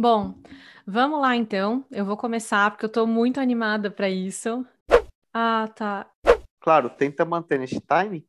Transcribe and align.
Bom, 0.00 0.34
vamos 0.86 1.20
lá 1.20 1.36
então. 1.36 1.84
Eu 1.90 2.06
vou 2.06 2.16
começar 2.16 2.70
porque 2.70 2.86
eu 2.86 2.90
tô 2.90 3.06
muito 3.06 3.38
animada 3.38 3.90
para 3.90 4.08
isso. 4.08 4.66
Ah, 5.30 5.68
tá. 5.76 6.10
Claro, 6.58 6.88
tenta 6.88 7.22
manter 7.22 7.58
nesse 7.58 7.78
time. 7.82 8.26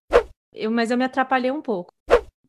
Eu, 0.53 0.69
mas 0.69 0.91
eu 0.91 0.97
me 0.97 1.05
atrapalhei 1.05 1.49
um 1.49 1.61
pouco. 1.61 1.93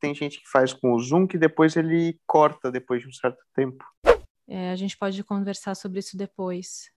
Tem 0.01 0.13
gente 0.13 0.41
que 0.41 0.49
faz 0.51 0.73
com 0.73 0.93
o 0.93 0.99
Zoom 0.99 1.29
que 1.29 1.39
depois 1.39 1.77
ele 1.77 2.19
corta 2.27 2.69
depois 2.69 3.01
de 3.01 3.07
um 3.07 3.13
certo 3.13 3.39
tempo. 3.55 3.85
É, 4.49 4.73
a 4.73 4.75
gente 4.75 4.99
pode 4.99 5.23
conversar 5.23 5.77
sobre 5.77 6.01
isso 6.01 6.17
depois. 6.17 6.91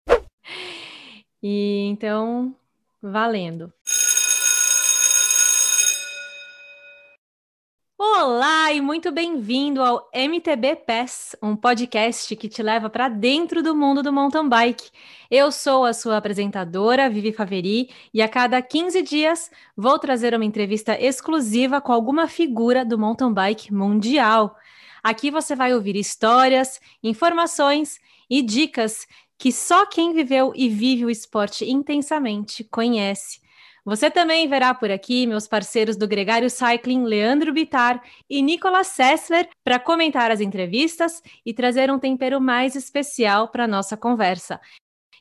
E 1.42 1.84
então, 1.90 2.56
valendo. 3.02 3.70
Olá 8.16 8.72
e 8.72 8.80
muito 8.80 9.10
bem-vindo 9.10 9.82
ao 9.82 10.08
MTB 10.14 10.76
Pass, 10.86 11.34
um 11.42 11.56
podcast 11.56 12.36
que 12.36 12.48
te 12.48 12.62
leva 12.62 12.88
para 12.88 13.08
dentro 13.08 13.60
do 13.60 13.74
mundo 13.74 14.04
do 14.04 14.12
mountain 14.12 14.48
bike. 14.48 14.88
Eu 15.28 15.50
sou 15.50 15.84
a 15.84 15.92
sua 15.92 16.18
apresentadora, 16.18 17.10
Vivi 17.10 17.32
Faveri, 17.32 17.90
e 18.14 18.22
a 18.22 18.28
cada 18.28 18.62
15 18.62 19.02
dias 19.02 19.50
vou 19.76 19.98
trazer 19.98 20.32
uma 20.32 20.44
entrevista 20.44 20.96
exclusiva 20.98 21.80
com 21.80 21.92
alguma 21.92 22.28
figura 22.28 22.84
do 22.84 22.96
mountain 22.96 23.32
bike 23.32 23.74
mundial. 23.74 24.56
Aqui 25.02 25.28
você 25.28 25.56
vai 25.56 25.74
ouvir 25.74 25.96
histórias, 25.96 26.80
informações 27.02 27.98
e 28.30 28.42
dicas 28.42 29.08
que 29.36 29.50
só 29.50 29.86
quem 29.86 30.12
viveu 30.12 30.52
e 30.54 30.68
vive 30.68 31.04
o 31.04 31.10
esporte 31.10 31.68
intensamente 31.68 32.62
conhece. 32.62 33.43
Você 33.84 34.10
também 34.10 34.48
verá 34.48 34.72
por 34.72 34.90
aqui 34.90 35.26
meus 35.26 35.46
parceiros 35.46 35.96
do 35.96 36.08
Gregário 36.08 36.48
Cycling, 36.48 37.04
Leandro 37.04 37.52
Bitar 37.52 38.02
e 38.30 38.40
Nicolas 38.40 38.86
Sessler, 38.86 39.48
para 39.62 39.78
comentar 39.78 40.30
as 40.30 40.40
entrevistas 40.40 41.22
e 41.44 41.52
trazer 41.52 41.90
um 41.90 41.98
tempero 41.98 42.40
mais 42.40 42.74
especial 42.74 43.48
para 43.48 43.64
a 43.64 43.68
nossa 43.68 43.94
conversa. 43.94 44.58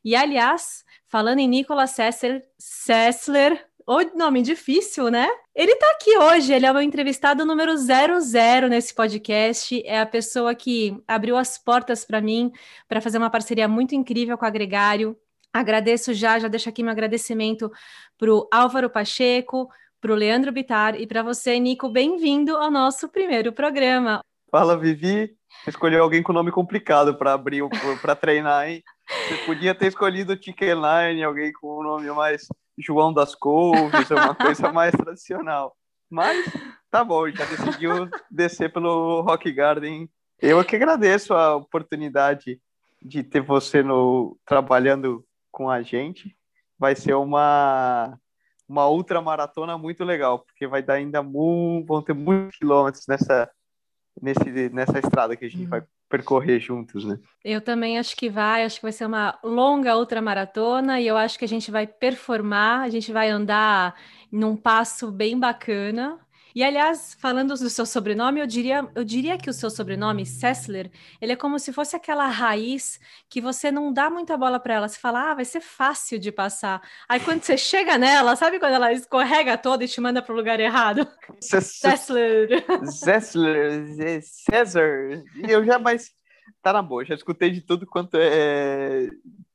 E, 0.03 0.15
aliás, 0.15 0.85
falando 1.07 1.39
em 1.39 1.47
Nicolas 1.47 1.91
Sessler, 1.91 2.41
Sessler 2.57 3.67
o 3.85 4.01
nome 4.17 4.41
difícil, 4.41 5.09
né? 5.09 5.27
Ele 5.53 5.75
tá 5.75 5.91
aqui 5.91 6.17
hoje, 6.17 6.53
ele 6.53 6.65
é 6.65 6.71
o 6.71 6.73
meu 6.73 6.81
entrevistado 6.81 7.45
número 7.45 7.75
00 7.77 8.69
nesse 8.69 8.93
podcast. 8.93 9.81
É 9.85 9.99
a 9.99 10.05
pessoa 10.05 10.55
que 10.55 10.97
abriu 11.07 11.35
as 11.35 11.57
portas 11.57 12.05
para 12.05 12.21
mim 12.21 12.51
para 12.87 13.01
fazer 13.01 13.17
uma 13.17 13.29
parceria 13.29 13.67
muito 13.67 13.93
incrível 13.93 14.37
com 14.37 14.45
a 14.45 14.49
Gregário. 14.49 15.17
Agradeço 15.53 16.15
já, 16.15 16.39
já 16.39 16.47
deixo 16.47 16.67
aqui 16.67 16.81
meu 16.81 16.91
agradecimento 16.91 17.71
para 18.17 18.33
o 18.33 18.49
Álvaro 18.51 18.89
Pacheco, 18.89 19.69
para 20.01 20.11
o 20.11 20.15
Leandro 20.15 20.51
Bitar 20.51 20.95
e 20.99 21.05
para 21.05 21.21
você, 21.21 21.59
Nico. 21.59 21.89
Bem-vindo 21.89 22.57
ao 22.57 22.71
nosso 22.71 23.07
primeiro 23.07 23.53
programa. 23.53 24.21
Fala, 24.49 24.75
Vivi. 24.75 25.37
Escolheu 25.67 26.01
alguém 26.01 26.23
com 26.23 26.33
nome 26.33 26.51
complicado 26.51 27.15
para 27.15 27.33
abrir, 27.33 27.61
para 28.01 28.15
treinar, 28.15 28.67
hein? 28.67 28.83
Você 29.07 29.45
podia 29.45 29.75
ter 29.75 29.87
escolhido 29.87 30.33
o 30.33 30.35
Ticket 30.35 30.73
Line, 30.73 31.23
alguém 31.23 31.53
com 31.53 31.79
um 31.79 31.83
nome 31.83 32.09
mais 32.11 32.47
João 32.75 33.13
das 33.13 33.35
Couves, 33.35 34.09
uma 34.09 34.33
coisa 34.35 34.71
mais 34.71 34.91
tradicional. 34.95 35.75
Mas 36.09 36.51
tá 36.89 37.03
bom, 37.03 37.29
já 37.29 37.45
decidiu 37.45 38.09
descer 38.29 38.73
pelo 38.73 39.21
Rock 39.21 39.51
Garden. 39.51 40.09
Eu 40.41 40.59
é 40.59 40.63
que 40.63 40.75
agradeço 40.75 41.35
a 41.35 41.55
oportunidade 41.55 42.59
de 42.99 43.21
ter 43.21 43.41
você 43.41 43.83
no 43.83 44.35
trabalhando 44.45 45.23
com 45.53 45.69
a 45.69 45.81
gente. 45.81 46.35
Vai 46.77 46.95
ser 46.95 47.13
uma 47.13 48.19
uma 48.67 48.89
ultra 48.89 49.21
maratona 49.21 49.77
muito 49.77 50.03
legal, 50.03 50.39
porque 50.39 50.65
vai 50.65 50.81
dar 50.81 50.95
ainda 50.95 51.21
muito, 51.21 51.85
vão 51.85 52.01
ter 52.01 52.13
muitos 52.13 52.57
quilômetros 52.57 53.05
nessa 53.07 53.49
nesse 54.21 54.69
nessa 54.69 54.99
estrada 54.99 55.35
que 55.35 55.45
a 55.45 55.49
gente 55.49 55.63
uhum. 55.63 55.69
vai 55.69 55.83
percorrer 56.09 56.59
juntos, 56.59 57.03
né? 57.05 57.17
Eu 57.43 57.59
também 57.59 57.97
acho 57.97 58.15
que 58.15 58.29
vai, 58.29 58.63
acho 58.63 58.75
que 58.75 58.83
vai 58.83 58.91
ser 58.91 59.05
uma 59.05 59.39
longa 59.43 59.97
ultra 59.97 60.21
maratona 60.21 61.01
e 61.01 61.07
eu 61.07 61.17
acho 61.17 61.39
que 61.39 61.45
a 61.45 61.47
gente 61.47 61.71
vai 61.71 61.87
performar, 61.87 62.81
a 62.81 62.89
gente 62.89 63.11
vai 63.11 63.29
andar 63.29 63.95
num 64.31 64.55
passo 64.55 65.11
bem 65.11 65.39
bacana. 65.39 66.19
E 66.55 66.63
aliás, 66.63 67.15
falando 67.19 67.55
do 67.55 67.69
seu 67.69 67.85
sobrenome, 67.85 68.39
eu 68.39 68.45
diria, 68.45 68.87
eu 68.93 69.03
diria 69.03 69.37
que 69.37 69.49
o 69.49 69.53
seu 69.53 69.69
sobrenome, 69.69 70.25
Sessler, 70.25 70.91
ele 71.19 71.31
é 71.31 71.35
como 71.35 71.57
se 71.57 71.73
fosse 71.73 71.95
aquela 71.95 72.27
raiz 72.27 72.99
que 73.27 73.41
você 73.41 73.71
não 73.71 73.91
dá 73.91 74.09
muita 74.09 74.37
bola 74.37 74.59
para 74.59 74.75
ela. 74.75 74.87
Você 74.87 74.99
fala, 74.99 75.31
ah, 75.31 75.35
vai 75.35 75.45
ser 75.45 75.61
fácil 75.61 76.19
de 76.19 76.31
passar. 76.31 76.81
Aí 77.09 77.19
quando 77.19 77.41
você 77.41 77.57
chega 77.57 77.97
nela, 77.97 78.35
sabe 78.35 78.59
quando 78.59 78.73
ela 78.73 78.93
escorrega 78.93 79.57
toda 79.57 79.83
e 79.83 79.87
te 79.87 79.99
manda 79.99 80.21
para 80.21 80.33
o 80.33 80.37
lugar 80.37 80.59
errado? 80.59 81.07
Sessler. 81.39 82.63
Sessler, 82.85 84.21
César. 84.21 85.23
Eu 85.47 85.65
já 85.65 85.79
mais 85.79 86.11
tá 86.61 86.71
na 86.71 86.81
boa, 86.81 87.03
já 87.03 87.15
escutei 87.15 87.49
de 87.49 87.61
tudo 87.61 87.85
quanto 87.87 88.15
é 88.19 89.09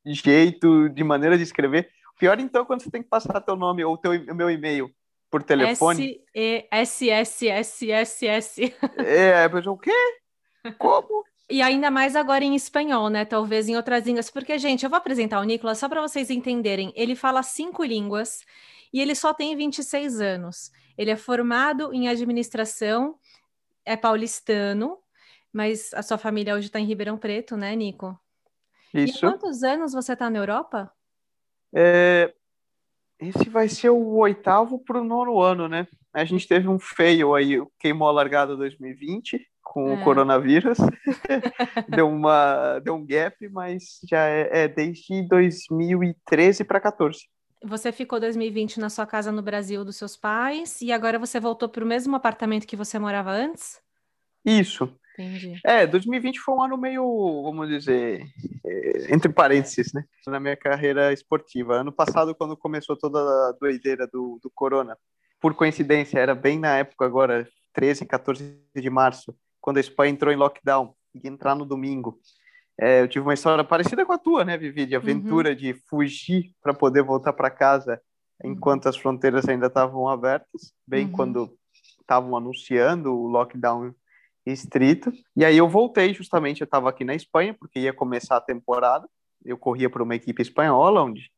jeito, 0.05 0.89
de 0.89 1.05
maneira 1.05 1.37
de 1.37 1.43
escrever. 1.43 1.89
Pior 2.19 2.39
então 2.41 2.65
quando 2.65 2.83
você 2.83 2.91
tem 2.91 3.03
que 3.03 3.09
passar 3.09 3.41
teu 3.41 3.55
nome 3.55 3.85
ou 3.85 3.97
teu 3.97 4.13
meu 4.35 4.51
e-mail 4.51 4.91
por 5.31 5.43
telefone. 5.43 6.21
S-E-S-S-S-S-S. 6.35 7.25
É, 8.97 9.47
o 9.69 9.77
quê? 9.77 9.93
Como? 10.79 11.25
E 11.51 11.63
ainda 11.63 11.91
mais 11.91 12.15
agora 12.15 12.45
em 12.45 12.55
espanhol, 12.55 13.09
né? 13.09 13.25
Talvez 13.25 13.71
em 13.71 13.77
outras 13.77 14.05
línguas. 14.05 14.29
Porque, 14.29 14.59
gente, 14.59 14.85
eu 14.85 14.91
vou 14.91 14.99
apresentar 14.99 15.41
o 15.41 15.45
Nicolas 15.45 15.79
só 15.79 15.89
para 15.89 16.03
vocês 16.03 16.29
entenderem. 16.29 16.93
Ele 16.95 17.15
fala 17.17 17.43
cinco 17.43 17.83
línguas 17.83 18.45
e 18.93 19.01
ele 19.01 19.15
só 19.15 19.33
tem 19.33 19.57
26 19.57 20.21
anos. 20.21 20.71
Ele 20.99 21.11
é 21.11 21.17
formado 21.17 21.91
em 21.95 22.07
administração, 22.07 23.19
é 23.83 23.97
paulistano, 23.97 24.99
mas 25.51 25.95
a 25.95 26.03
sua 26.03 26.19
família 26.19 26.55
hoje 26.55 26.67
está 26.67 26.79
em 26.79 26.85
Ribeirão 26.85 27.17
Preto, 27.17 27.57
né, 27.57 27.75
Nico? 27.75 28.19
Isso. 28.93 29.17
E 29.17 29.21
quantos 29.21 29.63
anos 29.63 29.95
você 29.95 30.13
está 30.13 30.29
na 30.29 30.39
Europa? 30.39 30.93
É, 31.73 32.35
esse 33.21 33.49
vai 33.49 33.69
ser 33.69 33.91
o 33.91 34.17
oitavo 34.17 34.79
para 34.79 35.01
o 35.01 35.05
nono 35.05 35.41
ano, 35.41 35.69
né? 35.69 35.87
A 36.13 36.25
gente 36.25 36.47
teve 36.47 36.69
um 36.69 36.79
feio 36.79 37.35
aí, 37.35 37.61
queimou 37.79 38.09
a 38.09 38.13
largada 38.13 38.57
2020 38.57 39.41
com 39.63 39.91
é. 39.91 39.95
o 39.95 40.05
coronavírus, 40.05 40.79
deu, 41.89 42.09
uma, 42.09 42.79
deu 42.79 42.95
um 42.95 43.05
gap, 43.05 43.37
mas 43.51 44.01
já 44.09 44.27
é, 44.27 44.65
é 44.65 44.69
desde 44.69 45.23
2013 45.29 46.65
para 46.65 46.81
14. 46.81 47.19
Você 47.65 47.91
ficou 47.91 48.21
2020 48.21 48.79
na 48.79 48.89
sua 48.89 49.05
casa 49.05 49.33
no 49.33 49.43
Brasil 49.43 49.85
dos 49.85 49.97
seus 49.97 50.17
pais 50.17 50.81
e 50.81 50.93
agora 50.93 51.19
você 51.19 51.41
voltou 51.41 51.69
para 51.69 51.85
o 51.85 51.87
mesmo 51.87 52.15
apartamento 52.15 52.67
que 52.67 52.77
você 52.77 52.99
morava 52.99 53.31
antes? 53.31 53.81
Isso. 54.45 54.93
Entendi. 55.19 55.61
É, 55.65 55.85
2020 55.85 56.39
foi 56.39 56.55
um 56.55 56.63
ano 56.63 56.79
meio, 56.79 57.43
vamos 57.43 57.69
dizer, 57.69 58.25
é, 58.65 59.13
entre 59.13 59.33
parênteses, 59.33 59.93
né? 59.93 60.05
Na 60.29 60.39
minha 60.39 60.57
carreira 60.57 61.13
esportiva. 61.13 61.81
Ano 61.81 61.91
passado, 61.91 62.35
quando 62.37 62.57
começou 62.57 62.97
toda 62.97 63.19
a 63.19 63.53
doideira 63.61 64.07
do, 64.07 64.39
do 64.41 64.49
corona, 64.49 64.97
por 65.41 65.55
coincidência, 65.55 66.21
era 66.21 66.35
bem 66.35 66.59
na 66.59 66.77
época 66.77 67.05
agora, 67.05 67.49
13, 67.73 68.07
14 68.07 68.59
de 68.77 68.91
março, 68.91 69.35
quando 69.61 69.79
a 69.79 69.81
Espanha 69.81 70.13
entrou 70.13 70.33
em 70.33 70.37
lockdown, 70.37 70.95
e 71.15 71.27
entrar 71.27 71.55
no 71.55 71.65
domingo. 71.65 72.19
É, 72.81 73.01
eu 73.01 73.09
tive 73.09 73.25
uma 73.25 73.35
história 73.35 73.65
parecida 73.65 74.07
com 74.07 74.13
a 74.13 74.19
tua, 74.19 74.45
né, 74.45 74.57
Vivi? 74.57 74.87
De 74.87 74.95
aventura, 74.95 75.51
uhum. 75.51 75.57
de 75.57 75.75
fugir 75.89 76.53
para 76.63 76.73
poder 76.73 77.03
voltar 77.03 77.33
para 77.33 77.51
casa 77.51 78.01
enquanto 78.45 78.85
uhum. 78.85 78.91
as 78.91 78.97
fronteiras 78.97 79.49
ainda 79.49 79.67
estavam 79.67 80.09
abertas, 80.09 80.73
bem 80.87 81.07
uhum. 81.07 81.13
quando 81.13 81.59
estavam 82.01 82.37
anunciando 82.37 83.13
o 83.13 83.27
lockdown 83.27 83.93
estrito. 84.53 85.13
E 85.37 85.45
aí 85.45 85.57
eu 85.57 85.69
voltei 85.69 86.13
justamente, 86.15 86.61
eu 86.61 86.65
estava 86.65 86.89
aqui 86.89 87.05
na 87.05 87.15
Espanha, 87.15 87.55
porque 87.55 87.81
ia 87.81 87.93
começar 87.93 88.37
a 88.37 88.41
temporada. 88.41 89.09
Eu 89.45 89.57
corria 89.57 89.89
para 89.89 90.03
uma 90.03 90.15
equipe 90.15 90.43
espanhola, 90.43 91.03
onde, 91.03 91.31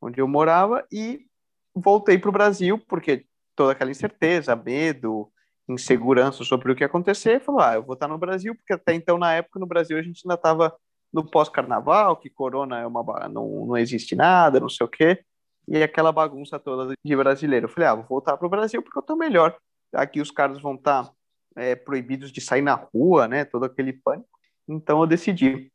onde 0.00 0.20
eu 0.20 0.28
morava, 0.28 0.86
e 0.92 1.26
voltei 1.74 2.18
para 2.18 2.28
o 2.28 2.32
Brasil, 2.32 2.78
porque 2.88 3.26
toda 3.54 3.72
aquela 3.72 3.90
incerteza, 3.90 4.56
medo, 4.56 5.30
insegurança 5.68 6.44
sobre 6.44 6.72
o 6.72 6.76
que 6.76 6.82
ia 6.82 6.86
acontecer, 6.86 7.40
falou, 7.40 7.60
ah, 7.60 7.74
eu 7.74 7.82
vou 7.82 7.94
estar 7.94 8.08
no 8.08 8.18
Brasil, 8.18 8.54
porque 8.54 8.72
até 8.72 8.94
então, 8.94 9.18
na 9.18 9.34
época, 9.34 9.58
no 9.58 9.66
Brasil, 9.66 9.98
a 9.98 10.02
gente 10.02 10.22
ainda 10.24 10.34
estava 10.34 10.74
no 11.12 11.24
pós-carnaval, 11.28 12.16
que 12.16 12.28
corona 12.28 12.80
é 12.80 12.86
uma 12.86 13.02
não, 13.28 13.66
não 13.66 13.76
existe 13.76 14.16
nada, 14.16 14.58
não 14.58 14.68
sei 14.68 14.84
o 14.84 14.88
quê, 14.88 15.24
e 15.68 15.82
aquela 15.82 16.12
bagunça 16.12 16.58
toda 16.58 16.94
de 17.02 17.16
brasileiro. 17.16 17.66
Eu 17.66 17.70
falei, 17.70 17.88
ah, 17.88 17.94
vou 17.94 18.04
voltar 18.04 18.36
para 18.36 18.46
o 18.46 18.50
Brasil 18.50 18.82
porque 18.82 18.98
eu 18.98 19.00
estou 19.00 19.16
melhor. 19.16 19.56
Aqui 19.94 20.20
os 20.20 20.30
caras 20.30 20.60
vão 20.60 20.74
estar 20.74 21.10
é, 21.56 21.74
proibidos 21.74 22.32
de 22.32 22.40
sair 22.40 22.62
na 22.62 22.74
rua, 22.74 23.28
né? 23.28 23.44
Todo 23.44 23.64
aquele 23.64 23.92
pânico. 23.92 24.28
Então 24.68 25.00
eu 25.00 25.06
decidi. 25.06 25.70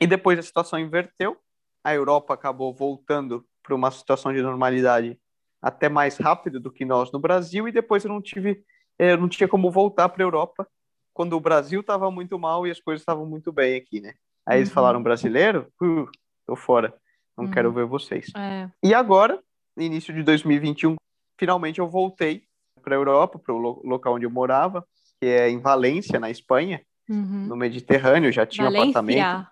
E 0.00 0.06
depois 0.06 0.38
a 0.38 0.42
situação 0.42 0.78
inverteu, 0.78 1.36
a 1.84 1.94
Europa 1.94 2.34
acabou 2.34 2.74
voltando 2.74 3.44
para 3.62 3.74
uma 3.74 3.90
situação 3.90 4.32
de 4.32 4.42
normalidade 4.42 5.18
até 5.60 5.88
mais 5.88 6.16
rápido 6.16 6.58
do 6.58 6.72
que 6.72 6.84
nós 6.84 7.12
no 7.12 7.18
Brasil, 7.18 7.68
e 7.68 7.72
depois 7.72 8.04
eu 8.04 8.08
não 8.08 8.20
tive, 8.20 8.64
é, 8.98 9.12
eu 9.12 9.18
não 9.18 9.28
tinha 9.28 9.48
como 9.48 9.70
voltar 9.70 10.08
para 10.08 10.22
a 10.22 10.26
Europa 10.26 10.66
quando 11.12 11.34
o 11.34 11.40
Brasil 11.40 11.80
estava 11.80 12.10
muito 12.10 12.38
mal 12.38 12.66
e 12.66 12.70
as 12.70 12.80
coisas 12.80 13.02
estavam 13.02 13.26
muito 13.26 13.52
bem 13.52 13.76
aqui, 13.76 14.00
né? 14.00 14.14
Aí 14.46 14.56
uhum. 14.56 14.60
eles 14.62 14.72
falaram 14.72 15.02
brasileiro, 15.02 15.70
uh, 15.82 16.08
tô 16.46 16.56
fora, 16.56 16.94
não 17.36 17.44
uhum. 17.44 17.50
quero 17.50 17.72
ver 17.72 17.84
vocês. 17.84 18.26
É. 18.34 18.70
E 18.82 18.94
agora, 18.94 19.38
início 19.76 20.14
de 20.14 20.22
2021, 20.22 20.96
finalmente 21.38 21.78
eu 21.78 21.88
voltei 21.88 22.44
para 22.82 22.94
a 22.94 22.98
Europa, 22.98 23.38
para 23.38 23.54
o 23.54 23.58
lo 23.58 23.82
local 23.84 24.14
onde 24.14 24.24
eu 24.24 24.30
morava, 24.30 24.86
que 25.20 25.26
é 25.26 25.50
em 25.50 25.60
Valência, 25.60 26.18
na 26.18 26.30
Espanha. 26.30 26.80
uhum. 27.08 27.46
no 27.46 27.56
Mediterrâneo, 27.56 28.32
já 28.32 28.46
tinha 28.46 28.64
Valência. 28.64 28.90
apartamento. 28.90 29.46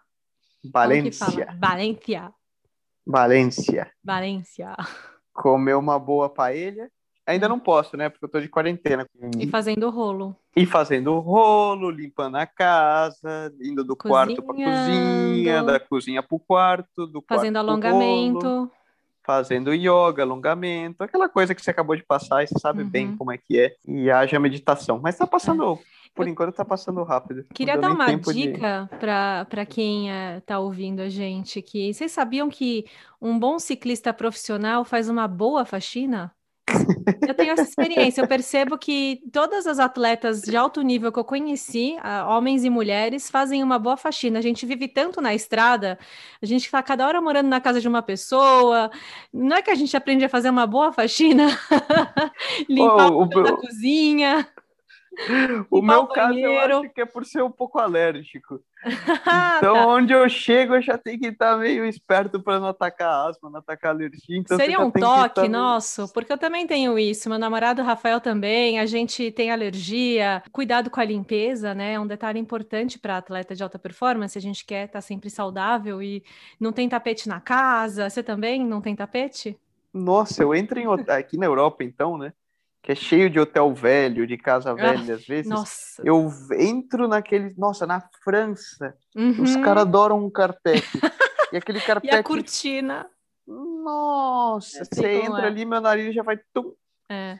Valência. 0.73 1.57
Valência. 1.61 2.35
Valência. 3.07 3.93
Valência. 4.03 4.77
Comer 5.33 5.75
uma 5.75 5.99
boa 5.99 6.29
paella. 6.29 6.89
Ainda 7.27 7.47
hum. 7.47 7.51
não 7.51 7.61
posso, 7.61 7.97
né? 7.97 8.09
Porque 8.09 8.25
eu 8.25 8.29
tô 8.29 8.41
de 8.41 8.49
quarentena. 8.49 9.07
E 9.39 9.47
fazendo 9.49 9.91
rolo. 9.91 10.35
E 10.57 10.65
fazendo 10.65 11.19
rolo, 11.19 11.91
limpando 11.91 12.37
a 12.37 12.47
casa, 12.47 13.53
indo 13.61 13.85
do 13.85 13.95
quarto 13.95 14.43
pra 14.43 14.55
cozinha, 14.55 15.63
da 15.63 15.79
cozinha 15.79 16.23
pro 16.23 16.39
quarto, 16.39 17.07
do 17.07 17.23
fazendo 17.29 17.55
quarto 17.55 17.69
alongamento. 17.69 18.47
Rolo, 18.47 18.73
fazendo 19.29 19.75
yoga, 19.75 20.23
alongamento, 20.23 21.05
aquela 21.05 21.29
coisa 21.29 21.55
que 21.55 21.61
você 21.61 21.71
acabou 21.71 21.95
de 21.95 22.03
passar 22.03 22.43
e 22.43 22.47
você 22.47 22.59
sabe 22.59 22.83
uhum. 22.83 22.89
bem 22.89 23.15
como 23.15 23.31
é 23.31 23.37
que 23.37 23.61
é. 23.61 23.75
E 23.87 24.11
haja 24.11 24.41
meditação. 24.41 24.99
Mas 25.03 25.19
tá 25.19 25.27
passando. 25.27 25.75
É. 25.75 25.99
Por 26.15 26.27
eu... 26.27 26.33
enquanto 26.33 26.55
tá 26.55 26.65
passando 26.65 27.05
rápido. 27.05 27.45
Queria 27.53 27.77
dar 27.77 27.93
uma 27.93 28.07
dica 28.17 28.89
de... 28.91 28.97
para 28.97 29.67
quem 29.67 30.11
é, 30.11 30.41
tá 30.41 30.59
ouvindo 30.59 31.01
a 31.01 31.11
gente 31.11 31.61
que 31.61 31.93
vocês 31.93 32.11
sabiam 32.11 32.49
que 32.49 32.87
um 33.21 33.39
bom 33.39 33.59
ciclista 33.59 34.15
profissional 34.15 34.83
faz 34.83 35.11
uma 35.11 35.29
boa 35.29 35.67
faxina? 35.67 36.33
Eu 37.27 37.35
tenho 37.35 37.53
essa 37.53 37.63
experiência. 37.63 38.21
Eu 38.21 38.27
percebo 38.27 38.79
que 38.79 39.21
todas 39.33 39.67
as 39.67 39.79
atletas 39.79 40.43
de 40.43 40.57
alto 40.57 40.83
nível 40.83 41.13
que 41.13 41.19
eu 41.19 41.25
conheci, 41.25 41.97
homens 42.29 42.65
e 42.65 42.71
mulheres, 42.71 43.31
fazem 43.31 43.63
uma 43.63 43.79
boa 43.79 43.97
faxina. 43.97 44.39
A 44.39 44.43
gente 44.43 44.65
vive 44.67 44.89
tanto 44.89 45.21
na 45.21 45.35
estrada, 45.35 45.99
a 46.41 46.47
gente 46.47 46.65
está 46.65 46.83
cada 46.83 47.07
hora 47.07 47.21
morando 47.21 47.49
na 47.49 47.61
casa 47.61 47.81
de 47.81 47.89
uma 47.89 48.03
pessoa. 48.03 48.91
Não 49.33 49.57
é 49.57 49.63
que 49.63 49.71
a 49.71 49.75
gente 49.75 49.97
aprende 49.97 50.25
a 50.25 50.29
fazer 50.29 50.51
uma 50.51 50.67
boa 50.67 50.93
faxina? 50.93 51.49
Limpar 52.69 53.13
oh, 53.13 53.25
o, 53.25 53.47
a 53.47 53.57
cozinha. 53.57 54.47
O 55.71 55.83
meu 55.83 56.07
caso, 56.07 56.39
eu 56.39 56.59
acho 56.61 56.91
que 56.91 57.01
é 57.01 57.07
por 57.07 57.25
ser 57.25 57.43
um 57.43 57.51
pouco 57.51 57.79
alérgico. 57.79 58.61
Então, 59.59 59.75
tá. 59.75 59.87
onde 59.89 60.13
eu 60.13 60.29
chego, 60.29 60.77
eu 60.77 60.83
já 60.83 60.97
tenho 60.97 61.19
que 61.19 61.27
estar 61.27 61.57
meio 61.57 61.85
esperto 61.85 62.41
para 62.41 62.61
não 62.61 62.69
atacar 62.69 63.29
asma, 63.29 63.51
não 63.51 63.59
atacar 63.59 63.91
alergia. 63.91 64.39
Então 64.39 64.57
Seria 64.57 64.79
um 64.79 64.91
toque 64.91 65.41
estar... 65.41 65.49
nosso, 65.49 66.13
porque 66.13 66.33
eu 66.33 66.39
também 66.39 66.65
tenho 66.65 66.97
isso. 66.97 67.29
Meu 67.29 67.39
namorado 67.39 67.83
Rafael 67.83 68.21
também, 68.21 68.79
a 68.79 68.87
gente 68.87 69.33
tem 69.33 69.51
alergia. 69.51 70.43
Cuidado 70.53 70.91
com 70.91 71.01
a 71.01 71.05
limpeza, 71.05 71.75
né? 71.75 71.95
É 71.95 72.01
um 72.01 72.07
detalhe 72.07 72.39
importante 72.39 73.01
para 73.01 73.17
atleta 73.17 73.55
de 73.55 73.63
alta 73.63 73.81
performance. 73.81 74.39
A 74.39 74.41
gente 74.41 74.65
quer 74.65 74.87
estar 74.87 75.01
sempre 75.01 75.29
saudável 75.29 76.01
e 76.01 76.23
não 76.61 76.73
tem 76.73 76.89
tapete 76.89 77.29
na 77.29 77.41
casa. 77.41 78.09
Você 78.09 78.23
também 78.23 78.65
não 78.65 78.81
tem 78.81 78.95
tapete? 78.95 79.59
Nossa, 79.93 80.43
eu 80.43 80.55
entro 80.55 80.79
em 80.79 80.87
aqui 81.09 81.37
na 81.37 81.47
Europa, 81.47 81.83
então, 81.83 82.17
né? 82.17 82.33
Que 82.89 82.93
é 82.93 82.95
cheio 82.95 83.29
de 83.29 83.39
hotel 83.39 83.75
velho, 83.75 84.27
de 84.27 84.39
casa 84.39 84.71
ah, 84.71 84.75
velha, 84.75 85.17
às 85.17 85.27
vezes. 85.27 85.47
Nossa. 85.47 86.03
Eu 86.03 86.27
entro 86.59 87.07
naquele. 87.07 87.55
Nossa, 87.59 87.87
na 87.87 88.03
França, 88.25 88.97
uhum. 89.15 89.43
os 89.43 89.57
caras 89.57 89.83
adoram 89.83 90.25
um 90.25 90.31
carpete. 90.31 90.89
e 91.53 91.59
aquele 91.59 91.83
carpete. 91.83 92.15
E 92.15 92.17
a 92.17 92.23
cortina. 92.23 93.07
Nossa, 93.47 94.87
você 94.87 95.21
entra 95.21 95.43
é. 95.43 95.47
ali, 95.49 95.67
meu 95.67 95.83
nariz 95.83 96.15
já 96.15 96.23
vai. 96.23 96.39
Tum. 96.55 96.73
É. 97.11 97.39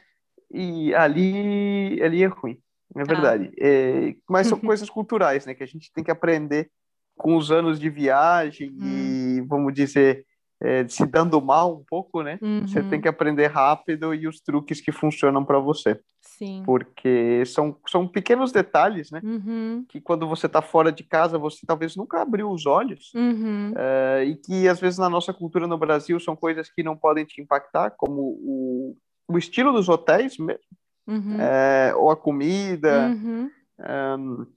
E 0.51 0.93
ali, 0.93 1.99
ali 2.03 2.23
é 2.23 2.27
ruim, 2.27 2.59
é 2.95 3.03
verdade. 3.03 3.49
Ah. 3.53 3.55
É, 3.59 4.15
mas 4.29 4.45
são 4.45 4.59
coisas 4.61 4.87
culturais, 4.87 5.47
né? 5.47 5.55
Que 5.55 5.63
a 5.63 5.67
gente 5.67 5.91
tem 5.91 6.03
que 6.03 6.11
aprender 6.11 6.69
com 7.17 7.35
os 7.35 7.51
anos 7.51 7.79
de 7.79 7.89
viagem 7.89 8.69
hum. 8.69 8.85
e, 8.85 9.41
vamos 9.47 9.73
dizer, 9.73 10.27
é, 10.61 10.85
se 10.87 11.05
dando 11.05 11.41
mal 11.41 11.77
um 11.77 11.83
pouco, 11.83 12.21
né? 12.21 12.37
Uhum. 12.41 12.67
Você 12.67 12.83
tem 12.83 12.99
que 12.99 13.07
aprender 13.07 13.47
rápido 13.47 14.13
e 14.13 14.27
os 14.27 14.41
truques 14.41 14.81
que 14.81 14.91
funcionam 14.91 15.45
para 15.45 15.57
você. 15.57 15.99
Sim. 16.21 16.63
Porque 16.65 17.43
são, 17.45 17.77
são 17.87 18.05
pequenos 18.05 18.51
detalhes, 18.51 19.09
né? 19.09 19.21
Uhum. 19.23 19.85
Que 19.87 20.01
quando 20.01 20.27
você 20.27 20.47
está 20.47 20.61
fora 20.61 20.91
de 20.91 21.03
casa, 21.03 21.37
você 21.37 21.65
talvez 21.65 21.95
nunca 21.95 22.21
abriu 22.21 22.51
os 22.51 22.65
olhos. 22.65 23.11
Uhum. 23.15 23.73
É, 23.77 24.25
e 24.25 24.35
que 24.35 24.67
às 24.67 24.79
vezes 24.79 24.99
na 24.99 25.09
nossa 25.09 25.33
cultura 25.33 25.65
no 25.65 25.77
Brasil 25.77 26.19
são 26.19 26.35
coisas 26.35 26.69
que 26.69 26.83
não 26.83 26.95
podem 26.95 27.23
te 27.23 27.41
impactar, 27.41 27.91
como 27.91 28.21
o, 28.21 28.97
o 29.29 29.37
estilo 29.37 29.71
dos 29.71 29.87
hotéis 29.87 30.37
mesmo. 30.37 30.61
Uhum. 31.07 31.37
É, 31.39 31.93
ou 31.95 32.11
a 32.11 32.17
comida. 32.17 33.07
Um, 33.07 33.49
uhum. 33.79 34.47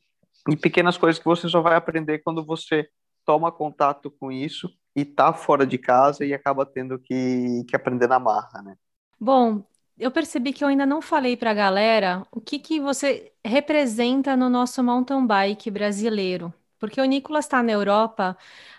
e 0.50 0.56
pequenas 0.56 0.98
coisas 0.98 1.20
que 1.20 1.24
você 1.24 1.48
só 1.48 1.60
vai 1.60 1.76
aprender 1.76 2.18
quando 2.18 2.44
você 2.44 2.88
toma 3.24 3.52
contato 3.52 4.10
com 4.10 4.32
isso 4.32 4.68
e 4.94 5.04
tá 5.04 5.32
fora 5.32 5.66
de 5.66 5.78
casa 5.78 6.24
e 6.24 6.34
acaba 6.34 6.66
tendo 6.66 6.98
que, 6.98 7.64
que 7.68 7.76
aprender 7.76 8.08
na 8.08 8.18
marra, 8.18 8.62
né? 8.62 8.76
Bom, 9.18 9.64
eu 9.98 10.10
percebi 10.10 10.52
que 10.52 10.64
eu 10.64 10.68
ainda 10.68 10.84
não 10.84 11.00
falei 11.00 11.36
para 11.36 11.50
a 11.50 11.54
galera 11.54 12.26
o 12.32 12.40
que, 12.40 12.58
que 12.58 12.80
você 12.80 13.32
representa 13.44 14.36
no 14.36 14.48
nosso 14.48 14.82
mountain 14.82 15.26
bike 15.26 15.70
brasileiro. 15.70 16.52
Porque 16.78 17.00
o 17.00 17.04
Nicolas 17.04 17.44
está 17.44 17.62
na 17.62 17.72
Europa 17.72 18.36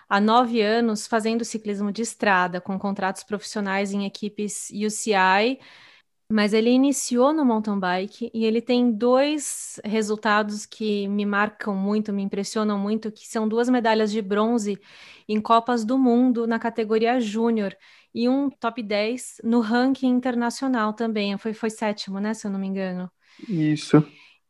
há 0.10 0.20
nove 0.20 0.62
anos 0.62 1.08
fazendo 1.08 1.46
ciclismo 1.46 1.92
de 1.92 2.02
estrada, 2.02 2.60
com 2.60 2.78
contratos 2.78 3.24
profissionais 3.24 3.94
em 3.94 4.06
equipes 4.06 4.70
UCI 4.72 5.60
mas 6.34 6.52
ele 6.52 6.72
iniciou 6.72 7.32
no 7.32 7.46
mountain 7.46 7.78
bike 7.78 8.32
e 8.34 8.44
ele 8.44 8.60
tem 8.60 8.92
dois 8.92 9.80
resultados 9.86 10.66
que 10.66 11.08
me 11.08 11.28
marcam 11.28 11.76
muito, 11.76 12.12
me 12.12 12.24
impressionam 12.24 12.76
muito, 12.76 13.12
que 13.12 13.28
são 13.28 13.48
duas 13.48 13.70
medalhas 13.70 14.12
de 14.12 14.20
bronze 14.20 14.80
em 15.30 15.40
Copas 15.40 15.86
do 15.86 15.96
Mundo 15.96 16.48
na 16.48 16.58
categoria 16.58 17.20
júnior 17.20 17.78
e 18.16 18.28
um 18.28 18.50
top 18.50 18.82
10 18.82 19.42
no 19.44 19.60
ranking 19.60 20.08
internacional 20.08 20.92
também. 20.94 21.38
Foi, 21.38 21.54
foi 21.54 21.70
sétimo, 21.70 22.20
né, 22.20 22.34
se 22.34 22.48
eu 22.48 22.52
não 22.52 22.60
me 22.60 22.66
engano. 22.66 23.12
Isso. 23.48 24.04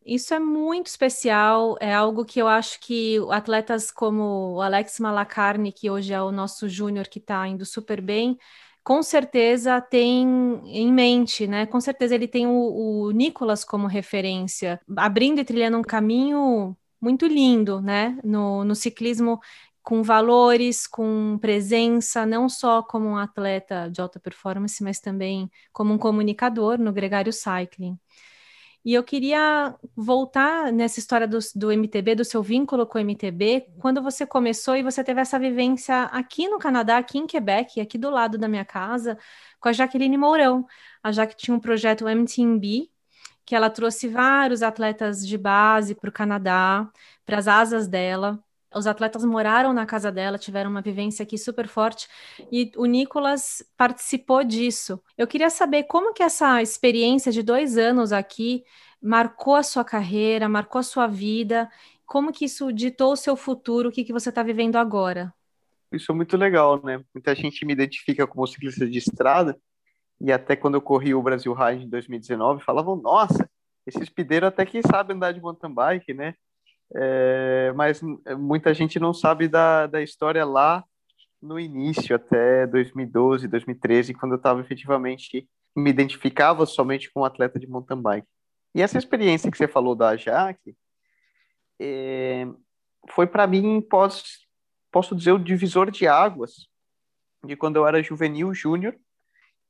Isso 0.05 0.33
é 0.33 0.39
muito 0.39 0.87
especial, 0.87 1.75
é 1.81 1.93
algo 1.93 2.23
que 2.23 2.41
eu 2.41 2.47
acho 2.47 2.79
que 2.79 3.17
atletas 3.29 3.91
como 3.91 4.55
o 4.55 4.61
Alex 4.61 5.01
Malacarne, 5.01 5.73
que 5.73 5.89
hoje 5.89 6.13
é 6.13 6.21
o 6.21 6.31
nosso 6.31 6.69
júnior 6.69 7.09
que 7.09 7.19
está 7.19 7.45
indo 7.45 7.65
super 7.65 7.99
bem, 7.99 8.37
com 8.83 9.01
certeza 9.01 9.79
tem 9.81 10.23
em 10.65 10.91
mente, 10.91 11.47
né? 11.47 11.65
Com 11.65 11.79
certeza 11.79 12.15
ele 12.15 12.27
tem 12.27 12.47
o, 12.47 13.05
o 13.07 13.11
Nicolas 13.11 13.63
como 13.63 13.87
referência, 13.87 14.79
abrindo 14.97 15.39
e 15.39 15.45
trilhando 15.45 15.77
um 15.77 15.81
caminho 15.81 16.75
muito 16.99 17.25
lindo, 17.25 17.81
né? 17.81 18.17
No, 18.23 18.63
no 18.63 18.75
ciclismo 18.75 19.39
com 19.81 20.01
valores, 20.01 20.87
com 20.87 21.37
presença, 21.39 22.25
não 22.25 22.47
só 22.47 22.81
como 22.81 23.07
um 23.07 23.17
atleta 23.17 23.89
de 23.89 24.01
alta 24.01 24.19
performance, 24.19 24.81
mas 24.83 24.99
também 24.99 25.49
como 25.73 25.93
um 25.93 25.97
comunicador 25.97 26.77
no 26.79 26.93
Gregário 26.93 27.33
Cycling. 27.33 27.97
E 28.85 28.93
eu 28.93 29.03
queria 29.03 29.75
voltar 29.95 30.71
nessa 30.73 30.99
história 30.99 31.25
do, 31.25 31.39
do, 31.55 31.71
MTB, 31.71 32.15
do 32.15 32.25
seu 32.25 32.43
vínculo 32.43 32.85
com 32.85 32.97
o 32.97 33.01
MTB, 33.01 33.67
quando 33.79 34.01
você 34.01 34.25
começou 34.25 34.75
e 34.75 34.83
você 34.83 35.01
teve 35.03 35.21
essa 35.21 35.39
vivência 35.39 36.03
aqui 36.05 36.49
no 36.49 36.59
Canadá, 36.59 36.97
aqui 36.97 37.17
em 37.17 37.25
Quebec, 37.25 37.79
aqui 37.79 37.97
do 37.97 38.09
lado 38.09 38.37
da 38.37 38.47
minha 38.47 38.65
casa, 38.65 39.17
com 39.59 39.69
a 39.69 39.73
Jaqueline 39.73 40.17
Mourão. 40.17 40.65
A 41.01 41.11
Jaque 41.13 41.35
tinha 41.37 41.55
um 41.55 41.59
projeto 41.61 42.07
MTB, 42.07 42.89
que 43.45 43.55
ela 43.55 43.69
trouxe 43.69 44.07
vários 44.09 44.61
atletas 44.61 45.25
de 45.25 45.37
base 45.37 45.95
para 45.95 46.09
o 46.09 46.13
Canadá, 46.13 46.89
para 47.25 47.37
as 47.37 47.47
asas 47.47 47.87
dela. 47.87 48.43
Os 48.75 48.87
atletas 48.87 49.23
moraram 49.23 49.73
na 49.73 49.85
casa 49.85 50.11
dela, 50.11 50.37
tiveram 50.37 50.69
uma 50.69 50.81
vivência 50.81 51.23
aqui 51.23 51.37
super 51.37 51.67
forte 51.67 52.07
e 52.51 52.71
o 52.75 52.85
Nicolas 52.85 53.63
participou 53.77 54.43
disso. 54.43 55.01
Eu 55.17 55.27
queria 55.27 55.49
saber 55.49 55.83
como 55.83 56.13
que 56.13 56.23
essa 56.23 56.61
experiência 56.61 57.31
de 57.31 57.43
dois 57.43 57.77
anos 57.77 58.11
aqui 58.11 58.63
marcou 59.01 59.55
a 59.55 59.63
sua 59.63 59.83
carreira, 59.83 60.47
marcou 60.47 60.79
a 60.79 60.83
sua 60.83 61.07
vida, 61.07 61.69
como 62.05 62.31
que 62.31 62.45
isso 62.45 62.71
ditou 62.71 63.13
o 63.13 63.17
seu 63.17 63.35
futuro, 63.35 63.89
o 63.89 63.91
que, 63.91 64.03
que 64.03 64.13
você 64.13 64.29
está 64.29 64.43
vivendo 64.43 64.77
agora? 64.77 65.33
Isso 65.91 66.11
é 66.11 66.15
muito 66.15 66.35
legal, 66.37 66.81
né? 66.83 67.03
Muita 67.13 67.35
gente 67.35 67.65
me 67.65 67.73
identifica 67.73 68.25
como 68.25 68.47
ciclista 68.47 68.87
de 68.87 68.97
estrada 68.97 69.59
e 70.19 70.31
até 70.31 70.55
quando 70.55 70.75
eu 70.75 70.81
corri 70.81 71.13
o 71.13 71.21
Brasil 71.21 71.53
Ride 71.53 71.83
em 71.83 71.89
2019, 71.89 72.63
falavam, 72.63 72.95
nossa, 72.95 73.49
esse 73.85 74.03
speedeiro 74.05 74.45
até 74.47 74.65
que 74.65 74.81
sabe 74.81 75.13
andar 75.13 75.33
de 75.33 75.41
mountain 75.41 75.73
bike, 75.73 76.13
né? 76.13 76.33
É, 76.95 77.71
mas 77.75 78.01
muita 78.37 78.73
gente 78.73 78.99
não 78.99 79.13
sabe 79.13 79.47
da, 79.47 79.87
da 79.87 80.01
história 80.01 80.45
lá 80.45 80.83
no 81.41 81.59
início, 81.59 82.15
até 82.15 82.65
2012, 82.67 83.47
2013, 83.47 84.13
quando 84.13 84.33
eu 84.33 84.37
estava 84.37 84.61
efetivamente 84.61 85.47
me 85.75 85.89
identificava 85.89 86.65
somente 86.65 87.11
com 87.11 87.21
um 87.21 87.25
atleta 87.25 87.59
de 87.59 87.67
mountain 87.67 87.99
bike. 87.99 88.27
E 88.75 88.81
essa 88.81 88.97
experiência 88.97 89.51
que 89.51 89.57
você 89.57 89.67
falou 89.67 89.95
da 89.95 90.15
Jaque 90.15 90.75
é, 91.79 92.47
foi 93.09 93.27
para 93.27 93.47
mim, 93.47 93.81
posso, 93.81 94.23
posso 94.91 95.15
dizer, 95.15 95.31
o 95.31 95.39
divisor 95.39 95.91
de 95.91 96.07
águas 96.07 96.67
de 97.43 97.55
quando 97.55 97.75
eu 97.75 97.87
era 97.87 98.01
juvenil 98.01 98.53
júnior 98.53 98.95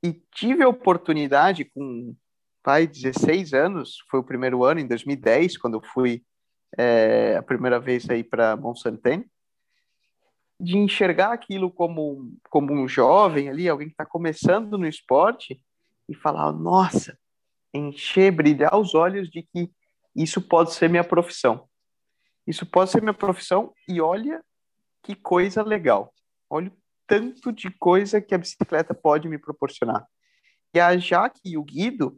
e 0.03 0.13
tive 0.31 0.63
a 0.63 0.69
oportunidade 0.69 1.65
com 1.65 2.15
pai 2.61 2.85
16 2.85 3.53
anos, 3.53 3.97
foi 4.09 4.19
o 4.19 4.23
primeiro 4.23 4.63
ano 4.63 4.79
em 4.79 4.87
2010 4.87 5.57
quando 5.57 5.75
eu 5.75 5.81
fui 5.81 6.23
é, 6.77 7.35
a 7.37 7.43
primeira 7.43 7.79
vez 7.79 8.09
aí 8.09 8.23
para 8.23 8.55
Monsanten, 8.55 9.25
de 10.59 10.77
enxergar 10.77 11.33
aquilo 11.33 11.71
como, 11.71 12.33
como 12.49 12.71
um 12.73 12.87
jovem 12.87 13.49
ali, 13.49 13.67
alguém 13.67 13.87
que 13.87 13.93
está 13.93 14.05
começando 14.05 14.77
no 14.77 14.87
esporte, 14.87 15.61
e 16.07 16.13
falar, 16.13 16.51
nossa, 16.51 17.17
encher, 17.73 18.31
brilhar 18.31 18.75
os 18.77 18.93
olhos 18.93 19.29
de 19.29 19.43
que 19.43 19.71
isso 20.15 20.41
pode 20.41 20.73
ser 20.73 20.89
minha 20.89 21.03
profissão. 21.03 21.67
Isso 22.45 22.65
pode 22.65 22.91
ser 22.91 23.01
minha 23.01 23.13
profissão 23.13 23.73
e 23.87 24.01
olha 24.01 24.43
que 25.01 25.15
coisa 25.15 25.63
legal. 25.63 26.13
Olha 26.49 26.67
o 26.69 26.77
tanto 27.07 27.51
de 27.51 27.69
coisa 27.71 28.21
que 28.21 28.35
a 28.35 28.37
bicicleta 28.37 28.93
pode 28.93 29.27
me 29.27 29.37
proporcionar. 29.37 30.05
E 30.73 30.79
a 30.79 30.97
Jaque 30.97 31.41
e 31.45 31.57
o 31.57 31.63
Guido 31.63 32.17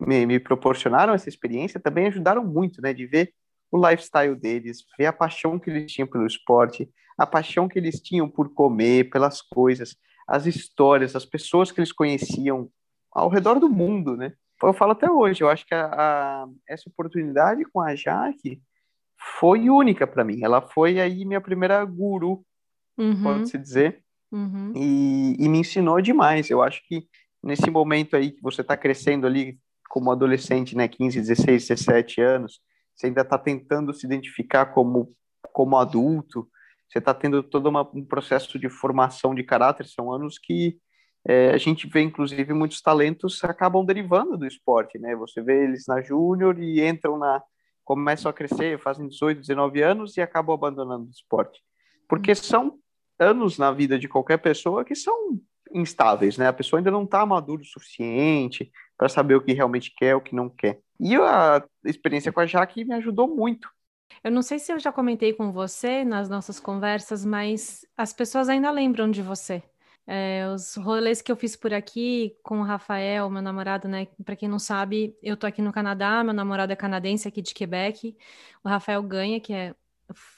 me, 0.00 0.26
me 0.26 0.40
proporcionaram 0.40 1.14
essa 1.14 1.28
experiência, 1.28 1.80
também 1.80 2.06
ajudaram 2.06 2.44
muito, 2.44 2.80
né, 2.80 2.92
de 2.92 3.06
ver 3.06 3.32
o 3.72 3.88
lifestyle 3.88 4.36
deles, 4.36 4.84
ver 4.98 5.06
a 5.06 5.12
paixão 5.12 5.58
que 5.58 5.70
eles 5.70 5.90
tinham 5.90 6.06
pelo 6.06 6.26
esporte, 6.26 6.88
a 7.16 7.26
paixão 7.26 7.66
que 7.66 7.78
eles 7.78 8.00
tinham 8.00 8.28
por 8.28 8.52
comer, 8.52 9.08
pelas 9.10 9.40
coisas, 9.40 9.96
as 10.28 10.44
histórias, 10.46 11.16
as 11.16 11.24
pessoas 11.24 11.72
que 11.72 11.80
eles 11.80 11.90
conheciam 11.90 12.70
ao 13.10 13.30
redor 13.30 13.58
do 13.58 13.70
mundo, 13.70 14.16
né? 14.16 14.34
Eu 14.62 14.72
falo 14.72 14.92
até 14.92 15.10
hoje, 15.10 15.42
eu 15.42 15.48
acho 15.48 15.66
que 15.66 15.74
a, 15.74 15.86
a 15.86 16.48
essa 16.68 16.88
oportunidade 16.88 17.64
com 17.64 17.80
a 17.80 17.96
Jaque 17.96 18.62
foi 19.38 19.68
única 19.68 20.06
para 20.06 20.22
mim. 20.22 20.40
Ela 20.42 20.60
foi 20.60 21.00
aí 21.00 21.24
minha 21.24 21.40
primeira 21.40 21.84
guru, 21.84 22.44
uhum. 22.96 23.22
pode-se 23.22 23.58
dizer, 23.58 24.04
uhum. 24.30 24.72
e, 24.76 25.36
e 25.38 25.48
me 25.48 25.58
ensinou 25.58 26.00
demais. 26.00 26.48
Eu 26.48 26.62
acho 26.62 26.80
que 26.86 27.08
nesse 27.42 27.70
momento 27.70 28.14
aí 28.14 28.30
que 28.30 28.42
você 28.42 28.60
está 28.60 28.76
crescendo 28.76 29.26
ali 29.26 29.58
como 29.88 30.12
adolescente, 30.12 30.76
né, 30.76 30.86
15, 30.86 31.20
16, 31.20 31.68
17 31.68 32.20
anos, 32.20 32.60
você 32.94 33.06
ainda 33.06 33.22
está 33.22 33.38
tentando 33.38 33.92
se 33.92 34.06
identificar 34.06 34.66
como, 34.66 35.14
como 35.52 35.76
adulto, 35.76 36.48
você 36.88 36.98
está 36.98 37.14
tendo 37.14 37.42
todo 37.42 37.68
uma, 37.68 37.88
um 37.94 38.04
processo 38.04 38.58
de 38.58 38.68
formação 38.68 39.34
de 39.34 39.42
caráter, 39.42 39.86
são 39.86 40.12
anos 40.12 40.38
que 40.38 40.78
é, 41.26 41.50
a 41.50 41.56
gente 41.56 41.86
vê, 41.86 42.02
inclusive, 42.02 42.52
muitos 42.52 42.80
talentos 42.80 43.42
acabam 43.44 43.84
derivando 43.84 44.36
do 44.36 44.46
esporte, 44.46 44.98
né? 44.98 45.14
Você 45.16 45.40
vê 45.40 45.64
eles 45.64 45.84
na 45.86 46.02
júnior 46.02 46.58
e 46.58 46.84
entram 46.86 47.16
na... 47.16 47.40
começam 47.84 48.28
a 48.28 48.34
crescer, 48.34 48.78
fazem 48.80 49.08
18, 49.08 49.40
19 49.40 49.82
anos 49.82 50.16
e 50.16 50.20
acabam 50.20 50.54
abandonando 50.54 51.06
o 51.06 51.10
esporte. 51.10 51.62
Porque 52.08 52.34
são 52.34 52.78
anos 53.18 53.56
na 53.56 53.70
vida 53.70 53.98
de 53.98 54.08
qualquer 54.08 54.38
pessoa 54.38 54.84
que 54.84 54.96
são 54.96 55.38
instáveis, 55.72 56.36
né? 56.36 56.48
A 56.48 56.52
pessoa 56.52 56.80
ainda 56.80 56.90
não 56.90 57.04
está 57.04 57.24
madura 57.24 57.62
o 57.62 57.66
suficiente 57.66 58.70
para 59.02 59.08
saber 59.08 59.34
o 59.34 59.40
que 59.40 59.52
realmente 59.52 59.92
quer, 59.96 60.14
o 60.14 60.20
que 60.20 60.32
não 60.32 60.48
quer. 60.48 60.78
E 61.00 61.16
a 61.16 61.60
experiência 61.84 62.30
com 62.30 62.38
a 62.38 62.46
Jaque 62.46 62.84
me 62.84 62.94
ajudou 62.94 63.26
muito. 63.26 63.68
Eu 64.22 64.30
não 64.30 64.42
sei 64.42 64.60
se 64.60 64.72
eu 64.72 64.78
já 64.78 64.92
comentei 64.92 65.32
com 65.32 65.50
você 65.50 66.04
nas 66.04 66.28
nossas 66.28 66.60
conversas, 66.60 67.24
mas 67.24 67.84
as 67.96 68.12
pessoas 68.12 68.48
ainda 68.48 68.70
lembram 68.70 69.10
de 69.10 69.20
você. 69.20 69.60
É, 70.06 70.46
os 70.54 70.76
rolês 70.76 71.20
que 71.20 71.32
eu 71.32 71.36
fiz 71.36 71.56
por 71.56 71.74
aqui 71.74 72.36
com 72.44 72.60
o 72.60 72.62
Rafael, 72.62 73.28
meu 73.28 73.42
namorado, 73.42 73.88
né? 73.88 74.06
Para 74.24 74.36
quem 74.36 74.48
não 74.48 74.60
sabe, 74.60 75.16
eu 75.20 75.36
tô 75.36 75.48
aqui 75.48 75.60
no 75.60 75.72
Canadá, 75.72 76.22
meu 76.22 76.32
namorado 76.32 76.72
é 76.72 76.76
canadense 76.76 77.26
aqui 77.26 77.42
de 77.42 77.54
Quebec. 77.54 78.16
O 78.62 78.68
Rafael 78.68 79.02
ganha, 79.02 79.40
que 79.40 79.52
é 79.52 79.74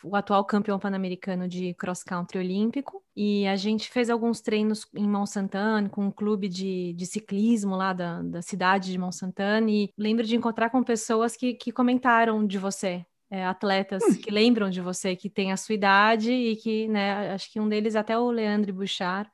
o 0.03 0.15
atual 0.15 0.45
campeão 0.45 0.79
pan-americano 0.79 1.49
de 1.49 1.75
cross-country 1.75 2.39
olímpico, 2.39 3.03
e 3.17 3.47
a 3.47 3.57
gente 3.57 3.91
fez 3.91 4.11
alguns 4.11 4.41
treinos 4.41 4.87
em 4.95 5.09
Mont 5.09 5.31
Saint-Anne 5.31 5.89
com 5.89 6.07
um 6.07 6.11
clube 6.11 6.49
de, 6.49 6.93
de 6.93 7.07
ciclismo 7.07 7.77
lá 7.77 7.93
da, 7.93 8.23
da 8.23 8.43
cidade 8.43 8.93
de 8.93 8.99
Mont 8.99 9.15
Saint-Anne, 9.15 9.85
e 9.85 9.91
lembro 9.97 10.25
de 10.25 10.37
encontrar 10.37 10.71
com 10.71 10.83
pessoas 10.83 11.37
que, 11.37 11.55
que 11.55 11.73
comentaram 11.73 12.47
de 12.47 12.59
você, 12.59 13.05
é, 13.31 13.45
atletas 13.45 14.03
hum. 14.03 14.15
que 14.15 14.31
lembram 14.31 14.71
de 14.71 14.81
você, 14.81 15.17
que 15.17 15.29
tem 15.29 15.53
a 15.53 15.57
sua 15.57 15.75
idade 15.75 16.33
e 16.33 16.57
que, 16.57 16.87
né, 16.89 17.33
acho 17.33 17.51
que 17.51 17.59
um 17.59 17.69
deles 17.69 17.97
até 17.97 18.19
o 18.19 18.31
Leandro 18.31 18.73
Bouchard, 18.73 19.31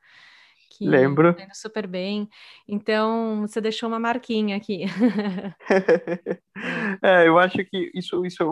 que 0.71 0.89
Lembro. 0.89 1.35
Tá 1.35 1.53
super 1.53 1.87
bem. 1.87 2.29
Então, 2.67 3.43
você 3.43 3.61
deixou 3.61 3.89
uma 3.89 3.99
marquinha 3.99 4.57
aqui. 4.57 4.85
é, 7.03 7.27
eu 7.27 7.39
acho 7.39 7.59
que 7.65 7.91
isso, 7.93 8.25
isso 8.25 8.45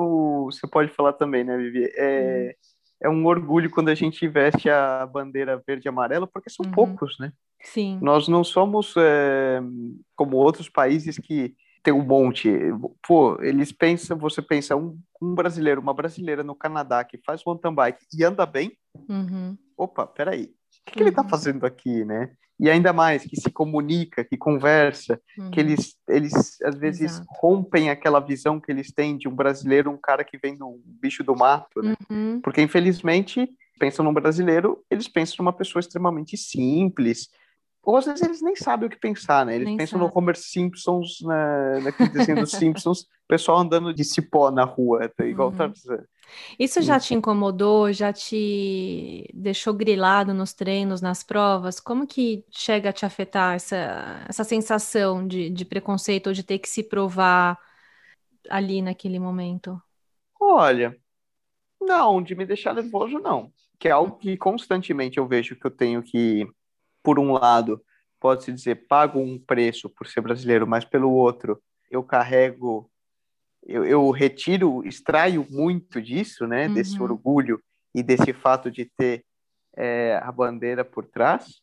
você 0.46 0.66
pode 0.66 0.90
falar 0.90 1.12
também, 1.12 1.44
né, 1.44 1.56
Vivi? 1.56 1.88
É, 1.96 2.50
hum. 2.50 2.54
é 3.04 3.08
um 3.08 3.24
orgulho 3.24 3.70
quando 3.70 3.88
a 3.88 3.94
gente 3.94 4.26
veste 4.26 4.68
a 4.68 5.06
bandeira 5.06 5.62
verde 5.64 5.86
e 5.86 5.88
amarela, 5.88 6.26
porque 6.26 6.50
são 6.50 6.66
uhum. 6.66 6.72
poucos, 6.72 7.16
né? 7.20 7.32
Sim. 7.62 7.98
Nós 8.02 8.26
não 8.26 8.42
somos 8.42 8.94
é, 8.96 9.60
como 10.16 10.36
outros 10.36 10.68
países 10.68 11.18
que 11.18 11.54
tem 11.82 11.94
um 11.94 12.04
monte. 12.04 12.50
Pô, 13.06 13.40
eles 13.40 13.70
pensam, 13.70 14.18
você 14.18 14.42
pensa, 14.42 14.76
um, 14.76 14.98
um 15.22 15.34
brasileiro, 15.34 15.80
uma 15.80 15.94
brasileira 15.94 16.42
no 16.42 16.54
Canadá 16.54 17.04
que 17.04 17.18
faz 17.24 17.44
mountain 17.44 17.74
bike 17.74 18.04
e 18.12 18.24
anda 18.24 18.44
bem. 18.44 18.76
Uhum. 19.08 19.56
Opa, 19.76 20.06
peraí 20.06 20.57
que, 20.86 20.92
que 20.92 21.00
ele 21.00 21.10
está 21.10 21.22
uhum. 21.22 21.28
fazendo 21.28 21.66
aqui, 21.66 22.04
né? 22.04 22.30
E 22.60 22.68
ainda 22.68 22.92
mais, 22.92 23.22
que 23.22 23.40
se 23.40 23.50
comunica, 23.50 24.24
que 24.24 24.36
conversa, 24.36 25.20
uhum. 25.38 25.50
que 25.50 25.60
eles, 25.60 25.96
eles 26.08 26.60
às 26.62 26.76
vezes 26.76 27.12
Exato. 27.12 27.26
rompem 27.30 27.88
aquela 27.88 28.18
visão 28.18 28.60
que 28.60 28.72
eles 28.72 28.90
têm 28.92 29.16
de 29.16 29.28
um 29.28 29.34
brasileiro, 29.34 29.90
um 29.90 29.96
cara 29.96 30.24
que 30.24 30.36
vem 30.36 30.56
do 30.56 30.80
bicho 30.84 31.22
do 31.22 31.36
mato, 31.36 31.80
né? 31.80 31.94
Uhum. 32.10 32.40
Porque, 32.40 32.60
infelizmente, 32.60 33.48
pensam 33.78 34.04
num 34.04 34.12
brasileiro, 34.12 34.84
eles 34.90 35.06
pensam 35.06 35.36
numa 35.38 35.52
pessoa 35.52 35.78
extremamente 35.78 36.36
simples, 36.36 37.28
ou 37.80 37.96
às 37.96 38.06
vezes 38.06 38.22
eles 38.22 38.42
nem 38.42 38.56
sabem 38.56 38.88
o 38.88 38.90
que 38.90 38.98
pensar, 38.98 39.46
né? 39.46 39.54
Eles 39.54 39.66
nem 39.66 39.76
pensam 39.76 39.98
sabe. 39.98 40.12
no 40.12 40.18
Homer 40.18 40.36
Simpsons, 40.36 41.20
na, 41.22 41.80
naquele 41.80 42.10
desenho 42.10 42.40
dos 42.40 42.50
Simpsons, 42.58 43.06
pessoal 43.28 43.58
andando 43.58 43.94
de 43.94 44.04
cipó 44.04 44.50
na 44.50 44.64
rua, 44.64 45.08
tá 45.16 45.24
igual 45.24 45.50
uhum. 45.50 45.56
Tarzan. 45.56 46.04
Isso 46.58 46.82
já 46.82 46.98
te 47.00 47.14
incomodou, 47.14 47.92
já 47.92 48.12
te 48.12 49.28
deixou 49.34 49.74
grilado 49.74 50.34
nos 50.34 50.52
treinos, 50.52 51.00
nas 51.00 51.22
provas? 51.22 51.80
Como 51.80 52.06
que 52.06 52.44
chega 52.50 52.90
a 52.90 52.92
te 52.92 53.06
afetar 53.06 53.54
essa, 53.56 54.24
essa 54.28 54.44
sensação 54.44 55.26
de, 55.26 55.50
de 55.50 55.64
preconceito 55.64 56.28
ou 56.28 56.32
de 56.32 56.42
ter 56.42 56.58
que 56.58 56.68
se 56.68 56.82
provar 56.82 57.58
ali 58.50 58.82
naquele 58.82 59.18
momento? 59.18 59.80
Olha, 60.40 60.96
não, 61.80 62.22
de 62.22 62.34
me 62.36 62.46
deixar 62.46 62.74
nervoso, 62.74 63.18
não. 63.20 63.52
Que 63.78 63.88
é 63.88 63.90
algo 63.92 64.18
que 64.18 64.36
constantemente 64.36 65.18
eu 65.18 65.28
vejo 65.28 65.56
que 65.56 65.66
eu 65.66 65.70
tenho 65.70 66.02
que 66.02 66.46
por 67.02 67.18
um 67.18 67.32
lado, 67.32 67.82
pode-se 68.20 68.52
dizer, 68.52 68.86
pago 68.88 69.20
um 69.20 69.38
preço 69.38 69.90
por 69.90 70.06
ser 70.08 70.22
brasileiro, 70.22 70.66
mas 70.66 70.84
pelo 70.84 71.10
outro, 71.12 71.62
eu 71.90 72.04
carrego, 72.04 72.90
eu, 73.66 73.84
eu 73.84 74.10
retiro, 74.10 74.86
extraio 74.86 75.46
muito 75.50 76.00
disso, 76.00 76.46
né, 76.46 76.66
uhum. 76.66 76.74
desse 76.74 77.02
orgulho 77.02 77.62
e 77.94 78.02
desse 78.02 78.32
fato 78.32 78.70
de 78.70 78.84
ter 78.84 79.24
é, 79.76 80.20
a 80.22 80.30
bandeira 80.32 80.84
por 80.84 81.06
trás. 81.06 81.60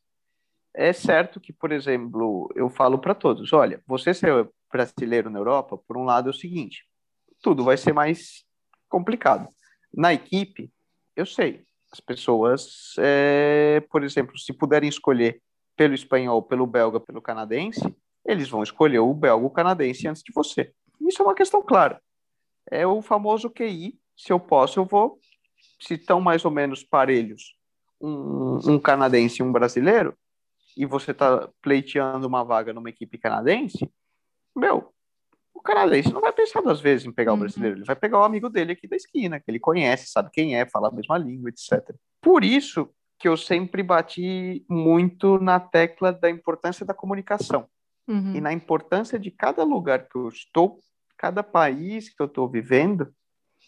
É 0.74 0.92
certo 0.92 1.40
que, 1.40 1.54
por 1.54 1.72
exemplo, 1.72 2.52
eu 2.56 2.70
falo 2.70 3.00
para 3.00 3.16
todos: 3.16 3.54
olha, 3.54 3.82
você 3.88 4.14
ser 4.14 4.50
brasileiro 4.72 5.30
na 5.30 5.40
Europa, 5.40 5.78
por 5.78 5.98
um 5.98 6.04
lado, 6.04 6.30
é 6.30 6.32
o 6.32 6.34
seguinte, 6.34 6.86
tudo 7.42 7.64
vai 7.64 7.78
ser 7.78 7.94
mais 7.94 8.44
complicado. 8.90 9.48
Na 9.94 10.14
equipe, 10.14 10.70
eu 11.16 11.26
sei, 11.26 11.64
as 11.92 12.00
pessoas, 12.02 12.94
é, 13.00 13.82
por 13.90 14.04
exemplo, 14.04 14.38
se 14.38 14.52
puderem 14.52 14.90
escolher 14.90 15.42
pelo 15.78 15.94
espanhol, 15.94 16.42
pelo 16.42 16.68
belga, 16.68 17.00
pelo 17.00 17.22
canadense, 17.22 17.96
eles 18.26 18.50
vão 18.50 18.64
escolher 18.64 19.00
o 19.00 19.14
belga, 19.14 19.46
o 19.46 19.50
canadense 19.50 20.08
antes 20.08 20.24
de 20.24 20.34
você. 20.34 20.74
Isso 21.02 21.22
é 21.22 21.26
uma 21.26 21.36
questão 21.36 21.62
clara. 21.62 22.02
É 22.70 22.86
o 22.86 23.02
famoso 23.02 23.50
QI. 23.50 23.98
Se 24.16 24.32
eu 24.32 24.40
posso, 24.40 24.80
eu 24.80 24.86
vou. 24.86 25.20
Se 25.80 25.96
estão 25.96 26.22
mais 26.22 26.46
ou 26.46 26.52
menos 26.52 26.84
parelhos, 26.84 27.56
um, 28.00 28.60
um 28.66 28.80
canadense 28.80 29.42
e 29.42 29.44
um 29.44 29.52
brasileiro, 29.52 30.16
e 30.76 30.86
você 30.86 31.12
está 31.12 31.50
pleiteando 31.62 32.28
uma 32.28 32.44
vaga 32.44 32.74
numa 32.74 32.90
equipe 32.90 33.18
canadense, 33.18 33.90
meu, 34.56 34.94
o 35.54 35.62
canadense 35.62 36.14
não 36.14 36.22
vai 36.22 36.32
pensar 36.32 36.62
duas 36.62 36.82
vezes 36.82 37.06
em 37.06 37.12
pegar 37.12 37.32
uhum. 37.32 37.38
o 37.38 37.40
brasileiro, 37.42 37.78
ele 37.78 37.86
vai 37.86 37.96
pegar 37.96 38.20
o 38.20 38.24
amigo 38.24 38.50
dele 38.50 38.74
aqui 38.74 38.88
da 38.88 38.96
esquina, 38.96 39.40
que 39.40 39.50
ele 39.50 39.60
conhece, 39.60 40.08
sabe 40.08 40.30
quem 40.32 40.56
é, 40.56 40.66
fala 40.66 40.90
a 40.90 40.92
mesma 40.92 41.18
língua, 41.18 41.50
etc. 41.50 41.96
Por 42.22 42.44
isso 42.44 42.90
que 43.18 43.28
eu 43.28 43.38
sempre 43.38 43.82
bati 43.82 44.66
muito 44.70 45.40
na 45.40 45.60
tecla 45.60 46.12
da 46.12 46.30
importância 46.30 46.86
da 46.86 46.94
comunicação 46.94 47.68
uhum. 48.08 48.36
e 48.36 48.42
na 48.42 48.52
importância 48.52 49.18
de 49.18 49.32
cada 49.32 49.64
lugar 49.64 50.08
que 50.08 50.18
eu 50.18 50.28
estou, 50.28 50.80
cada 51.18 51.44
país 51.44 52.10
que 52.10 52.22
eu 52.22 52.26
estou 52.26 52.48
vivendo, 52.48 53.14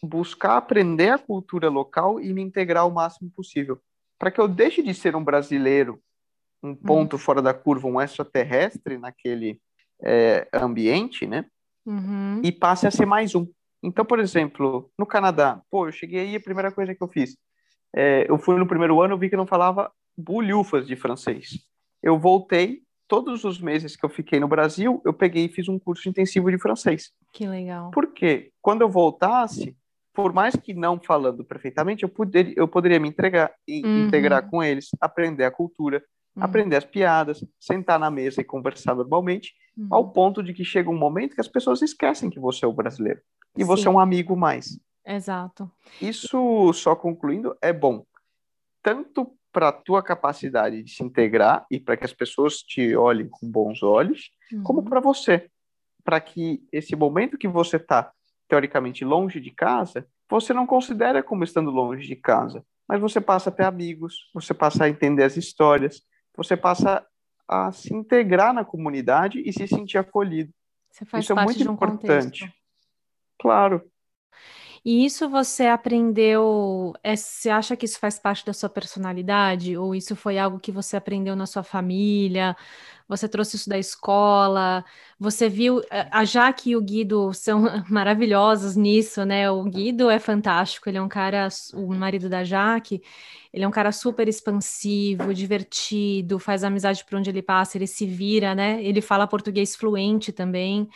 buscar 0.03 0.57
aprender 0.57 1.09
a 1.09 1.17
cultura 1.17 1.69
local 1.69 2.19
e 2.19 2.33
me 2.33 2.41
integrar 2.41 2.87
o 2.87 2.93
máximo 2.93 3.31
possível, 3.31 3.79
para 4.19 4.31
que 4.31 4.39
eu 4.39 4.47
deixe 4.47 4.81
de 4.81 4.93
ser 4.93 5.15
um 5.15 5.23
brasileiro, 5.23 6.01
um 6.61 6.75
ponto 6.75 7.13
uhum. 7.13 7.19
fora 7.19 7.41
da 7.41 7.53
curva, 7.53 7.87
um 7.87 8.01
extraterrestre 8.01 8.97
naquele 8.97 9.59
é, 10.01 10.47
ambiente, 10.53 11.25
né? 11.25 11.45
uhum. 11.87 12.41
e 12.43 12.51
passe 12.51 12.85
a 12.85 12.91
ser 12.91 13.05
mais 13.05 13.33
um. 13.33 13.47
Então, 13.81 14.03
por 14.03 14.19
exemplo, 14.19 14.91
no 14.97 15.05
Canadá, 15.05 15.61
pô, 15.71 15.87
eu 15.87 15.91
cheguei 15.91 16.19
aí, 16.19 16.35
a 16.35 16.41
primeira 16.41 16.71
coisa 16.71 16.93
que 16.93 17.01
eu 17.01 17.07
fiz, 17.07 17.37
é, 17.95 18.29
eu 18.29 18.37
fui 18.37 18.57
no 18.57 18.67
primeiro 18.67 19.01
ano, 19.01 19.13
eu 19.13 19.17
vi 19.17 19.29
que 19.29 19.37
não 19.37 19.47
falava 19.47 19.91
bulhufas 20.17 20.85
de 20.85 20.95
francês. 20.95 21.65
Eu 22.03 22.19
voltei, 22.19 22.83
todos 23.07 23.43
os 23.43 23.59
meses 23.59 23.95
que 23.95 24.05
eu 24.05 24.09
fiquei 24.09 24.39
no 24.39 24.47
Brasil, 24.47 25.01
eu 25.05 25.13
peguei 25.13 25.45
e 25.45 25.49
fiz 25.49 25.67
um 25.67 25.79
curso 25.79 26.07
intensivo 26.09 26.51
de 26.51 26.59
francês. 26.59 27.11
Que 27.33 27.47
legal. 27.47 27.91
Porque 27.91 28.51
quando 28.61 28.81
eu 28.81 28.89
voltasse, 28.89 29.75
por 30.13 30.33
mais 30.33 30.55
que 30.55 30.73
não 30.73 30.99
falando 30.99 31.43
perfeitamente, 31.45 32.03
eu, 32.03 32.09
poder, 32.09 32.53
eu 32.57 32.67
poderia 32.67 32.99
me 32.99 33.07
entregar, 33.07 33.51
uhum. 33.67 34.05
integrar 34.07 34.49
com 34.49 34.63
eles, 34.63 34.89
aprender 34.99 35.45
a 35.45 35.51
cultura, 35.51 36.03
uhum. 36.35 36.43
aprender 36.43 36.75
as 36.75 36.85
piadas, 36.85 37.43
sentar 37.59 37.99
na 37.99 38.11
mesa 38.11 38.41
e 38.41 38.43
conversar 38.43 38.95
normalmente, 38.95 39.53
uhum. 39.77 39.87
ao 39.89 40.11
ponto 40.11 40.43
de 40.43 40.53
que 40.53 40.65
chega 40.65 40.89
um 40.89 40.97
momento 40.97 41.35
que 41.35 41.41
as 41.41 41.47
pessoas 41.47 41.81
esquecem 41.81 42.29
que 42.29 42.39
você 42.39 42.65
é 42.65 42.67
o 42.67 42.73
brasileiro 42.73 43.21
e 43.55 43.61
Sim. 43.61 43.67
você 43.67 43.87
é 43.87 43.91
um 43.91 43.99
amigo 43.99 44.35
mais. 44.35 44.79
Exato. 45.05 45.71
Isso, 46.01 46.73
só 46.73 46.95
concluindo, 46.95 47.55
é 47.61 47.71
bom 47.71 48.03
tanto 48.87 49.36
para 49.57 49.69
a 49.69 49.71
tua 49.71 50.03
capacidade 50.03 50.83
de 50.83 50.91
se 50.91 51.01
integrar 51.01 51.65
e 51.71 51.79
para 51.79 51.97
que 51.97 52.05
as 52.05 52.13
pessoas 52.13 52.57
te 52.57 52.95
olhem 52.95 53.27
com 53.27 53.49
bons 53.49 53.81
olhos, 53.81 54.29
uhum. 54.53 54.61
como 54.61 54.83
para 54.83 54.99
você, 54.99 55.49
para 56.03 56.21
que 56.21 56.61
esse 56.71 56.95
momento 56.95 57.39
que 57.39 57.47
você 57.47 57.77
está 57.77 58.11
teoricamente 58.47 59.03
longe 59.03 59.39
de 59.39 59.49
casa, 59.49 60.07
você 60.29 60.53
não 60.53 60.67
considera 60.67 61.23
como 61.23 61.43
estando 61.43 61.71
longe 61.71 62.07
de 62.07 62.15
casa, 62.15 62.63
mas 62.87 63.01
você 63.01 63.19
passa 63.19 63.49
a 63.49 63.51
ter 63.51 63.63
amigos, 63.63 64.29
você 64.31 64.53
passa 64.53 64.83
a 64.83 64.89
entender 64.89 65.23
as 65.23 65.35
histórias, 65.37 66.03
você 66.35 66.55
passa 66.55 67.03
a 67.47 67.71
se 67.71 67.91
integrar 67.95 68.53
na 68.53 68.63
comunidade 68.63 69.41
e 69.43 69.51
se 69.51 69.67
sentir 69.67 69.97
acolhido. 69.97 70.53
Isso 71.17 71.33
é 71.33 71.43
muito 71.43 71.67
um 71.67 71.73
importante. 71.73 72.41
Contexto. 72.41 72.57
Claro. 73.39 73.81
E 74.89 75.03
isso 75.05 75.27
você 75.27 75.65
aprendeu? 75.65 76.93
É, 77.03 77.13
você 77.13 77.49
acha 77.49 77.75
que 77.75 77.83
isso 77.85 77.99
faz 77.99 78.17
parte 78.17 78.45
da 78.45 78.53
sua 78.53 78.69
personalidade? 78.69 79.75
Ou 79.77 79.93
isso 79.93 80.15
foi 80.15 80.37
algo 80.39 80.61
que 80.61 80.71
você 80.71 80.95
aprendeu 80.95 81.35
na 81.35 81.45
sua 81.45 81.61
família? 81.61 82.55
Você 83.05 83.27
trouxe 83.27 83.57
isso 83.57 83.67
da 83.69 83.77
escola? 83.77 84.85
Você 85.19 85.49
viu. 85.49 85.81
Eh, 85.91 86.07
a 86.09 86.23
Jaque 86.23 86.69
e 86.69 86.75
o 86.77 86.81
Guido 86.81 87.33
são 87.33 87.63
maravilhosos 87.91 88.77
nisso, 88.77 89.25
né? 89.25 89.51
O 89.51 89.61
Guido 89.65 90.09
é 90.09 90.19
fantástico, 90.19 90.87
ele 90.89 90.97
é 90.97 91.01
um 91.01 91.09
cara, 91.09 91.49
o 91.73 91.93
marido 91.93 92.29
da 92.29 92.45
Jaque, 92.45 93.01
ele 93.53 93.65
é 93.65 93.67
um 93.67 93.71
cara 93.71 93.91
super 93.91 94.27
expansivo, 94.29 95.33
divertido, 95.33 96.39
faz 96.39 96.63
amizade 96.63 97.03
por 97.03 97.17
onde 97.17 97.29
ele 97.29 97.41
passa, 97.41 97.77
ele 97.77 97.87
se 97.87 98.05
vira, 98.05 98.55
né? 98.55 98.81
Ele 98.81 99.01
fala 99.01 99.27
português 99.27 99.75
fluente 99.75 100.31
também. 100.31 100.87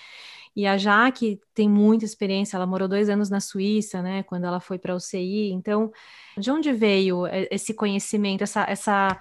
E 0.55 0.67
a 0.67 0.77
Jaque 0.77 1.39
tem 1.53 1.69
muita 1.69 2.05
experiência, 2.05 2.57
ela 2.57 2.65
morou 2.67 2.87
dois 2.87 3.09
anos 3.09 3.29
na 3.29 3.39
Suíça, 3.39 4.01
né, 4.01 4.23
quando 4.23 4.45
ela 4.45 4.59
foi 4.59 4.77
para 4.77 4.93
a 4.93 4.95
UCI. 4.95 5.51
Então, 5.51 5.91
de 6.37 6.51
onde 6.51 6.71
veio 6.73 7.25
esse 7.49 7.73
conhecimento, 7.73 8.43
essa, 8.43 8.65
essa 8.67 9.19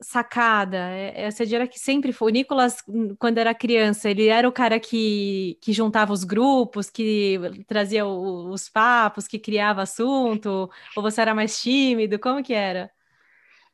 sacada? 0.00 0.76
É, 0.76 1.30
você 1.30 1.46
diria 1.46 1.66
que 1.66 1.78
sempre 1.78 2.12
foi. 2.12 2.30
O 2.32 2.34
Nicolas, 2.34 2.82
quando 3.18 3.38
era 3.38 3.54
criança, 3.54 4.10
ele 4.10 4.26
era 4.28 4.48
o 4.48 4.52
cara 4.52 4.78
que, 4.80 5.58
que 5.62 5.72
juntava 5.72 6.12
os 6.12 6.24
grupos, 6.24 6.90
que 6.90 7.38
trazia 7.66 8.06
o, 8.06 8.50
os 8.50 8.68
papos, 8.68 9.26
que 9.28 9.38
criava 9.38 9.82
assunto? 9.82 10.70
Ou 10.96 11.02
você 11.02 11.20
era 11.20 11.34
mais 11.34 11.60
tímido? 11.60 12.18
Como 12.18 12.42
que 12.42 12.54
era? 12.54 12.90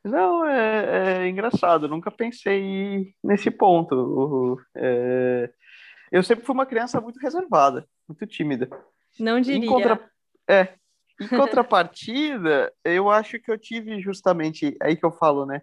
Não, 0.04 0.44
é, 0.44 1.24
é 1.24 1.28
engraçado, 1.28 1.86
nunca 1.88 2.10
pensei 2.10 3.14
nesse 3.22 3.50
ponto. 3.50 4.58
É, 4.74 5.50
eu 6.12 6.22
sempre 6.22 6.44
fui 6.44 6.54
uma 6.54 6.66
criança 6.66 7.00
muito 7.00 7.18
reservada, 7.18 7.88
muito 8.06 8.26
tímida. 8.26 8.68
Não 9.18 9.40
diria. 9.40 9.58
Em 9.58 9.66
contra... 9.66 9.98
É. 10.46 10.74
Em 11.20 11.28
contrapartida, 11.28 12.72
eu 12.84 13.08
acho 13.10 13.38
que 13.38 13.50
eu 13.50 13.58
tive 13.58 14.00
justamente 14.00 14.76
aí 14.82 14.94
que 14.94 15.04
eu 15.04 15.12
falo, 15.12 15.46
né? 15.46 15.62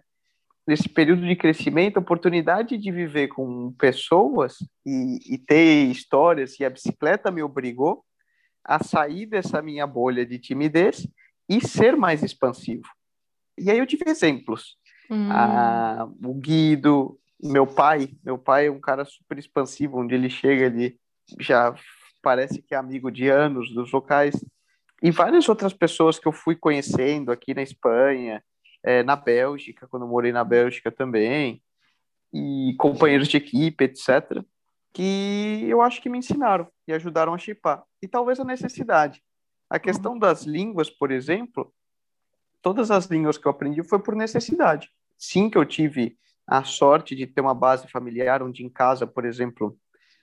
Nesse 0.66 0.88
período 0.88 1.26
de 1.26 1.36
crescimento, 1.36 1.96
a 1.96 2.00
oportunidade 2.00 2.76
de 2.76 2.90
viver 2.90 3.28
com 3.28 3.72
pessoas 3.72 4.56
e, 4.84 5.18
e 5.34 5.38
ter 5.38 5.84
histórias, 5.86 6.58
e 6.58 6.64
a 6.64 6.70
bicicleta 6.70 7.30
me 7.30 7.42
obrigou 7.42 8.04
a 8.64 8.82
sair 8.82 9.26
dessa 9.26 9.62
minha 9.62 9.86
bolha 9.86 10.24
de 10.24 10.38
timidez 10.38 11.06
e 11.48 11.60
ser 11.66 11.96
mais 11.96 12.22
expansivo. 12.22 12.88
E 13.58 13.70
aí 13.70 13.78
eu 13.78 13.86
tive 13.86 14.08
exemplos. 14.08 14.76
Hum. 15.10 15.28
Ah, 15.30 16.08
o 16.24 16.34
Guido, 16.34 17.18
meu 17.42 17.66
pai, 17.66 18.10
meu 18.24 18.38
pai 18.38 18.66
é 18.66 18.70
um 18.70 18.80
cara 18.80 19.04
super 19.04 19.38
expansivo, 19.38 19.98
onde 19.98 20.14
ele 20.14 20.28
chega, 20.28 20.66
ele 20.66 20.98
já 21.38 21.74
parece 22.22 22.60
que 22.62 22.74
é 22.74 22.78
amigo 22.78 23.10
de 23.10 23.28
anos 23.28 23.72
dos 23.72 23.90
locais. 23.92 24.34
E 25.02 25.10
várias 25.10 25.48
outras 25.48 25.72
pessoas 25.72 26.18
que 26.18 26.28
eu 26.28 26.32
fui 26.32 26.54
conhecendo 26.54 27.32
aqui 27.32 27.54
na 27.54 27.62
Espanha, 27.62 28.42
é, 28.82 29.02
na 29.02 29.16
Bélgica, 29.16 29.86
quando 29.86 30.06
morei 30.06 30.32
na 30.32 30.44
Bélgica 30.44 30.90
também, 30.90 31.62
e 32.32 32.74
companheiros 32.78 33.28
de 33.28 33.36
equipe, 33.36 33.84
etc., 33.84 34.44
que 34.92 35.64
eu 35.68 35.80
acho 35.80 36.02
que 36.02 36.08
me 36.08 36.18
ensinaram 36.18 36.68
e 36.86 36.92
ajudaram 36.92 37.32
a 37.32 37.38
chipar. 37.38 37.84
E 38.02 38.08
talvez 38.08 38.40
a 38.40 38.44
necessidade. 38.44 39.22
A 39.68 39.78
questão 39.78 40.18
das 40.18 40.42
línguas, 40.42 40.90
por 40.90 41.10
exemplo, 41.10 41.72
todas 42.60 42.90
as 42.90 43.06
línguas 43.06 43.38
que 43.38 43.46
eu 43.46 43.50
aprendi 43.50 43.82
foi 43.82 44.00
por 44.00 44.16
necessidade. 44.16 44.90
Sim, 45.16 45.48
que 45.48 45.56
eu 45.56 45.64
tive 45.64 46.18
a 46.50 46.64
sorte 46.64 47.14
de 47.14 47.28
ter 47.28 47.40
uma 47.40 47.54
base 47.54 47.86
familiar 47.86 48.42
onde 48.42 48.64
em 48.64 48.68
casa, 48.68 49.06
por 49.06 49.24
exemplo, 49.24 49.78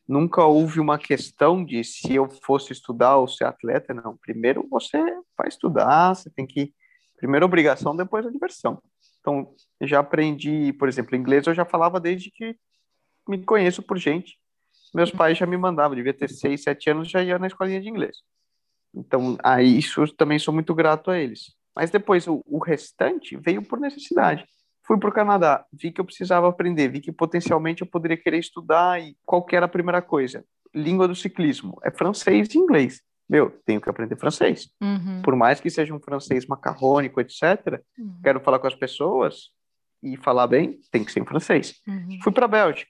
nunca 0.05 0.43
houve 0.43 0.77
uma 0.77 0.99
questão 0.99 1.63
de 1.63 1.81
se 1.85 2.15
eu 2.15 2.29
fosse 2.43 2.73
estudar 2.73 3.15
ou 3.15 3.29
ser 3.29 3.45
atleta, 3.45 3.93
não. 3.93 4.17
Primeiro 4.17 4.67
você 4.69 4.97
vai 5.37 5.47
estudar, 5.47 6.13
você 6.13 6.29
tem 6.29 6.45
que 6.45 6.73
primeiro 7.15 7.45
obrigação, 7.45 7.95
depois 7.95 8.25
a 8.25 8.29
diversão. 8.29 8.83
Então, 9.21 9.53
já 9.81 9.99
aprendi, 9.99 10.73
por 10.73 10.89
exemplo, 10.89 11.15
inglês 11.15 11.47
eu 11.47 11.55
já 11.55 11.63
falava 11.63 11.97
desde 11.97 12.29
que 12.29 12.57
me 13.27 13.41
conheço 13.45 13.81
por 13.81 13.97
gente. 13.97 14.37
Meus 14.93 15.11
pais 15.11 15.37
já 15.37 15.45
me 15.45 15.57
mandavam, 15.57 15.95
devia 15.95 16.13
ter 16.13 16.29
seis, 16.29 16.61
sete 16.61 16.89
anos, 16.89 17.09
já 17.09 17.23
ia 17.23 17.39
na 17.39 17.47
escolinha 17.47 17.79
de 17.79 17.87
inglês. 17.87 18.17
Então, 18.93 19.37
a 19.41 19.61
isso 19.61 20.05
também 20.15 20.39
sou 20.39 20.53
muito 20.53 20.75
grato 20.75 21.09
a 21.09 21.17
eles. 21.17 21.55
Mas 21.73 21.89
depois, 21.89 22.27
o, 22.27 22.41
o 22.45 22.59
restante 22.59 23.37
veio 23.37 23.61
por 23.61 23.79
necessidade. 23.79 24.45
Fui 24.88 24.97
para 24.97 25.10
o 25.10 25.13
Canadá, 25.13 25.65
vi 25.71 25.91
que 25.91 26.00
eu 26.00 26.06
precisava 26.06 26.47
aprender, 26.47 26.88
vi 26.88 27.02
que 27.02 27.12
potencialmente 27.12 27.82
eu 27.82 27.88
poderia 27.88 28.15
querer 28.15 28.39
estudar 28.39 29.02
e 29.02 29.17
qual 29.26 29.43
que 29.43 29.54
era 29.54 29.65
a 29.65 29.69
primeira 29.69 30.02
coisa? 30.02 30.45
Língua 30.73 31.10
do 31.10 31.15
ciclismo, 31.15 31.78
é 31.84 31.91
francês 31.91 32.56
e 32.56 32.58
inglês. 32.58 33.02
Meu, 33.30 33.50
tenho 33.65 33.82
que 33.82 33.89
aprender 33.89 34.15
francês. 34.15 34.69
Uhum. 34.82 35.21
Por 35.21 35.36
mais 35.36 35.60
que 35.60 35.69
seja 35.69 35.93
um 35.93 36.00
francês 36.00 36.47
macarrônico, 36.47 37.19
etc., 37.19 37.84
uhum. 37.97 38.21
quero 38.23 38.39
falar 38.39 38.60
com 38.60 38.67
as 38.67 38.76
pessoas 38.76 39.50
e 40.02 40.15
falar 40.15 40.47
bem, 40.47 40.80
tem 40.89 41.04
que 41.04 41.12
ser 41.12 41.19
em 41.19 41.26
francês. 41.26 41.82
Uhum. 41.86 42.19
Fui 42.23 42.32
para 42.32 42.45
a 42.45 42.47
Bélgica. 42.47 42.89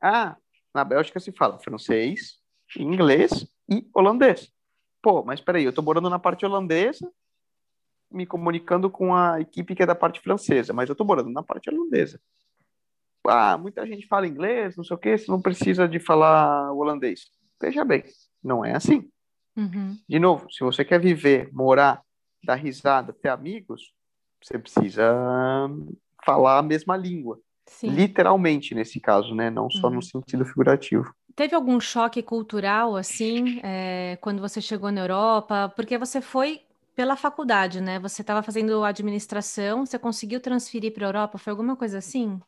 Ah, 0.00 0.36
na 0.72 0.84
Bélgica 0.84 1.18
se 1.18 1.32
fala 1.32 1.58
francês, 1.58 2.36
inglês 2.78 3.48
e 3.68 3.84
holandês. 3.92 4.52
Pô, 5.02 5.24
mas 5.24 5.40
peraí, 5.40 5.64
eu 5.64 5.72
tô 5.72 5.82
morando 5.82 6.08
na 6.08 6.20
parte 6.20 6.46
holandesa, 6.46 7.10
me 8.10 8.26
comunicando 8.26 8.90
com 8.90 9.14
a 9.14 9.40
equipe 9.40 9.74
que 9.74 9.82
é 9.82 9.86
da 9.86 9.94
parte 9.94 10.20
francesa, 10.20 10.72
mas 10.72 10.88
eu 10.88 10.92
estou 10.92 11.06
morando 11.06 11.30
na 11.30 11.42
parte 11.42 11.70
holandesa. 11.70 12.20
Ah, 13.26 13.58
muita 13.58 13.86
gente 13.86 14.06
fala 14.06 14.26
inglês, 14.26 14.76
não 14.76 14.84
sei 14.84 14.94
o 14.94 14.98
que, 14.98 15.18
você 15.18 15.30
não 15.30 15.40
precisa 15.40 15.88
de 15.88 15.98
falar 15.98 16.72
holandês. 16.72 17.26
Veja 17.60 17.84
bem, 17.84 18.04
não 18.42 18.64
é 18.64 18.76
assim. 18.76 19.08
Uhum. 19.56 19.98
De 20.08 20.18
novo, 20.18 20.50
se 20.50 20.62
você 20.62 20.84
quer 20.84 21.00
viver, 21.00 21.50
morar, 21.52 22.02
dar 22.44 22.54
risada, 22.54 23.12
ter 23.12 23.30
amigos, 23.30 23.92
você 24.42 24.58
precisa 24.58 25.04
falar 26.24 26.58
a 26.58 26.62
mesma 26.62 26.96
língua. 26.96 27.40
Sim. 27.66 27.88
Literalmente, 27.88 28.74
nesse 28.74 29.00
caso, 29.00 29.34
né? 29.34 29.50
Não 29.50 29.68
só 29.70 29.88
uhum. 29.88 29.94
no 29.94 30.02
sentido 30.02 30.44
figurativo. 30.44 31.12
Teve 31.34 31.54
algum 31.54 31.80
choque 31.80 32.22
cultural, 32.22 32.96
assim, 32.96 33.60
é, 33.62 34.16
quando 34.20 34.40
você 34.40 34.60
chegou 34.60 34.90
na 34.90 35.02
Europa? 35.02 35.72
Porque 35.74 35.98
você 35.98 36.20
foi 36.20 36.62
pela 36.96 37.14
faculdade, 37.14 37.80
né? 37.80 37.98
Você 38.00 38.22
estava 38.22 38.42
fazendo 38.42 38.82
administração, 38.82 39.84
você 39.84 39.98
conseguiu 39.98 40.40
transferir 40.40 40.94
para 40.94 41.04
a 41.04 41.08
Europa? 41.08 41.38
Foi 41.38 41.50
alguma 41.50 41.76
coisa 41.76 41.98
assim? 41.98 42.40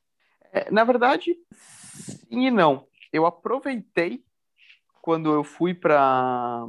É, 0.50 0.70
na 0.70 0.82
verdade, 0.84 1.36
sim 1.52 2.46
e 2.46 2.50
não. 2.50 2.86
Eu 3.12 3.26
aproveitei 3.26 4.24
quando 5.02 5.30
eu 5.32 5.44
fui 5.44 5.74
para 5.74 6.66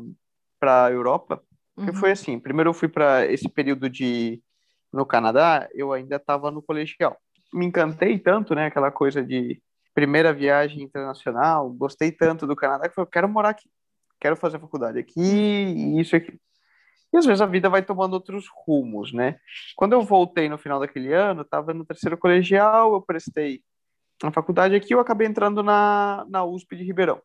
para 0.60 0.88
a 0.88 0.92
Europa, 0.92 1.42
porque 1.74 1.92
uhum. 1.92 1.98
foi 1.98 2.12
assim. 2.12 2.38
Primeiro 2.38 2.70
eu 2.70 2.74
fui 2.74 2.90
para 2.90 3.26
esse 3.26 3.48
período 3.48 3.90
de 3.90 4.44
no 4.92 5.06
Canadá, 5.06 5.70
eu 5.74 5.94
ainda 5.94 6.18
estava 6.18 6.52
no 6.52 6.62
colegial. 6.62 7.16
Me 7.54 7.66
encantei 7.66 8.20
tanto, 8.20 8.54
né? 8.54 8.66
Aquela 8.66 8.92
coisa 8.92 9.24
de 9.24 9.62
primeira 9.94 10.34
viagem 10.34 10.84
internacional. 10.84 11.70
Gostei 11.70 12.12
tanto 12.12 12.46
do 12.46 12.58
Canadá 12.58 12.90
que 12.90 13.00
eu 13.00 13.06
quero 13.08 13.30
morar 13.30 13.50
aqui, 13.50 13.70
quero 14.20 14.36
fazer 14.36 14.60
faculdade 14.60 15.00
aqui, 15.00 15.22
e 15.22 16.02
isso 16.02 16.14
aqui. 16.14 16.38
E 17.12 17.18
às 17.18 17.26
vezes 17.26 17.42
a 17.42 17.46
vida 17.46 17.70
vai 17.70 17.82
tomando 17.82 18.14
outros 18.14 18.46
rumos, 18.66 19.12
né? 19.12 19.40
Quando 19.76 19.94
eu 19.94 20.02
voltei 20.02 20.48
no 20.48 20.58
final 20.58 20.80
daquele 20.80 21.14
ano, 21.14 21.42
estava 21.42 21.74
no 21.74 21.86
terceiro 21.86 22.18
colegial, 22.18 22.94
eu 22.94 23.02
prestei 23.02 23.64
na 24.22 24.32
faculdade 24.32 24.76
aqui, 24.76 24.94
eu 24.94 25.00
acabei 25.00 25.28
entrando 25.28 25.64
na, 25.64 26.26
na 26.30 26.44
USP 26.44 26.76
de 26.76 26.84
Ribeirão. 26.84 27.22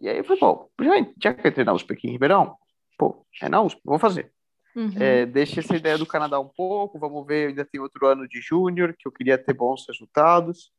E 0.00 0.08
aí 0.08 0.18
eu 0.18 0.24
falei, 0.24 0.40
pô, 0.40 0.70
já, 0.80 0.92
já 1.22 1.34
que 1.34 1.46
eu 1.46 1.50
entrei 1.50 1.64
na 1.64 1.72
USP 1.72 1.92
aqui 1.92 2.08
em 2.08 2.12
Ribeirão, 2.12 2.56
pô, 2.98 3.24
é 3.40 3.48
na 3.48 3.62
USP, 3.62 3.80
vou 3.84 3.98
fazer. 3.98 4.32
Uhum. 4.74 4.92
É, 4.98 5.26
deixa 5.26 5.60
essa 5.60 5.76
ideia 5.76 5.98
do 5.98 6.06
Canadá 6.06 6.38
um 6.38 6.48
pouco, 6.48 6.98
vamos 6.98 7.26
ver, 7.26 7.48
ainda 7.48 7.64
tem 7.64 7.80
outro 7.80 8.06
ano 8.06 8.28
de 8.28 8.40
júnior, 8.40 8.94
que 8.98 9.06
eu 9.06 9.12
queria 9.12 9.38
ter 9.38 9.52
bons 9.52 9.84
resultados, 9.88 10.70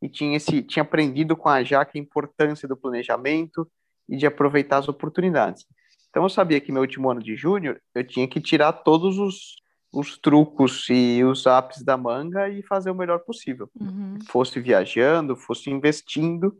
e 0.00 0.08
tinha, 0.08 0.36
esse, 0.36 0.62
tinha 0.62 0.82
aprendido 0.82 1.36
com 1.36 1.48
a 1.48 1.62
Jaque 1.62 1.98
a 1.98 2.00
importância 2.02 2.68
do 2.68 2.76
planejamento 2.76 3.68
e 4.08 4.16
de 4.16 4.26
aproveitar 4.26 4.78
as 4.78 4.88
oportunidades. 4.88 5.66
Então 6.10 6.22
eu 6.22 6.28
sabia 6.28 6.60
que 6.60 6.72
meu 6.72 6.82
último 6.82 7.10
ano 7.10 7.22
de 7.22 7.36
júnior 7.36 7.80
eu 7.94 8.04
tinha 8.06 8.26
que 8.26 8.40
tirar 8.40 8.72
todos 8.72 9.18
os, 9.18 9.56
os 9.92 10.18
trucos 10.18 10.86
e 10.88 11.22
os 11.24 11.46
apps 11.46 11.82
da 11.82 11.96
manga 11.96 12.48
e 12.48 12.62
fazer 12.62 12.90
o 12.90 12.94
melhor 12.94 13.20
possível. 13.20 13.70
Uhum. 13.78 14.18
Fosse 14.28 14.60
viajando, 14.60 15.36
fosse 15.36 15.70
investindo 15.70 16.56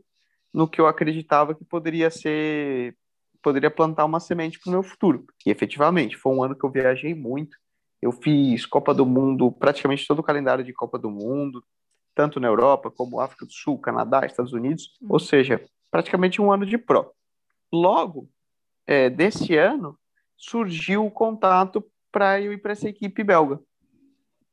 no 0.53 0.67
que 0.67 0.81
eu 0.81 0.87
acreditava 0.87 1.53
que 1.53 1.63
poderia 1.63 2.09
ser 2.09 2.95
poderia 3.41 3.71
plantar 3.71 4.05
uma 4.05 4.19
semente 4.19 4.59
para 4.59 4.69
o 4.69 4.73
meu 4.73 4.83
futuro. 4.83 5.25
E 5.45 5.49
efetivamente, 5.49 6.17
foi 6.17 6.33
um 6.33 6.43
ano 6.43 6.55
que 6.55 6.65
eu 6.65 6.69
viajei 6.69 7.15
muito. 7.15 7.57
Eu 8.01 8.11
fiz 8.11 8.65
Copa 8.65 8.93
do 8.93 9.05
Mundo, 9.05 9.49
praticamente 9.51 10.05
todo 10.05 10.19
o 10.19 10.23
calendário 10.23 10.63
de 10.63 10.73
Copa 10.73 10.99
do 10.99 11.09
Mundo, 11.09 11.63
tanto 12.13 12.39
na 12.39 12.47
Europa 12.47 12.91
como 12.91 13.19
África 13.19 13.45
do 13.45 13.51
Sul, 13.51 13.79
Canadá, 13.79 14.25
Estados 14.25 14.51
Unidos, 14.51 14.97
uhum. 15.01 15.09
ou 15.11 15.19
seja, 15.19 15.63
praticamente 15.89 16.41
um 16.41 16.51
ano 16.51 16.65
de 16.65 16.77
pró. 16.77 17.11
Logo, 17.71 18.27
é, 18.89 19.07
desse 19.07 19.55
ano, 19.55 19.95
surgiu 20.35 21.05
o 21.05 21.11
contato 21.11 21.85
para 22.11 22.41
eu 22.41 22.51
ir 22.51 22.57
para 22.57 22.71
essa 22.71 22.89
equipe 22.89 23.23
belga. 23.23 23.59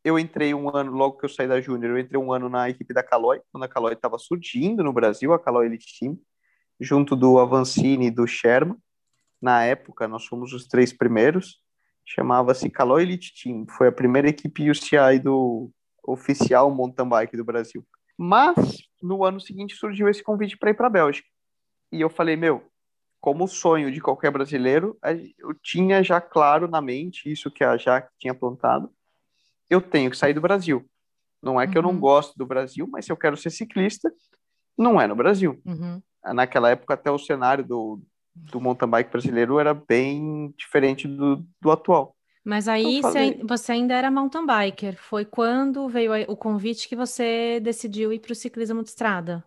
Eu 0.04 0.18
entrei 0.18 0.52
um 0.52 0.68
ano, 0.76 0.92
logo 0.92 1.16
que 1.16 1.24
eu 1.24 1.28
saí 1.30 1.48
da 1.48 1.58
Júnior, 1.58 1.92
eu 1.92 1.98
entrei 1.98 2.20
um 2.20 2.30
ano 2.30 2.50
na 2.50 2.68
equipe 2.68 2.92
da 2.92 3.02
Caloi, 3.02 3.40
quando 3.50 3.64
a 3.64 3.68
Caloi 3.68 3.94
estava 3.94 4.18
surgindo 4.18 4.84
no 4.84 4.92
Brasil, 4.92 5.32
a 5.32 5.38
Caloi 5.38 5.64
Elite 5.64 5.98
Team, 5.98 6.18
junto 6.78 7.16
do 7.16 7.38
Avancini 7.38 8.08
e 8.08 8.10
do 8.10 8.26
Sherman. 8.26 8.76
Na 9.40 9.64
época, 9.64 10.06
nós 10.06 10.26
fomos 10.26 10.52
os 10.52 10.66
três 10.68 10.92
primeiros. 10.92 11.58
Chamava-se 12.04 12.68
Caloi 12.68 13.04
Elite 13.04 13.32
Team. 13.42 13.64
Foi 13.70 13.88
a 13.88 13.92
primeira 13.92 14.28
equipe 14.28 14.70
UCI 14.70 15.18
do 15.18 15.70
oficial 16.06 16.70
mountain 16.70 17.08
bike 17.08 17.38
do 17.38 17.44
Brasil. 17.44 17.82
Mas, 18.18 18.82
no 19.02 19.24
ano 19.24 19.40
seguinte, 19.40 19.74
surgiu 19.76 20.10
esse 20.10 20.22
convite 20.22 20.58
para 20.58 20.68
ir 20.68 20.74
para 20.74 20.88
a 20.88 20.90
Bélgica. 20.90 21.26
E 21.90 22.02
eu 22.02 22.10
falei, 22.10 22.36
meu, 22.36 22.62
como 23.26 23.48
sonho 23.48 23.90
de 23.90 24.00
qualquer 24.00 24.30
brasileiro, 24.30 24.96
eu 25.36 25.52
tinha 25.60 26.00
já 26.00 26.20
claro 26.20 26.68
na 26.68 26.80
mente 26.80 27.28
isso 27.28 27.50
que 27.50 27.64
a 27.64 27.76
Jaque 27.76 28.08
tinha 28.20 28.32
plantado. 28.32 28.88
Eu 29.68 29.80
tenho 29.80 30.12
que 30.12 30.16
sair 30.16 30.32
do 30.32 30.40
Brasil. 30.40 30.88
Não 31.42 31.60
é 31.60 31.66
que 31.66 31.72
uhum. 31.72 31.78
eu 31.78 31.82
não 31.82 31.90
uhum. 31.90 31.98
gosto 31.98 32.38
do 32.38 32.46
Brasil, 32.46 32.86
mas 32.88 33.04
se 33.04 33.10
eu 33.10 33.16
quero 33.16 33.36
ser 33.36 33.50
ciclista, 33.50 34.14
não 34.78 35.00
é 35.00 35.08
no 35.08 35.16
Brasil. 35.16 35.60
Uhum. 35.64 36.00
Naquela 36.32 36.70
época, 36.70 36.94
até 36.94 37.10
o 37.10 37.18
cenário 37.18 37.64
do, 37.64 38.00
do 38.32 38.60
mountain 38.60 38.88
bike 38.88 39.10
brasileiro 39.10 39.58
era 39.58 39.74
bem 39.74 40.54
diferente 40.56 41.08
do, 41.08 41.44
do 41.60 41.72
atual. 41.72 42.14
Mas 42.44 42.68
aí 42.68 43.02
falei... 43.02 43.40
você 43.42 43.72
ainda 43.72 43.94
era 43.94 44.08
mountain 44.08 44.46
biker. 44.46 44.96
Foi 45.02 45.24
quando 45.24 45.88
veio 45.88 46.12
o 46.30 46.36
convite 46.36 46.88
que 46.88 46.94
você 46.94 47.58
decidiu 47.58 48.12
ir 48.12 48.20
para 48.20 48.30
o 48.30 48.36
ciclismo 48.36 48.84
de 48.84 48.90
estrada? 48.90 49.42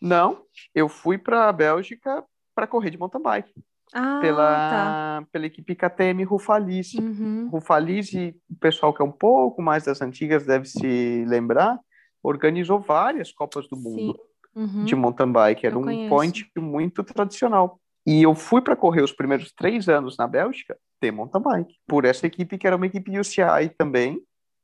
Não, 0.00 0.42
eu 0.74 0.88
fui 0.88 1.16
para 1.16 1.48
a 1.48 1.52
Bélgica 1.52 2.24
para 2.54 2.66
correr 2.66 2.90
de 2.90 2.98
mountain 2.98 3.22
bike. 3.22 3.52
Ah, 3.94 4.20
pela, 4.22 4.48
tá. 4.48 5.26
pela 5.30 5.46
equipe 5.46 5.74
KTM 5.74 6.24
Rufalise. 6.24 6.98
Uhum. 6.98 7.48
Rufalise, 7.50 8.34
o 8.50 8.56
pessoal 8.56 8.94
que 8.94 9.02
é 9.02 9.04
um 9.04 9.12
pouco 9.12 9.60
mais 9.60 9.84
das 9.84 10.00
antigas 10.00 10.46
deve 10.46 10.66
se 10.66 11.24
lembrar, 11.26 11.78
organizou 12.22 12.80
várias 12.80 13.32
Copas 13.32 13.68
do 13.68 13.76
Mundo 13.76 14.18
uhum. 14.54 14.84
de 14.84 14.94
mountain 14.94 15.30
bike. 15.30 15.66
Era 15.66 15.74
eu 15.74 15.80
um 15.80 15.84
conheço. 15.84 16.08
point 16.08 16.50
muito 16.56 17.04
tradicional. 17.04 17.78
E 18.06 18.22
eu 18.22 18.34
fui 18.34 18.60
para 18.60 18.74
correr 18.74 19.02
os 19.02 19.12
primeiros 19.12 19.52
três 19.52 19.88
anos 19.88 20.16
na 20.16 20.26
Bélgica 20.26 20.76
de 21.00 21.10
mountain 21.10 21.42
bike, 21.42 21.76
por 21.86 22.04
essa 22.04 22.26
equipe 22.26 22.56
que 22.56 22.66
era 22.66 22.76
uma 22.76 22.86
equipe 22.86 23.18
UCI 23.18 23.68
também, 23.76 24.20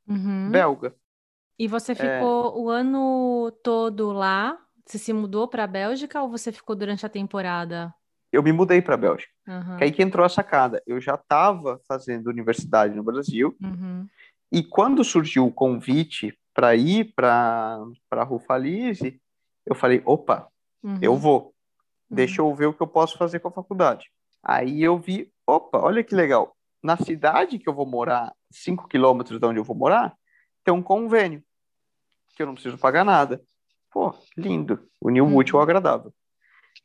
uhum. 0.09 0.51
belga. 0.51 0.95
E 1.59 1.67
você 1.67 1.93
é. 1.93 1.95
ficou 1.95 2.47
é... 2.47 2.59
o 2.59 2.71
ano 2.71 3.51
todo 3.63 4.13
lá 4.13 4.57
você 4.89 4.99
se 4.99 5.13
mudou 5.13 5.47
para 5.47 5.65
a 5.65 5.67
Bélgica 5.67 6.23
ou 6.23 6.31
você 6.31 6.51
ficou 6.51 6.75
durante 6.75 7.05
a 7.05 7.09
temporada? 7.09 7.95
Eu 8.33 8.43
me 8.43 8.53
mudei 8.53 8.81
para 8.81 8.95
a 8.95 8.99
Bélgica. 8.99 9.31
Uhum. 9.47 9.77
Que 9.77 9.85
aí 9.85 9.93
que 9.93 10.03
entrou 10.03 10.25
a 10.25 10.29
sacada. 10.29 10.83
Eu 10.87 11.01
já 11.01 11.15
estava 11.15 11.81
fazendo 11.87 12.29
universidade 12.29 12.95
no 12.95 13.03
Brasil. 13.03 13.57
Uhum. 13.63 14.07
E 14.51 14.63
quando 14.63 15.05
surgiu 15.05 15.47
o 15.47 15.53
convite 15.53 16.39
para 16.55 16.75
ir 16.75 17.13
para 17.15 17.85
a 18.11 18.25
Rufalise, 18.25 19.21
eu 19.67 19.75
falei: 19.75 20.03
opa, 20.05 20.49
uhum. 20.83 20.99
eu 21.03 21.17
vou. 21.17 21.55
Deixa 22.11 22.41
eu 22.41 22.55
ver 22.55 22.67
o 22.67 22.73
que 22.73 22.83
eu 22.83 22.87
posso 22.87 23.19
fazer 23.19 23.41
com 23.41 23.49
a 23.49 23.53
faculdade. 23.53 24.11
Aí 24.43 24.83
eu 24.83 24.99
vi: 24.99 25.31
opa, 25.47 25.79
olha 25.79 26.03
que 26.03 26.15
legal. 26.15 26.55
Na 26.83 26.97
cidade 26.97 27.59
que 27.59 27.69
eu 27.69 27.75
vou 27.75 27.87
morar, 27.87 28.33
5 28.51 28.89
quilômetros 28.89 29.39
de 29.39 29.47
onde 29.47 29.59
eu 29.59 29.65
vou 29.65 29.77
morar, 29.77 30.17
tem 30.65 30.73
um 30.73 30.83
convênio 30.83 31.43
que 32.35 32.43
eu 32.43 32.47
não 32.47 32.55
preciso 32.55 32.79
pagar 32.79 33.05
nada. 33.05 33.43
Pô, 33.99 34.15
lindo. 34.37 34.79
Uniu 35.03 35.27
o 35.27 35.37
útil 35.37 35.57
ao 35.57 35.63
agradável. 35.65 36.15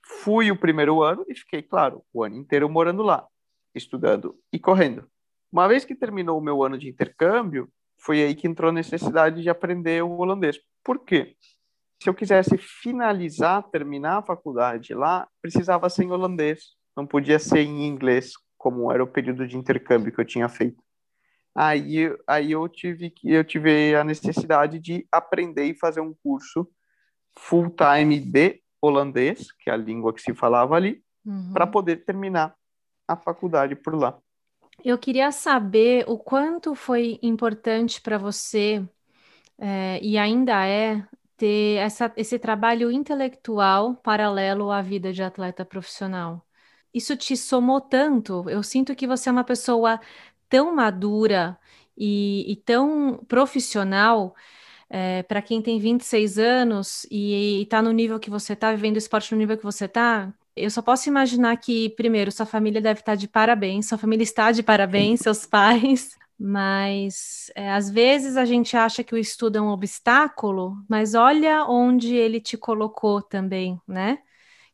Fui 0.03 0.49
o 0.49 0.57
primeiro 0.57 1.03
ano 1.03 1.23
e 1.29 1.35
fiquei, 1.35 1.61
claro, 1.61 2.03
o 2.11 2.23
ano 2.23 2.37
inteiro 2.37 2.67
morando 2.67 3.03
lá, 3.03 3.27
estudando 3.75 4.35
e 4.51 4.57
correndo. 4.57 5.07
Uma 5.51 5.67
vez 5.67 5.85
que 5.85 5.93
terminou 5.93 6.39
o 6.39 6.43
meu 6.43 6.63
ano 6.63 6.75
de 6.75 6.89
intercâmbio, 6.89 7.69
foi 7.99 8.23
aí 8.23 8.33
que 8.33 8.47
entrou 8.47 8.71
a 8.71 8.73
necessidade 8.73 9.43
de 9.43 9.47
aprender 9.47 10.03
o 10.03 10.09
holandês. 10.09 10.57
Por 10.83 11.05
quê? 11.05 11.35
Se 12.01 12.09
eu 12.09 12.15
quisesse 12.15 12.57
finalizar, 12.57 13.61
terminar 13.69 14.17
a 14.17 14.23
faculdade 14.23 14.95
lá, 14.95 15.27
precisava 15.39 15.91
ser 15.91 16.05
em 16.05 16.11
holandês, 16.11 16.61
não 16.97 17.05
podia 17.05 17.37
ser 17.37 17.59
em 17.59 17.85
inglês, 17.85 18.31
como 18.57 18.91
era 18.91 19.03
o 19.03 19.07
período 19.07 19.47
de 19.47 19.55
intercâmbio 19.55 20.11
que 20.11 20.19
eu 20.19 20.25
tinha 20.25 20.49
feito. 20.49 20.81
Aí, 21.53 22.11
aí 22.27 22.53
eu 22.53 22.67
tive 22.67 23.11
que 23.11 23.31
eu 23.31 23.43
tive 23.43 23.95
a 23.95 24.03
necessidade 24.03 24.79
de 24.79 25.07
aprender 25.11 25.65
e 25.65 25.77
fazer 25.77 26.01
um 26.01 26.15
curso 26.23 26.67
full 27.37 27.69
time 27.69 28.19
de 28.19 28.61
holandês, 28.81 29.51
que 29.51 29.69
é 29.69 29.73
a 29.73 29.77
língua 29.77 30.13
que 30.13 30.21
se 30.21 30.33
falava 30.33 30.75
ali, 30.75 31.01
uhum. 31.25 31.51
para 31.53 31.65
poder 31.65 32.03
terminar 32.05 32.55
a 33.07 33.15
faculdade 33.15 33.75
por 33.75 33.95
lá. 33.95 34.17
Eu 34.83 34.97
queria 34.97 35.31
saber 35.31 36.03
o 36.07 36.17
quanto 36.17 36.75
foi 36.75 37.19
importante 37.21 38.01
para 38.01 38.17
você, 38.17 38.83
é, 39.57 39.99
e 40.01 40.17
ainda 40.17 40.65
é, 40.65 41.05
ter 41.37 41.77
essa, 41.77 42.11
esse 42.17 42.39
trabalho 42.39 42.91
intelectual 42.91 43.95
paralelo 43.95 44.71
à 44.71 44.81
vida 44.81 45.13
de 45.13 45.23
atleta 45.23 45.63
profissional. 45.63 46.45
Isso 46.93 47.15
te 47.15 47.35
somou 47.35 47.81
tanto? 47.81 48.49
Eu 48.49 48.61
sinto 48.61 48.95
que 48.95 49.07
você 49.07 49.29
é 49.29 49.31
uma 49.31 49.43
pessoa 49.43 49.99
tão 50.49 50.75
madura 50.75 51.57
e, 51.97 52.51
e 52.51 52.55
tão 52.57 53.23
profissional 53.27 54.35
é, 54.89 55.23
para 55.23 55.41
quem 55.41 55.61
tem 55.61 55.79
26 55.79 56.37
anos 56.37 57.05
e 57.09 57.61
está 57.63 57.81
no 57.81 57.91
nível 57.91 58.19
que 58.19 58.29
você 58.29 58.53
está, 58.53 58.71
vivendo 58.71 58.97
esporte 58.97 59.31
no 59.31 59.37
nível 59.37 59.57
que 59.57 59.63
você 59.63 59.85
está, 59.85 60.33
eu 60.55 60.69
só 60.69 60.81
posso 60.81 61.09
imaginar 61.09 61.55
que, 61.57 61.89
primeiro, 61.91 62.31
sua 62.31 62.45
família 62.45 62.81
deve 62.81 62.99
estar 62.99 63.13
tá 63.13 63.15
de 63.15 63.27
parabéns, 63.27 63.87
sua 63.87 63.97
família 63.97 64.23
está 64.23 64.51
de 64.51 64.61
parabéns, 64.61 65.21
seus 65.21 65.45
pais, 65.45 66.15
mas 66.39 67.51
é, 67.55 67.71
às 67.71 67.89
vezes 67.89 68.37
a 68.37 68.45
gente 68.45 68.77
acha 68.77 69.03
que 69.03 69.15
o 69.15 69.17
estudo 69.17 69.57
é 69.57 69.61
um 69.61 69.69
obstáculo, 69.69 70.77
mas 70.87 71.15
olha 71.15 71.65
onde 71.65 72.15
ele 72.15 72.39
te 72.39 72.57
colocou 72.57 73.21
também, 73.21 73.79
né? 73.87 74.19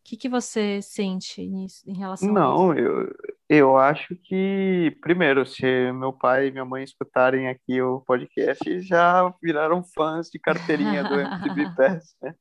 O 0.09 0.11
que, 0.11 0.17
que 0.17 0.29
você 0.29 0.81
sente 0.81 1.47
nisso, 1.47 1.83
em 1.85 1.93
relação 1.93 2.33
Não, 2.33 2.71
a 2.71 2.75
isso? 2.75 2.83
eu, 2.83 3.15
eu 3.47 3.77
acho 3.77 4.15
que, 4.23 4.97
primeiro, 5.01 5.45
se 5.45 5.91
meu 5.91 6.11
pai 6.11 6.47
e 6.47 6.51
minha 6.51 6.65
mãe 6.65 6.83
escutarem 6.83 7.47
aqui 7.47 7.79
o 7.79 8.01
podcast, 8.01 8.81
já 8.81 9.31
viraram 9.39 9.83
fãs 9.83 10.27
de 10.31 10.39
carteirinha 10.39 11.03
do 11.03 11.13
MTB 11.13 11.75
Pass, 11.77 12.15
né? 12.23 12.33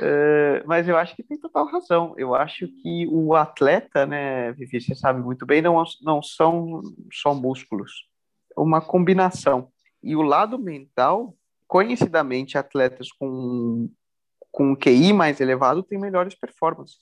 É, 0.00 0.62
mas 0.64 0.88
eu 0.88 0.96
acho 0.96 1.14
que 1.14 1.22
tem 1.22 1.38
total 1.38 1.66
razão. 1.66 2.14
Eu 2.16 2.34
acho 2.34 2.66
que 2.66 3.06
o 3.10 3.34
atleta, 3.34 4.06
né, 4.06 4.50
Vivi, 4.52 4.80
você 4.80 4.94
sabe 4.94 5.20
muito 5.20 5.44
bem, 5.44 5.60
não, 5.60 5.84
não 6.00 6.22
são 6.22 6.80
só 7.12 7.34
músculos. 7.34 7.92
É 8.56 8.58
uma 8.58 8.80
combinação. 8.80 9.68
E 10.02 10.16
o 10.16 10.22
lado 10.22 10.58
mental, 10.58 11.36
conhecidamente, 11.68 12.56
atletas 12.56 13.12
com, 13.12 13.90
com 14.50 14.76
QI 14.76 15.12
mais 15.12 15.40
elevado 15.40 15.82
têm 15.82 15.98
melhores 15.98 16.34
performances 16.34 16.98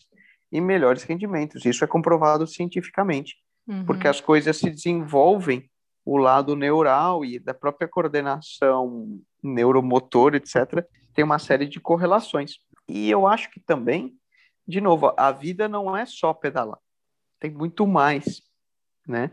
e 0.50 0.60
melhores 0.60 1.02
rendimentos. 1.02 1.64
Isso 1.64 1.84
é 1.84 1.86
comprovado 1.86 2.46
cientificamente, 2.46 3.36
uhum. 3.66 3.84
porque 3.84 4.08
as 4.08 4.20
coisas 4.20 4.56
se 4.56 4.70
desenvolvem, 4.70 5.68
o 6.04 6.16
lado 6.16 6.56
neural 6.56 7.24
e 7.24 7.38
da 7.38 7.52
própria 7.52 7.86
coordenação 7.86 9.20
neuromotor, 9.42 10.34
etc., 10.34 10.84
tem 11.14 11.24
uma 11.24 11.38
série 11.38 11.66
de 11.66 11.80
correlações. 11.80 12.58
E 12.88 13.10
eu 13.10 13.26
acho 13.26 13.50
que 13.50 13.60
também, 13.60 14.14
de 14.66 14.80
novo, 14.80 15.12
a 15.16 15.30
vida 15.30 15.68
não 15.68 15.96
é 15.96 16.06
só 16.06 16.32
pedalar, 16.32 16.78
tem 17.38 17.50
muito 17.50 17.86
mais, 17.86 18.42
né? 19.06 19.30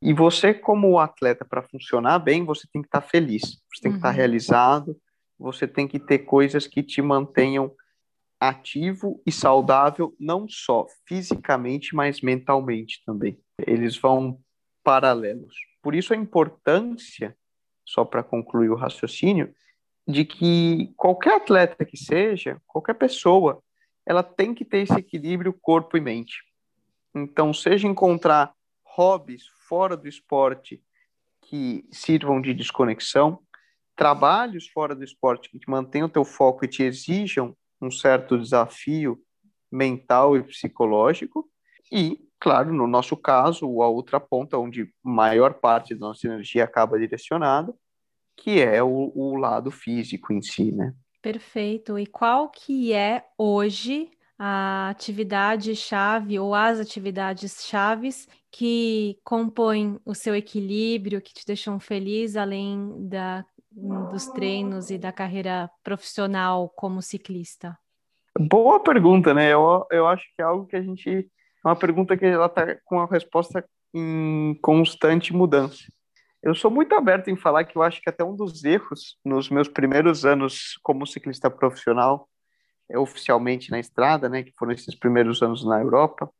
E 0.00 0.12
você, 0.12 0.54
como 0.54 0.98
atleta, 0.98 1.44
para 1.44 1.62
funcionar 1.62 2.18
bem, 2.20 2.44
você 2.44 2.68
tem 2.72 2.82
que 2.82 2.88
estar 2.88 3.00
tá 3.00 3.06
feliz, 3.06 3.60
você 3.72 3.82
tem 3.82 3.92
que 3.92 3.98
estar 3.98 4.08
tá 4.08 4.10
uhum. 4.10 4.16
realizado, 4.16 4.96
você 5.38 5.66
tem 5.66 5.86
que 5.86 5.98
ter 5.98 6.20
coisas 6.20 6.66
que 6.66 6.82
te 6.82 7.00
mantenham 7.00 7.74
ativo 8.40 9.20
e 9.26 9.32
saudável, 9.32 10.14
não 10.18 10.48
só 10.48 10.86
fisicamente, 11.06 11.94
mas 11.94 12.20
mentalmente 12.20 13.02
também. 13.04 13.38
Eles 13.66 13.96
vão 13.96 14.40
paralelos. 14.82 15.54
Por 15.82 15.94
isso 15.94 16.12
a 16.12 16.16
importância, 16.16 17.36
só 17.84 18.04
para 18.04 18.22
concluir 18.22 18.70
o 18.70 18.76
raciocínio, 18.76 19.54
de 20.06 20.24
que 20.24 20.92
qualquer 20.96 21.34
atleta 21.34 21.84
que 21.84 21.96
seja, 21.96 22.60
qualquer 22.66 22.94
pessoa, 22.94 23.62
ela 24.06 24.22
tem 24.22 24.54
que 24.54 24.64
ter 24.64 24.78
esse 24.78 24.94
equilíbrio 24.94 25.52
corpo 25.52 25.96
e 25.96 26.00
mente. 26.00 26.42
Então, 27.14 27.52
seja 27.52 27.86
encontrar 27.86 28.54
hobbies 28.82 29.42
fora 29.68 29.96
do 29.96 30.08
esporte 30.08 30.82
que 31.42 31.86
sirvam 31.90 32.40
de 32.40 32.54
desconexão, 32.54 33.40
trabalhos 33.98 34.66
fora 34.68 34.94
do 34.94 35.04
esporte 35.04 35.50
que 35.50 35.58
te 35.58 35.68
mantenham 35.68 36.06
o 36.06 36.10
teu 36.10 36.24
foco 36.24 36.64
e 36.64 36.68
te 36.68 36.82
exijam 36.82 37.54
um 37.82 37.90
certo 37.90 38.38
desafio 38.38 39.18
mental 39.70 40.36
e 40.36 40.42
psicológico, 40.42 41.46
e 41.92 42.26
Claro, 42.40 42.72
no 42.72 42.86
nosso 42.86 43.16
caso, 43.16 43.82
a 43.82 43.88
outra 43.88 44.20
ponta 44.20 44.58
onde 44.58 44.92
maior 45.02 45.54
parte 45.54 45.94
da 45.94 46.06
nossa 46.06 46.26
energia 46.26 46.64
acaba 46.64 46.98
direcionada, 46.98 47.74
que 48.36 48.60
é 48.60 48.82
o, 48.82 49.12
o 49.14 49.34
lado 49.34 49.70
físico 49.70 50.32
em 50.32 50.40
si, 50.40 50.70
né? 50.70 50.94
Perfeito. 51.20 51.98
E 51.98 52.06
qual 52.06 52.48
que 52.48 52.92
é 52.92 53.24
hoje 53.36 54.08
a 54.38 54.90
atividade 54.90 55.74
chave 55.74 56.38
ou 56.38 56.54
as 56.54 56.78
atividades 56.78 57.66
chaves 57.66 58.28
que 58.52 59.18
compõem 59.24 59.98
o 60.04 60.14
seu 60.14 60.36
equilíbrio, 60.36 61.20
que 61.20 61.34
te 61.34 61.44
deixam 61.44 61.80
feliz 61.80 62.36
além 62.36 63.08
da, 63.08 63.44
dos 63.70 64.26
treinos 64.26 64.90
e 64.90 64.98
da 64.98 65.12
carreira 65.12 65.70
profissional 65.82 66.68
como 66.70 67.02
ciclista? 67.02 67.78
Boa 68.38 68.80
pergunta, 68.80 69.34
né? 69.34 69.52
Eu, 69.52 69.86
eu 69.90 70.06
acho 70.06 70.24
que 70.34 70.40
é 70.40 70.44
algo 70.44 70.66
que 70.66 70.76
a 70.76 70.82
gente. 70.82 71.10
É 71.10 71.68
uma 71.68 71.76
pergunta 71.76 72.16
que 72.16 72.24
ela 72.24 72.46
está 72.46 72.76
com 72.84 73.00
a 73.00 73.06
resposta 73.06 73.64
em 73.92 74.56
constante 74.62 75.32
mudança. 75.32 75.84
Eu 76.42 76.54
sou 76.54 76.70
muito 76.70 76.94
aberto 76.94 77.28
em 77.28 77.36
falar 77.36 77.64
que 77.64 77.76
eu 77.76 77.82
acho 77.82 78.00
que 78.00 78.08
até 78.08 78.22
um 78.22 78.36
dos 78.36 78.64
erros 78.64 79.18
nos 79.24 79.50
meus 79.50 79.66
primeiros 79.66 80.24
anos 80.24 80.78
como 80.82 81.06
ciclista 81.06 81.50
profissional, 81.50 82.28
é, 82.88 82.96
oficialmente 82.96 83.70
na 83.70 83.80
estrada, 83.80 84.28
né, 84.28 84.44
que 84.44 84.52
foram 84.56 84.72
esses 84.72 84.94
primeiros 84.94 85.42
anos 85.42 85.64
na 85.64 85.80
Europa, 85.80 86.30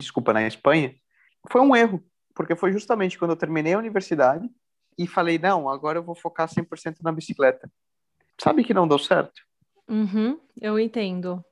desculpa, 0.00 0.32
na 0.32 0.46
Espanha, 0.46 0.94
foi 1.50 1.60
um 1.60 1.74
erro, 1.74 2.00
porque 2.32 2.54
foi 2.54 2.72
justamente 2.72 3.18
quando 3.18 3.32
eu 3.32 3.36
terminei 3.36 3.74
a 3.74 3.78
universidade 3.78 4.48
e 4.98 5.06
falei, 5.06 5.38
não, 5.38 5.68
agora 5.68 5.98
eu 5.98 6.02
vou 6.02 6.14
focar 6.14 6.48
100% 6.48 6.96
na 7.02 7.12
bicicleta. 7.12 7.70
Sabe 8.40 8.64
que 8.64 8.74
não 8.74 8.88
deu 8.88 8.98
certo? 8.98 9.40
Uhum, 9.88 10.38
eu 10.60 10.78
entendo. 10.78 11.42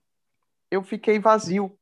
Eu 0.70 0.82
fiquei 0.82 1.18
vazio. 1.18 1.76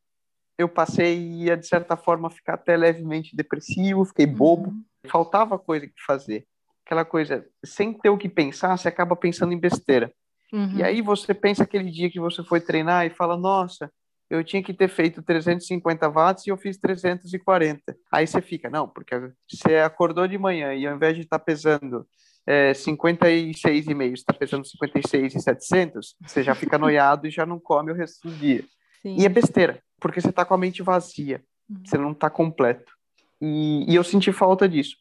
Eu 0.57 0.69
passei 0.69 1.51
a, 1.51 1.57
de 1.57 1.67
certa 1.67 1.97
forma, 1.97 2.31
ficar 2.31 2.55
até 2.55 2.77
levemente 2.77 3.35
depressivo, 3.35 4.05
fiquei 4.05 4.27
bobo. 4.27 4.71
Uhum 4.71 4.85
faltava 5.09 5.59
coisa 5.59 5.87
que 5.87 6.03
fazer. 6.07 6.47
Aquela 6.85 7.05
coisa, 7.05 7.47
sem 7.65 7.93
ter 7.95 8.11
o 8.11 8.19
que 8.19 8.29
pensar, 8.29 8.77
você 8.77 8.89
acaba 8.89 9.17
pensando 9.17 9.53
em 9.53 9.59
besteira. 9.59 10.13
Uhum. 10.53 10.79
E 10.79 10.83
aí 10.83 11.01
você 11.01 11.33
pensa 11.33 11.65
aquele 11.65 11.91
dia 11.91 12.11
que 12.11 12.21
você 12.21 12.45
foi 12.45 12.61
treinar 12.61 13.07
e 13.07 13.11
fala, 13.11 13.37
nossa, 13.37 13.91
eu 14.37 14.45
tinha 14.45 14.63
que 14.63 14.75
ter 14.75 14.89
feito 14.89 15.23
350 15.23 16.09
watts 16.09 16.47
e 16.47 16.51
eu 16.51 16.57
fiz 16.57 16.77
340. 16.79 17.97
Aí 18.11 18.27
você 18.27 18.41
fica, 18.41 18.69
não, 18.71 18.89
porque 18.89 19.15
você 19.49 19.77
acordou 19.77 20.27
de 20.27 20.39
manhã 20.39 20.75
e 20.75 20.87
ao 20.87 20.95
invés 20.95 21.15
de 21.15 21.23
estar 21.23 21.39
tá 21.39 21.45
pesando 21.45 22.07
é, 22.47 22.73
56,5, 22.73 24.13
está 24.13 24.33
pesando 24.33 24.67
56,700, 24.67 26.17
você 26.27 26.43
já 26.43 26.55
fica 26.55 26.79
noiado 26.79 27.27
e 27.27 27.31
já 27.31 27.47
não 27.47 27.59
come 27.59 27.93
o 27.93 27.95
resto 27.95 28.29
do 28.29 28.35
dia. 28.35 28.65
Sim. 29.03 29.17
E 29.19 29.25
é 29.25 29.29
besteira, 29.29 29.83
porque 30.01 30.21
você 30.21 30.31
está 30.31 30.45
com 30.45 30.55
a 30.55 30.59
mente 30.59 30.83
vazia, 30.83 31.43
uhum. 31.69 31.83
você 31.85 31.99
não 31.99 32.13
está 32.13 32.29
completo. 32.29 32.93
E, 33.41 33.91
e 33.91 33.95
eu 33.95 34.05
senti 34.05 34.33
falta 34.33 34.69
disso. 34.69 34.97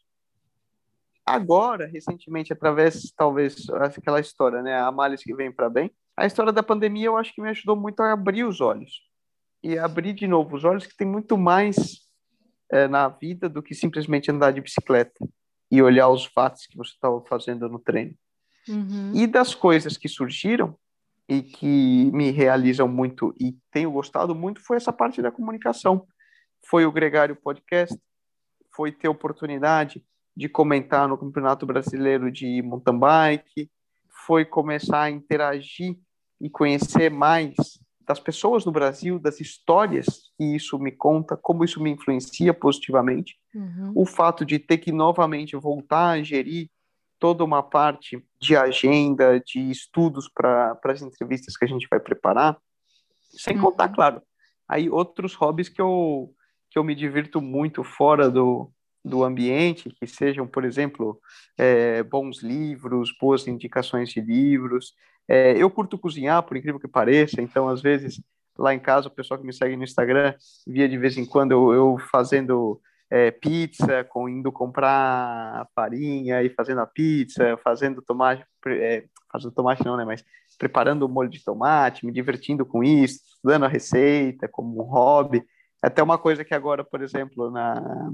Agora, 1.26 1.88
recentemente, 1.88 2.52
através, 2.52 3.14
talvez, 3.16 3.70
aquela 3.70 4.20
história, 4.20 4.62
né, 4.62 4.78
a 4.78 4.92
males 4.92 5.24
que 5.24 5.34
vem 5.34 5.52
para 5.52 5.70
bem, 5.70 5.90
a 6.18 6.26
história 6.26 6.52
da 6.52 6.62
pandemia 6.62 7.08
eu 7.08 7.18
acho 7.18 7.34
que 7.34 7.42
me 7.42 7.50
ajudou 7.50 7.76
muito 7.76 8.02
a 8.02 8.12
abrir 8.12 8.44
os 8.44 8.62
olhos. 8.62 9.02
E 9.64 9.78
abrir 9.78 10.14
de 10.14 10.28
novo 10.28 10.56
os 10.56 10.64
olhos 10.64 10.86
que 10.86 10.96
tem 10.96 11.08
muito 11.08 11.38
mais 11.38 12.02
é, 12.72 12.88
na 12.88 13.08
vida 13.08 13.48
do 13.48 13.64
que 13.64 13.74
simplesmente 13.74 14.30
andar 14.30 14.52
de 14.52 14.62
bicicleta 14.62 15.26
e 15.72 15.82
olhar 15.82 16.10
os 16.10 16.26
fatos 16.26 16.66
que 16.68 16.78
você 16.78 16.92
estava 16.92 17.24
fazendo 17.26 17.70
no 17.70 17.80
treino. 17.80 18.14
Uhum. 18.68 19.12
E 19.14 19.26
das 19.26 19.56
coisas 19.56 19.98
que 19.98 20.08
surgiram 20.08 20.78
e 21.28 21.42
que 21.42 22.12
me 22.12 22.32
realizam 22.32 22.88
muito 22.88 23.34
e 23.40 23.58
tenho 23.72 23.92
gostado 23.92 24.36
muito 24.36 24.62
foi 24.62 24.78
essa 24.78 24.92
parte 24.92 25.22
da 25.22 25.32
comunicação. 25.32 26.06
Foi 26.66 26.86
o 26.86 26.92
Gregário 26.92 27.36
Podcast, 27.36 27.98
foi 28.74 28.92
ter 28.92 29.08
oportunidade 29.08 30.04
de 30.36 30.50
comentar 30.50 31.08
no 31.08 31.18
Campeonato 31.18 31.66
Brasileiro 31.66 32.32
de 32.32 32.62
Mountain 32.62 33.00
Bike, 33.00 33.72
foi 34.26 34.46
começar 34.46 35.04
a 35.04 35.12
interagir 35.12 35.98
e 36.42 36.50
conhecer 36.50 37.10
mais 37.10 37.54
das 38.06 38.20
pessoas 38.20 38.66
no 38.66 38.72
Brasil, 38.72 39.20
das 39.20 39.40
histórias 39.40 40.32
que 40.38 40.56
isso 40.56 40.78
me 40.80 40.92
conta, 40.92 41.38
como 41.38 41.64
isso 41.64 41.82
me 41.82 41.92
influencia 41.92 42.54
positivamente. 42.54 43.38
Uhum. 43.54 43.92
O 43.96 44.06
fato 44.06 44.46
de 44.46 44.60
ter 44.60 44.78
que 44.78 44.92
novamente 44.92 45.56
voltar 45.56 46.10
a 46.10 46.24
gerir 46.24 46.70
toda 47.20 47.44
uma 47.44 47.64
parte 47.64 48.24
de 48.40 48.56
agenda, 48.56 49.40
de 49.40 49.72
estudos 49.72 50.30
para 50.30 50.78
as 50.86 51.02
entrevistas 51.02 51.56
que 51.56 51.64
a 51.64 51.68
gente 51.68 51.88
vai 51.90 52.00
preparar, 52.00 52.58
sem 53.30 53.56
uhum. 53.56 53.64
contar, 53.64 53.90
claro, 53.90 54.22
aí 54.68 54.90
outros 54.90 55.34
hobbies 55.34 55.70
que 55.70 55.82
eu 55.82 56.34
que 56.70 56.80
eu 56.80 56.84
me 56.84 56.96
divirto 56.96 57.40
muito 57.40 57.84
fora 57.84 58.32
do, 58.32 58.72
do 59.06 59.24
ambiente, 59.24 59.92
que 59.92 60.08
sejam, 60.08 60.48
por 60.48 60.66
exemplo, 60.66 61.20
é, 61.56 62.02
bons 62.02 62.42
livros, 62.42 63.16
boas 63.22 63.48
indicações 63.48 64.10
de 64.10 64.20
livros. 64.20 64.96
É, 65.28 65.58
eu 65.58 65.70
curto 65.70 65.98
cozinhar, 65.98 66.44
por 66.44 66.58
incrível 66.58 66.80
que 66.80 66.88
pareça, 66.88 67.42
então, 67.42 67.70
às 67.70 67.82
vezes, 67.82 68.22
lá 68.58 68.74
em 68.74 68.80
casa, 68.80 69.08
o 69.08 69.12
pessoal 69.12 69.40
que 69.40 69.46
me 69.46 69.54
segue 69.54 69.76
no 69.76 69.84
Instagram 69.84 70.34
via 70.68 70.88
de 70.88 70.98
vez 70.98 71.18
em 71.18 71.26
quando 71.26 71.52
eu, 71.52 71.74
eu 71.74 71.98
fazendo 72.12 72.80
é, 73.10 73.32
pizza, 73.32 74.04
com, 74.06 74.28
indo 74.28 74.52
comprar 74.52 75.68
farinha 75.76 76.42
e 76.42 76.50
fazendo 76.50 76.82
a 76.82 76.88
pizza, 76.88 77.58
fazendo 77.64 78.02
tomate, 78.02 78.44
é, 78.68 79.06
fazendo 79.32 79.54
tomate 79.54 79.86
não, 79.86 79.96
né, 79.96 80.04
mas 80.04 80.24
preparando 80.58 81.04
o 81.04 81.10
molho 81.10 81.30
de 81.30 81.44
tomate, 81.44 82.06
me 82.06 82.12
divertindo 82.12 82.66
com 82.66 82.84
isso, 82.84 83.20
estudando 83.36 83.66
a 83.66 83.68
receita 83.68 84.48
como 84.48 84.82
um 84.82 84.84
hobby. 84.84 85.44
Até 85.82 86.02
uma 86.02 86.18
coisa 86.18 86.44
que 86.44 86.54
agora, 86.54 86.84
por 86.84 87.02
exemplo, 87.02 87.52
na 87.52 88.12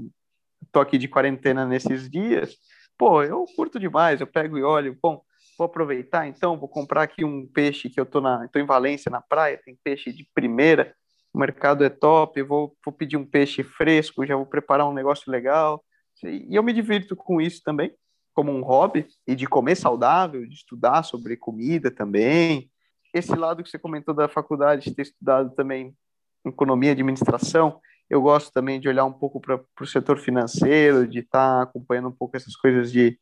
tô 0.72 0.80
aqui 0.80 0.98
de 0.98 1.08
quarentena 1.08 1.64
nesses 1.64 2.08
dias, 2.08 2.56
pô, 2.98 3.22
eu 3.22 3.44
curto 3.56 3.80
demais, 3.80 4.20
eu 4.20 4.26
pego 4.26 4.58
e 4.58 4.62
olho, 4.62 4.96
bom, 5.02 5.22
vou 5.60 5.66
aproveitar 5.66 6.26
então, 6.26 6.58
vou 6.58 6.68
comprar 6.68 7.02
aqui 7.02 7.22
um 7.22 7.46
peixe 7.46 7.90
que 7.90 8.00
eu 8.00 8.06
tô 8.06 8.18
na, 8.18 8.48
tô 8.48 8.58
em 8.58 8.64
Valência 8.64 9.10
na 9.10 9.20
praia, 9.20 9.60
tem 9.62 9.78
peixe 9.84 10.10
de 10.10 10.26
primeira, 10.34 10.94
o 11.34 11.38
mercado 11.38 11.84
é 11.84 11.90
top, 11.90 12.42
vou, 12.42 12.74
vou 12.82 12.94
pedir 12.94 13.18
um 13.18 13.26
peixe 13.26 13.62
fresco, 13.62 14.24
já 14.24 14.34
vou 14.34 14.46
preparar 14.46 14.88
um 14.88 14.94
negócio 14.94 15.30
legal, 15.30 15.84
e 16.24 16.56
eu 16.56 16.62
me 16.62 16.72
divirto 16.72 17.14
com 17.14 17.42
isso 17.42 17.60
também, 17.62 17.92
como 18.32 18.50
um 18.50 18.62
hobby, 18.62 19.06
e 19.26 19.34
de 19.34 19.46
comer 19.46 19.76
saudável, 19.76 20.46
de 20.46 20.54
estudar 20.54 21.02
sobre 21.02 21.36
comida 21.36 21.90
também. 21.90 22.70
Esse 23.12 23.34
lado 23.36 23.62
que 23.62 23.68
você 23.68 23.78
comentou 23.78 24.14
da 24.14 24.28
faculdade, 24.28 24.84
de 24.84 24.94
ter 24.94 25.02
estudado 25.02 25.54
também 25.54 25.94
economia 26.42 26.92
administração, 26.92 27.78
eu 28.08 28.22
gosto 28.22 28.50
também 28.50 28.80
de 28.80 28.88
olhar 28.88 29.04
um 29.04 29.12
pouco 29.12 29.38
para 29.38 29.60
o 29.78 29.86
setor 29.86 30.18
financeiro, 30.18 31.06
de 31.06 31.18
estar 31.18 31.58
tá 31.58 31.62
acompanhando 31.62 32.08
um 32.08 32.16
pouco 32.16 32.34
essas 32.34 32.56
coisas 32.56 32.90
de 32.90 33.18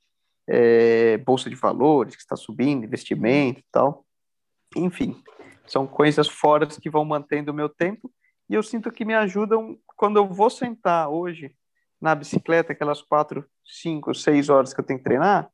é, 0.48 1.18
bolsa 1.18 1.50
de 1.50 1.56
valores 1.56 2.16
que 2.16 2.22
está 2.22 2.34
subindo, 2.34 2.84
investimento 2.84 3.60
e 3.60 3.64
tal. 3.70 4.06
Enfim, 4.74 5.22
são 5.66 5.86
coisas 5.86 6.28
fora 6.28 6.66
que 6.66 6.88
vão 6.88 7.04
mantendo 7.04 7.52
o 7.52 7.54
meu 7.54 7.68
tempo 7.68 8.10
e 8.48 8.54
eu 8.54 8.62
sinto 8.62 8.90
que 8.90 9.04
me 9.04 9.14
ajudam 9.14 9.78
quando 9.96 10.16
eu 10.16 10.26
vou 10.26 10.48
sentar 10.48 11.10
hoje 11.10 11.54
na 12.00 12.14
bicicleta, 12.14 12.72
aquelas 12.72 13.02
quatro, 13.02 13.44
cinco, 13.64 14.14
seis 14.14 14.48
horas 14.48 14.72
que 14.72 14.80
eu 14.80 14.84
tenho 14.84 14.98
que 14.98 15.04
treinar, 15.04 15.50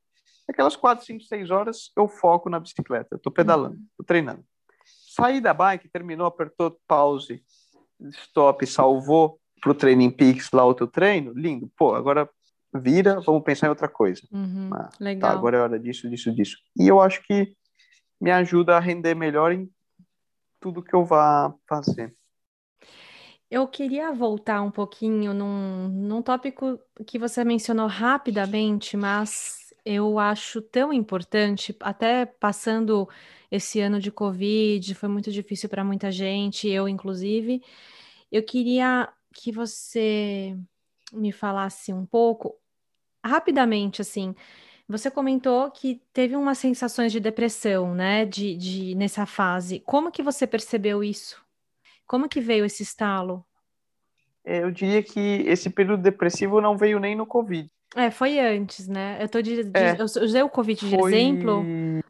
aquelas 0.48 0.76
quatro, 0.76 1.04
cinco, 1.04 1.24
seis 1.24 1.50
horas 1.50 1.90
eu 1.96 2.07
foco 2.07 2.48
na 2.48 2.61
bicicleta, 2.61 3.09
eu 3.12 3.16
estou 3.16 3.33
pedalando, 3.33 3.78
estou 3.90 4.07
treinando. 4.07 4.44
Saí 5.16 5.40
da 5.40 5.54
bike, 5.54 5.88
terminou, 5.88 6.26
apertou 6.26 6.78
pause, 6.87 7.42
stop, 8.11 8.66
salvou 8.66 9.40
pro 9.61 9.74
Training 9.74 10.11
Peaks 10.11 10.50
lá 10.52 10.64
o 10.64 10.74
teu 10.74 10.87
treino, 10.87 11.33
lindo. 11.33 11.70
Pô, 11.76 11.94
agora 11.94 12.28
vira, 12.74 13.20
vamos 13.20 13.42
pensar 13.42 13.66
em 13.66 13.70
outra 13.70 13.88
coisa. 13.88 14.22
Uhum, 14.32 14.70
ah, 14.72 14.88
tá, 14.88 14.96
legal. 15.00 15.30
Tá, 15.30 15.38
agora 15.38 15.56
é 15.56 15.60
hora 15.60 15.78
disso, 15.78 16.08
disso, 16.08 16.32
disso. 16.34 16.56
E 16.78 16.88
eu 16.88 17.00
acho 17.00 17.22
que 17.22 17.54
me 18.20 18.30
ajuda 18.30 18.76
a 18.76 18.80
render 18.80 19.14
melhor 19.14 19.52
em 19.52 19.70
tudo 20.60 20.82
que 20.82 20.94
eu 20.94 21.04
vá 21.04 21.54
fazer. 21.68 22.14
Eu 23.50 23.68
queria 23.68 24.12
voltar 24.12 24.62
um 24.62 24.70
pouquinho 24.70 25.32
num, 25.34 25.88
num 25.88 26.22
tópico 26.22 26.78
que 27.06 27.18
você 27.18 27.44
mencionou 27.44 27.87
rapidamente, 27.87 28.96
mas 28.96 29.72
eu 29.84 30.18
acho 30.18 30.62
tão 30.62 30.92
importante, 30.92 31.76
até 31.80 32.24
passando 32.24 33.08
esse 33.50 33.80
ano 33.80 34.00
de 34.00 34.10
Covid, 34.10 34.94
foi 34.94 35.08
muito 35.08 35.30
difícil 35.30 35.68
para 35.68 35.84
muita 35.84 36.10
gente, 36.10 36.68
eu 36.68 36.88
inclusive. 36.88 37.62
Eu 38.32 38.42
queria 38.42 39.08
que 39.34 39.52
você 39.52 40.56
me 41.12 41.30
falasse 41.30 41.92
um 41.92 42.06
pouco, 42.06 42.56
rapidamente, 43.24 44.02
assim. 44.02 44.34
Você 44.88 45.10
comentou 45.10 45.70
que 45.70 46.00
teve 46.12 46.37
umas 46.37 46.58
sensações 46.58 47.10
de 47.10 47.18
depressão, 47.18 47.94
né, 47.94 48.26
de, 48.26 48.54
de 48.56 48.94
nessa 48.94 49.24
fase. 49.24 49.80
Como 49.80 50.12
que 50.12 50.22
você 50.22 50.46
percebeu 50.46 51.02
isso? 51.02 51.42
Como 52.06 52.28
que 52.28 52.40
veio 52.40 52.64
esse 52.64 52.82
estalo? 52.82 53.44
É, 54.44 54.62
eu 54.62 54.70
diria 54.70 55.02
que 55.02 55.42
esse 55.46 55.70
período 55.70 56.02
depressivo 56.02 56.60
não 56.60 56.76
veio 56.76 57.00
nem 57.00 57.16
no 57.16 57.24
Covid. 57.24 57.66
É, 57.96 58.10
foi 58.10 58.38
antes, 58.38 58.87
né? 58.87 59.16
Eu 59.20 59.28
tô 59.28 59.40
de, 59.40 59.64
de 59.64 59.70
é, 59.78 59.96
eu 59.98 60.04
usei 60.04 60.42
o 60.42 60.48
Covid 60.50 60.87
de 60.87 60.96
foi... 60.96 61.14
exemplo 61.14 61.64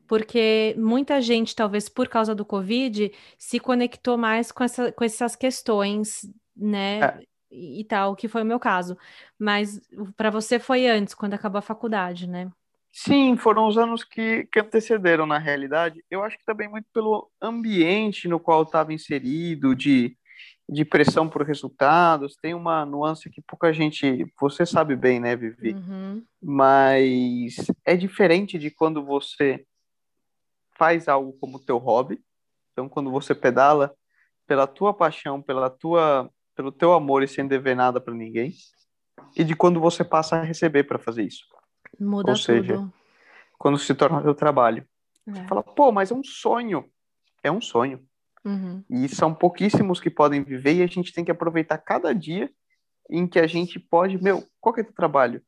porque 0.07 0.75
muita 0.79 1.21
gente, 1.21 1.55
talvez 1.55 1.89
por 1.89 2.09
causa 2.09 2.35
do 2.35 2.45
Covid, 2.45 3.11
se 3.39 3.59
conectou 3.59 4.17
mais 4.17 4.53
com, 4.53 4.63
essa, 4.63 4.93
com 4.93 5.05
essas 5.05 5.35
questões, 5.35 6.21
né? 6.57 7.01
É. 7.01 7.19
e 7.55 7.85
tal, 7.85 8.17
que 8.17 8.29
foi 8.29 8.43
o 8.43 8.47
meu 8.47 8.59
caso. 8.59 8.97
Mas 9.39 9.81
para 10.17 10.31
você 10.31 10.59
foi 10.59 10.87
antes, 10.87 11.15
quando 11.15 11.35
acabou 11.35 11.59
a 11.59 11.63
faculdade, 11.63 12.29
né? 12.29 12.51
Sim, 12.93 13.37
foram 13.37 13.67
os 13.67 13.77
anos 13.77 14.05
que, 14.05 14.49
que 14.53 14.61
antecederam 14.61 15.27
na 15.27 15.39
realidade. 15.39 16.05
Eu 16.09 16.23
acho 16.23 16.39
que 16.39 16.45
também 16.45 16.69
muito 16.69 16.87
pelo 16.93 17.29
ambiente 17.43 18.29
no 18.29 18.39
qual 18.39 18.63
estava 18.63 18.93
inserido, 18.93 19.75
de, 19.75 20.17
de 20.69 20.85
pressão 20.85 21.29
por 21.29 21.43
resultados. 21.43 22.37
Tem 22.37 22.55
uma 22.55 22.87
nuance 22.87 23.29
que 23.29 23.43
pouca 23.43 23.73
gente. 23.73 24.25
Você 24.41 24.65
sabe 24.65 24.95
bem, 24.95 25.19
né, 25.19 25.35
Vivi? 25.35 25.75
Uhum. 25.75 26.23
Mas 26.41 27.57
é 27.85 27.97
diferente 27.97 28.59
de 28.59 28.71
quando 28.71 29.05
você 29.05 29.67
faz 30.77 31.09
algo 31.09 31.33
como 31.41 31.59
teu 31.59 31.79
hobby. 31.79 32.21
Então, 32.73 32.89
quando 32.89 33.11
você 33.11 33.35
pedala 33.35 33.93
pela 34.47 34.67
tua 34.67 34.93
paixão, 34.95 35.41
pela 35.41 35.71
tua, 35.71 36.31
pelo 36.55 36.73
teu 36.73 36.93
amor 36.93 37.23
e 37.23 37.29
sem 37.29 37.47
dever 37.47 37.77
nada 37.77 38.01
para 38.01 38.15
ninguém, 38.15 38.53
e 39.37 39.45
de 39.45 39.55
quando 39.55 39.81
você 39.81 40.05
passa 40.05 40.37
a 40.37 40.43
receber 40.43 40.85
para 40.85 40.99
fazer 40.99 41.25
isso. 41.25 41.45
Muda 41.99 42.31
Ou 42.31 42.37
seja, 42.37 42.75
tudo. 42.75 42.93
quando 43.59 43.79
se 43.79 43.95
torna 43.95 44.23
teu 44.23 44.35
trabalho. 44.35 44.87
É. 45.27 45.33
Você 45.33 45.47
fala, 45.47 45.63
pô, 45.63 45.91
mas 45.93 46.11
é 46.11 46.15
um 46.15 46.25
sonho. 46.25 46.85
É 47.43 47.51
um 47.51 47.61
sonho. 47.61 48.05
Uhum. 48.45 48.85
E 48.91 49.09
são 49.09 49.35
pouquíssimos 49.35 50.01
que 50.01 50.11
podem 50.11 50.43
viver 50.43 50.75
e 50.75 50.83
a 50.83 50.87
gente 50.87 51.13
tem 51.13 51.25
que 51.25 51.31
aproveitar 51.31 51.79
cada 51.79 52.15
dia 52.15 52.51
em 53.11 53.27
que 53.27 53.39
a 53.39 53.47
gente 53.47 53.79
pode, 53.79 54.23
meu, 54.23 54.47
qual 54.61 54.75
que 54.75 54.81
é 54.81 54.85
teu 54.85 54.95
trabalho? 54.95 55.43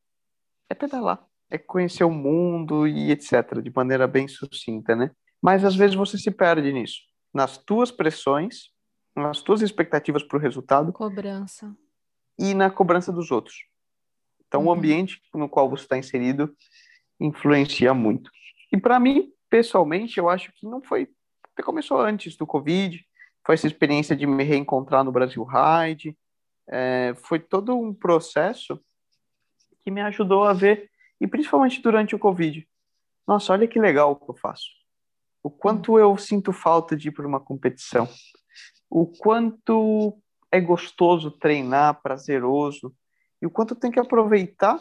É 0.68 0.74
pedalar, 0.74 1.24
é 1.50 1.58
conhecer 1.58 2.04
o 2.04 2.10
mundo 2.10 2.86
e 2.86 3.10
etc, 3.10 3.60
de 3.62 3.72
maneira 3.74 4.06
bem 4.06 4.26
sucinta, 4.26 4.96
né? 4.96 5.10
Mas 5.40 5.64
às 5.64 5.76
vezes 5.76 5.94
você 5.94 6.18
se 6.18 6.30
perde 6.30 6.72
nisso, 6.72 7.00
nas 7.32 7.56
tuas 7.58 7.90
pressões, 7.90 8.70
nas 9.16 9.40
tuas 9.42 9.62
expectativas 9.62 10.22
para 10.22 10.36
o 10.36 10.40
resultado 10.40 10.92
Cobrança. 10.92 11.74
e 12.38 12.52
na 12.54 12.70
cobrança 12.70 13.10
dos 13.10 13.30
outros. 13.30 13.64
Então, 14.46 14.60
Uhum. 14.62 14.66
o 14.68 14.72
ambiente 14.72 15.20
no 15.34 15.48
qual 15.48 15.68
você 15.68 15.84
está 15.84 15.96
inserido 15.98 16.54
influencia 17.18 17.94
muito. 17.94 18.30
E 18.72 18.78
para 18.78 19.00
mim, 19.00 19.32
pessoalmente, 19.48 20.18
eu 20.18 20.28
acho 20.28 20.52
que 20.52 20.66
não 20.66 20.82
foi. 20.82 21.08
Começou 21.64 21.98
antes 22.00 22.36
do 22.36 22.46
Covid, 22.46 23.02
foi 23.44 23.54
essa 23.54 23.66
experiência 23.66 24.14
de 24.14 24.26
me 24.26 24.44
reencontrar 24.44 25.02
no 25.02 25.10
Brasil 25.12 25.42
Ride, 25.44 26.16
é, 26.68 27.14
foi 27.16 27.38
todo 27.38 27.74
um 27.78 27.94
processo 27.94 28.78
que 29.82 29.90
me 29.90 30.02
ajudou 30.02 30.44
a 30.44 30.52
ver, 30.52 30.90
e 31.20 31.26
principalmente 31.26 31.80
durante 31.80 32.14
o 32.14 32.18
Covid. 32.18 32.68
Nossa, 33.26 33.52
olha 33.52 33.66
que 33.66 33.80
legal 33.80 34.12
o 34.12 34.16
que 34.16 34.30
eu 34.30 34.34
faço. 34.34 34.66
O 35.42 35.48
quanto 35.50 35.98
eu 35.98 36.16
sinto 36.18 36.52
falta 36.52 36.94
de 36.96 37.08
ir 37.08 37.12
para 37.12 37.26
uma 37.26 37.40
competição. 37.40 38.06
O 38.88 39.06
quanto 39.06 40.20
é 40.50 40.60
gostoso 40.60 41.30
treinar, 41.30 42.00
prazeroso 42.02 42.94
e 43.40 43.46
o 43.46 43.50
quanto 43.50 43.74
eu 43.74 43.78
tenho 43.78 43.92
que 43.92 44.00
aproveitar 44.00 44.80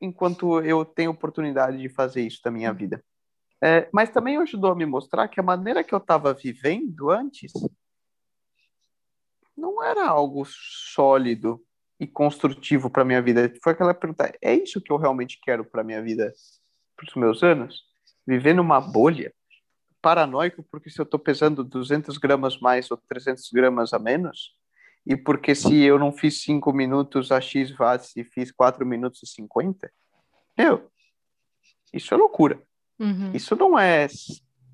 enquanto 0.00 0.60
eu 0.60 0.84
tenho 0.84 1.12
oportunidade 1.12 1.78
de 1.78 1.88
fazer 1.88 2.22
isso 2.22 2.40
da 2.42 2.50
minha 2.50 2.72
vida. 2.72 3.02
É, 3.62 3.88
mas 3.92 4.10
também 4.10 4.36
ajudou 4.38 4.72
a 4.72 4.74
me 4.74 4.84
mostrar 4.84 5.28
que 5.28 5.38
a 5.38 5.42
maneira 5.42 5.84
que 5.84 5.94
eu 5.94 5.98
estava 5.98 6.34
vivendo 6.34 7.10
antes 7.10 7.52
não 9.56 9.82
era 9.82 10.04
algo 10.08 10.44
sólido 10.44 11.64
e 12.00 12.06
construtivo 12.06 12.90
para 12.90 13.04
minha 13.04 13.22
vida. 13.22 13.52
Foi 13.62 13.72
aquela 13.72 13.94
pergunta: 13.94 14.36
é 14.42 14.54
isso 14.54 14.80
que 14.80 14.92
eu 14.92 14.96
realmente 14.96 15.38
quero 15.40 15.64
para 15.64 15.84
minha 15.84 16.02
vida, 16.02 16.32
para 16.96 17.08
os 17.08 17.14
meus 17.14 17.42
anos? 17.44 17.84
Viver 18.26 18.54
numa 18.54 18.80
bolha? 18.80 19.32
Paranoico 20.02 20.64
porque 20.64 20.90
se 20.90 21.00
eu 21.00 21.04
estou 21.04 21.18
pesando 21.18 21.62
200 21.62 22.18
gramas 22.18 22.58
mais 22.58 22.90
ou 22.90 22.96
300 22.96 23.48
gramas 23.52 23.94
a 23.94 23.98
menos? 23.98 24.54
E 25.06 25.16
porque 25.16 25.54
se 25.54 25.82
eu 25.82 25.98
não 25.98 26.12
fiz 26.12 26.42
5 26.42 26.72
minutos 26.72 27.32
a 27.32 27.40
X 27.40 27.70
watts 27.72 28.14
e 28.16 28.24
fiz 28.24 28.52
4 28.52 28.84
minutos 28.84 29.22
e 29.22 29.26
50? 29.26 29.90
Meu, 30.58 30.90
isso 31.92 32.12
é 32.12 32.16
loucura. 32.16 32.60
Uhum. 32.98 33.32
Isso 33.32 33.56
não 33.56 33.78
é 33.78 34.06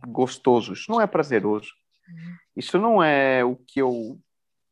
gostoso, 0.06 0.72
isso 0.72 0.90
não 0.90 1.00
é 1.00 1.06
prazeroso. 1.06 1.72
Isso 2.56 2.78
não 2.78 3.02
é 3.02 3.44
o 3.44 3.56
que 3.56 3.80
eu. 3.80 4.18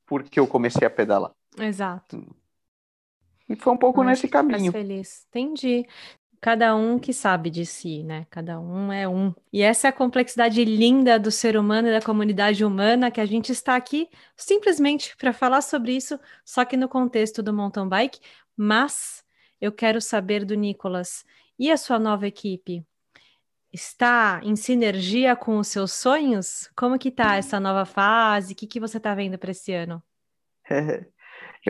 Porque 0.07 0.39
eu 0.39 0.47
comecei 0.47 0.87
a 0.87 0.91
pedalar. 0.91 1.33
Exato. 1.59 2.35
E 3.49 3.55
foi 3.55 3.73
um 3.73 3.77
pouco 3.77 4.01
Mas 4.01 4.09
nesse 4.09 4.29
caminho. 4.29 4.73
feliz. 4.73 5.27
Entendi. 5.29 5.87
Cada 6.41 6.77
um 6.77 6.99
que 6.99 7.13
sabe 7.13 7.51
de 7.51 7.65
si, 7.67 8.03
né? 8.03 8.27
Cada 8.31 8.61
um 8.61 8.93
é 8.93 9.09
um. 9.09 9.35
E 9.53 9.63
essa 9.63 9.89
é 9.89 9.91
a 9.91 9.93
complexidade 9.93 10.65
linda 10.65 11.19
do 11.19 11.31
ser 11.31 11.57
humano 11.57 11.89
e 11.89 11.93
da 11.93 12.01
comunidade 12.01 12.65
humana 12.65 13.11
que 13.11 13.21
a 13.21 13.27
gente 13.27 13.51
está 13.51 13.75
aqui 13.77 14.09
simplesmente 14.37 15.17
para 15.17 15.33
falar 15.33 15.63
sobre 15.63 15.97
isso, 15.97 16.19
só 16.45 16.65
que 16.65 16.77
no 16.77 16.89
contexto 16.89 17.43
do 17.43 17.53
mountain 17.53 17.89
bike. 17.89 18.21
Mas 18.57 19.25
eu 19.61 19.73
quero 19.73 20.01
saber 20.01 20.45
do 20.45 20.55
Nicolas. 20.55 21.25
E 21.59 21.71
a 21.71 21.77
sua 21.77 21.99
nova 21.99 22.27
equipe? 22.27 22.85
Está 23.73 24.41
em 24.43 24.57
sinergia 24.57 25.35
com 25.35 25.59
os 25.59 25.69
seus 25.69 25.93
sonhos? 25.93 26.71
Como 26.77 26.99
que 26.99 27.11
tá 27.11 27.37
essa 27.37 27.59
nova 27.59 27.85
fase? 27.85 28.53
O 28.53 28.57
que 28.57 28.67
que 28.67 28.81
você 28.81 28.99
está 28.99 29.15
vendo 29.15 29.39
para 29.39 29.51
esse 29.51 29.73
ano? 29.73 30.03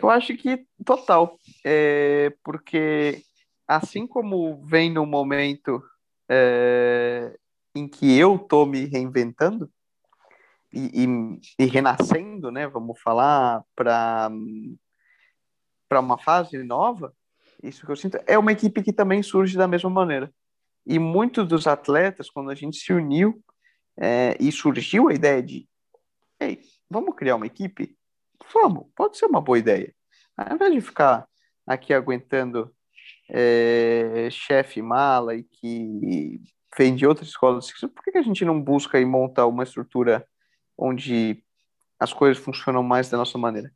Eu 0.01 0.09
acho 0.09 0.35
que 0.37 0.65
total. 0.85 1.37
É, 1.65 2.31
porque 2.43 3.23
assim 3.67 4.07
como 4.07 4.63
vem 4.65 4.91
no 4.91 5.05
momento 5.05 5.83
é, 6.29 7.37
em 7.75 7.87
que 7.87 8.17
eu 8.17 8.39
tô 8.39 8.65
me 8.65 8.85
reinventando 8.85 9.69
e, 10.71 11.03
e, 11.03 11.63
e 11.63 11.65
renascendo, 11.65 12.51
né? 12.51 12.67
Vamos 12.67 12.99
falar 13.01 13.63
para 13.75 14.29
para 15.89 15.99
uma 16.01 16.17
fase 16.17 16.61
nova. 16.63 17.13
Isso 17.63 17.85
que 17.85 17.91
eu 17.91 17.95
sinto 17.95 18.19
é 18.27 18.37
uma 18.37 18.51
equipe 18.51 18.83
que 18.83 18.93
também 18.93 19.23
surge 19.23 19.57
da 19.57 19.67
mesma 19.67 19.89
maneira. 19.89 20.31
E 20.85 20.99
muitos 20.99 21.47
dos 21.47 21.65
atletas, 21.65 22.29
quando 22.29 22.49
a 22.49 22.55
gente 22.55 22.77
se 22.77 22.93
uniu 22.93 23.41
é, 23.97 24.37
e 24.39 24.51
surgiu 24.51 25.07
a 25.07 25.13
ideia 25.13 25.41
de, 25.41 25.67
ei, 26.39 26.61
vamos 26.89 27.15
criar 27.15 27.35
uma 27.35 27.47
equipe? 27.47 27.97
Vamos, 28.53 28.87
pode 28.95 29.17
ser 29.17 29.25
uma 29.25 29.41
boa 29.41 29.57
ideia. 29.57 29.93
Ao 30.35 30.53
invés 30.53 30.73
de 30.73 30.81
ficar 30.81 31.27
aqui 31.65 31.93
aguentando 31.93 32.73
é, 33.29 34.29
chefe 34.31 34.81
mala 34.81 35.35
e 35.35 35.43
que 35.43 36.41
vem 36.77 36.95
de 36.95 37.05
outras 37.05 37.29
escolas, 37.29 37.71
por 37.71 38.03
que, 38.03 38.17
a 38.17 38.21
gente 38.21 38.45
não 38.45 38.61
busca 38.61 38.99
e 38.99 39.05
monta 39.05 39.45
uma 39.45 39.63
estrutura 39.63 40.27
onde 40.77 41.43
as 41.99 42.13
coisas 42.13 42.41
funcionam 42.41 42.83
mais 42.83 43.09
da 43.09 43.17
nossa 43.17 43.37
maneira? 43.37 43.71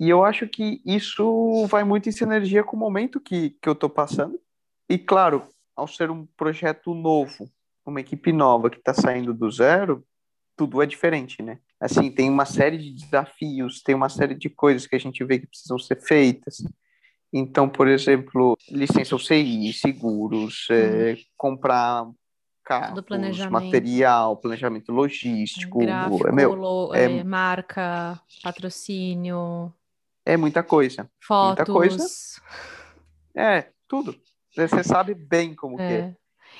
E 0.00 0.08
eu 0.08 0.24
acho 0.24 0.48
que 0.48 0.80
isso 0.86 1.66
vai 1.66 1.84
muito 1.84 2.08
em 2.08 2.12
sinergia 2.12 2.64
com 2.64 2.76
o 2.76 2.80
momento 2.80 3.20
que, 3.20 3.50
que 3.50 3.68
eu 3.68 3.74
estou 3.74 3.90
passando. 3.90 4.40
E, 4.88 4.96
claro, 4.96 5.46
ao 5.76 5.86
ser 5.86 6.10
um 6.10 6.26
projeto 6.36 6.94
novo, 6.94 7.50
uma 7.84 8.00
equipe 8.00 8.32
nova 8.32 8.70
que 8.70 8.78
está 8.78 8.94
saindo 8.94 9.34
do 9.34 9.50
zero, 9.50 10.04
tudo 10.56 10.80
é 10.82 10.86
diferente, 10.86 11.42
né? 11.42 11.58
Assim, 11.80 12.10
tem 12.10 12.28
uma 12.28 12.44
série 12.44 12.78
de 12.78 12.94
desafios, 12.94 13.82
tem 13.82 13.94
uma 13.94 14.08
série 14.08 14.34
de 14.34 14.50
coisas 14.50 14.86
que 14.86 14.94
a 14.94 15.00
gente 15.00 15.24
vê 15.24 15.38
que 15.38 15.46
precisam 15.46 15.78
ser 15.78 16.00
feitas. 16.00 16.62
Então, 17.32 17.68
por 17.68 17.86
exemplo, 17.86 18.56
licença 18.70 19.14
UCI, 19.14 19.72
seguros, 19.72 20.66
é, 20.70 21.16
comprar 21.36 22.08
carros, 22.64 23.00
planejamento. 23.02 23.52
material, 23.52 24.36
planejamento 24.36 24.90
logístico, 24.92 25.78
Gráfico, 25.78 26.28
é, 26.28 26.32
meu, 26.32 26.54
lo- 26.54 26.94
é- 26.94 27.04
é, 27.18 27.24
marca, 27.24 28.20
patrocínio, 28.42 29.72
é 30.26 30.36
muita 30.36 30.62
coisa. 30.62 31.08
fotos. 31.20 31.64
coisa. 31.72 32.04
É, 33.34 33.70
tudo. 33.88 34.14
Você 34.56 34.82
sabe 34.82 35.14
bem 35.14 35.54
como 35.54 35.76
que 35.76 35.82
é. 35.82 35.86
É. 35.86 36.16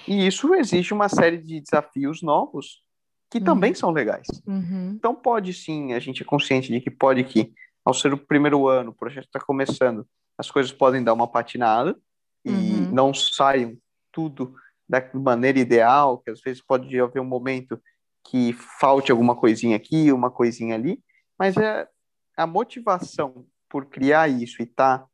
E 0.07 0.27
isso 0.27 0.55
exige 0.55 0.95
uma 0.95 1.09
série 1.09 1.39
de 1.39 1.61
desafios 1.61 2.23
novos 2.23 2.83
que 3.29 3.39
Uhum. 3.39 3.45
também 3.45 3.75
são 3.75 3.91
legais. 3.91 4.27
Uhum. 4.47 4.93
Então 4.97 5.15
pode 5.15 5.53
sim, 5.53 5.93
a 5.93 5.99
gente 5.99 6.23
é 6.23 6.25
consciente 6.25 6.73
de 6.73 6.81
que 6.81 6.91
pode 6.91 7.25
que, 7.25 7.53
ao 7.85 7.95
ser 7.95 8.13
o 8.13 8.19
primeiro 8.19 8.69
ano, 8.69 8.91
o 8.91 8.95
projeto 8.95 9.27
está 9.27 9.41
começando, 9.41 10.07
as 10.37 10.51
coisas 10.51 10.73
podem 10.73 11.03
dar 11.03 11.13
uma 11.13 11.27
patinada 11.29 11.97
e 12.45 12.51
Uhum. 12.51 12.91
não 12.93 13.15
saiam 13.15 13.77
tudo 14.13 14.55
da 14.89 15.03
maneira 15.15 15.59
ideal, 15.59 16.19
que 16.19 16.31
às 16.31 16.41
vezes 16.41 16.63
pode 16.63 16.99
haver 16.99 17.21
um 17.21 17.25
momento 17.25 17.81
que 18.25 18.53
falte 18.53 19.11
alguma 19.11 19.37
coisinha 19.37 19.77
aqui, 19.77 20.13
uma 20.13 20.31
coisinha 20.31 20.75
ali, 20.75 21.01
mas 21.39 21.57
é 21.57 21.89
a 22.37 22.47
motivação 22.47 23.47
por 23.69 23.87
criar 23.87 24.29
isso 24.29 24.61
e 24.61 24.65
estar 24.65 25.07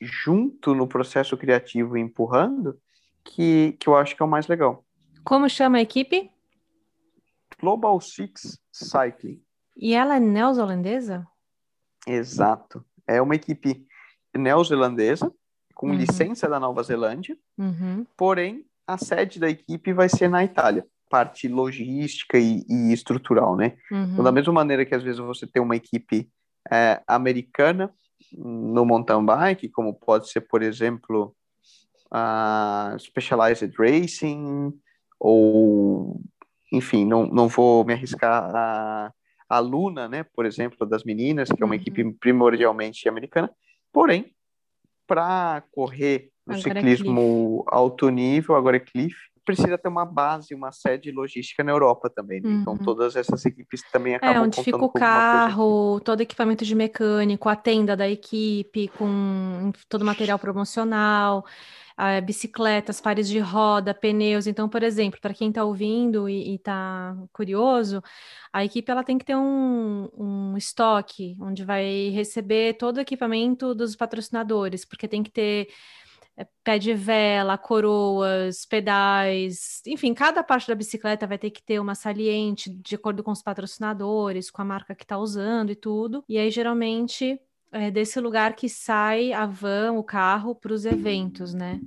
junto 0.00 0.74
no 0.74 0.86
processo 0.86 1.36
criativo 1.36 1.96
e 1.96 2.00
empurrando 2.00 2.78
que, 3.24 3.76
que 3.78 3.88
eu 3.88 3.96
acho 3.96 4.16
que 4.16 4.22
é 4.22 4.24
o 4.26 4.28
mais 4.28 4.46
legal. 4.46 4.84
Como 5.24 5.48
chama 5.48 5.78
a 5.78 5.82
equipe? 5.82 6.30
Global 7.60 8.00
Six 8.00 8.58
Cycling. 8.72 9.42
E 9.76 9.94
ela 9.94 10.16
é 10.16 10.20
neozelandesa? 10.20 11.26
Exato. 12.08 12.84
É 13.06 13.20
uma 13.22 13.34
equipe 13.34 13.86
neozelandesa, 14.36 15.32
com 15.74 15.88
Uhum. 15.88 15.94
licença 15.94 16.48
da 16.48 16.58
Nova 16.58 16.82
Zelândia, 16.82 17.36
Uhum. 17.56 18.04
porém 18.16 18.64
a 18.86 18.96
sede 18.98 19.38
da 19.38 19.48
equipe 19.48 19.92
vai 19.92 20.08
ser 20.08 20.28
na 20.28 20.42
Itália, 20.44 20.84
parte 21.10 21.46
logística 21.48 22.38
e, 22.38 22.64
e 22.68 22.92
estrutural, 22.92 23.56
né? 23.56 23.76
Então, 23.90 24.22
da 24.24 24.30
Uhum. 24.30 24.34
mesma 24.34 24.52
maneira 24.52 24.84
que 24.84 24.94
às 24.94 25.02
vezes 25.02 25.18
você 25.20 25.46
tem 25.46 25.62
uma 25.62 25.76
equipe 25.76 26.28
é, 26.70 27.00
americana 27.06 27.92
no 28.36 28.84
mountain 28.84 29.24
bike, 29.24 29.68
como 29.70 29.94
pode 29.94 30.28
ser, 30.30 30.42
por 30.42 30.62
exemplo, 30.62 31.34
a 32.10 32.94
Specialized 32.98 33.72
Racing, 33.78 34.72
ou, 35.20 36.20
enfim, 36.72 37.04
não, 37.06 37.26
não 37.26 37.48
vou 37.48 37.84
me 37.84 37.92
arriscar 37.94 38.50
a, 38.54 39.12
a 39.48 39.58
Luna, 39.58 40.08
né, 40.08 40.24
por 40.34 40.44
exemplo, 40.44 40.86
das 40.86 41.04
meninas, 41.04 41.48
que 41.48 41.62
é 41.62 41.64
uma 41.64 41.74
uhum. 41.74 41.80
equipe 41.80 42.12
primordialmente 42.14 43.08
americana, 43.08 43.50
porém, 43.92 44.32
para 45.06 45.62
correr 45.72 46.30
no 46.46 46.54
agora 46.54 46.68
é 46.68 46.82
ciclismo 46.82 47.64
é 47.66 47.74
alto 47.74 48.08
nível, 48.10 48.54
agora 48.54 48.76
é 48.76 48.80
Cliff, 48.80 49.16
precisa 49.48 49.78
ter 49.78 49.88
uma 49.88 50.04
base, 50.04 50.54
uma 50.54 50.70
sede 50.70 51.10
logística 51.10 51.64
na 51.64 51.72
Europa 51.72 52.10
também. 52.10 52.38
Né? 52.42 52.50
Então, 52.50 52.74
uhum. 52.74 52.78
Então, 52.80 52.94
todas 52.94 53.16
essas 53.16 53.46
equipes 53.46 53.80
também 53.90 54.12
é, 54.12 54.16
acabam 54.16 54.36
É, 54.36 54.40
onde 54.40 54.62
fica 54.62 54.76
o 54.76 54.90
carro, 54.90 56.00
todo 56.00 56.20
equipamento 56.20 56.66
de 56.66 56.74
mecânico, 56.74 57.48
a 57.48 57.56
tenda 57.56 57.96
da 57.96 58.06
equipe, 58.06 58.88
com 58.88 59.72
todo 59.88 60.02
o 60.02 60.04
material 60.04 60.38
promocional, 60.38 61.46
bicicletas, 62.24 63.00
pares 63.00 63.28
de 63.28 63.38
roda, 63.38 63.92
pneus. 63.94 64.46
Então, 64.46 64.68
por 64.68 64.82
exemplo, 64.82 65.20
para 65.20 65.34
quem 65.34 65.48
está 65.48 65.64
ouvindo 65.64 66.28
e 66.28 66.54
está 66.54 67.16
curioso, 67.32 68.02
a 68.52 68.64
equipe 68.64 68.90
ela 68.90 69.02
tem 69.02 69.18
que 69.18 69.24
ter 69.24 69.36
um, 69.36 70.08
um 70.16 70.56
estoque 70.56 71.36
onde 71.40 71.64
vai 71.64 72.10
receber 72.10 72.74
todo 72.74 72.98
o 72.98 73.00
equipamento 73.00 73.74
dos 73.74 73.96
patrocinadores, 73.96 74.84
porque 74.84 75.08
tem 75.08 75.22
que 75.22 75.30
ter 75.30 75.68
é, 76.36 76.46
pé 76.62 76.78
de 76.78 76.94
vela, 76.94 77.58
coroas, 77.58 78.64
pedais, 78.64 79.82
enfim, 79.86 80.14
cada 80.14 80.42
parte 80.44 80.68
da 80.68 80.74
bicicleta 80.76 81.26
vai 81.26 81.36
ter 81.36 81.50
que 81.50 81.62
ter 81.62 81.80
uma 81.80 81.96
saliente 81.96 82.70
de 82.70 82.94
acordo 82.94 83.24
com 83.24 83.32
os 83.32 83.42
patrocinadores, 83.42 84.50
com 84.50 84.62
a 84.62 84.64
marca 84.64 84.94
que 84.94 85.02
está 85.02 85.18
usando 85.18 85.70
e 85.72 85.76
tudo. 85.76 86.24
E 86.28 86.38
aí, 86.38 86.48
geralmente, 86.50 87.40
é 87.72 87.90
desse 87.90 88.20
lugar 88.20 88.54
que 88.54 88.68
sai 88.68 89.32
a 89.32 89.46
van, 89.46 89.92
o 89.92 90.02
carro, 90.02 90.54
para 90.54 90.72
os 90.72 90.84
eventos, 90.84 91.52
né? 91.54 91.80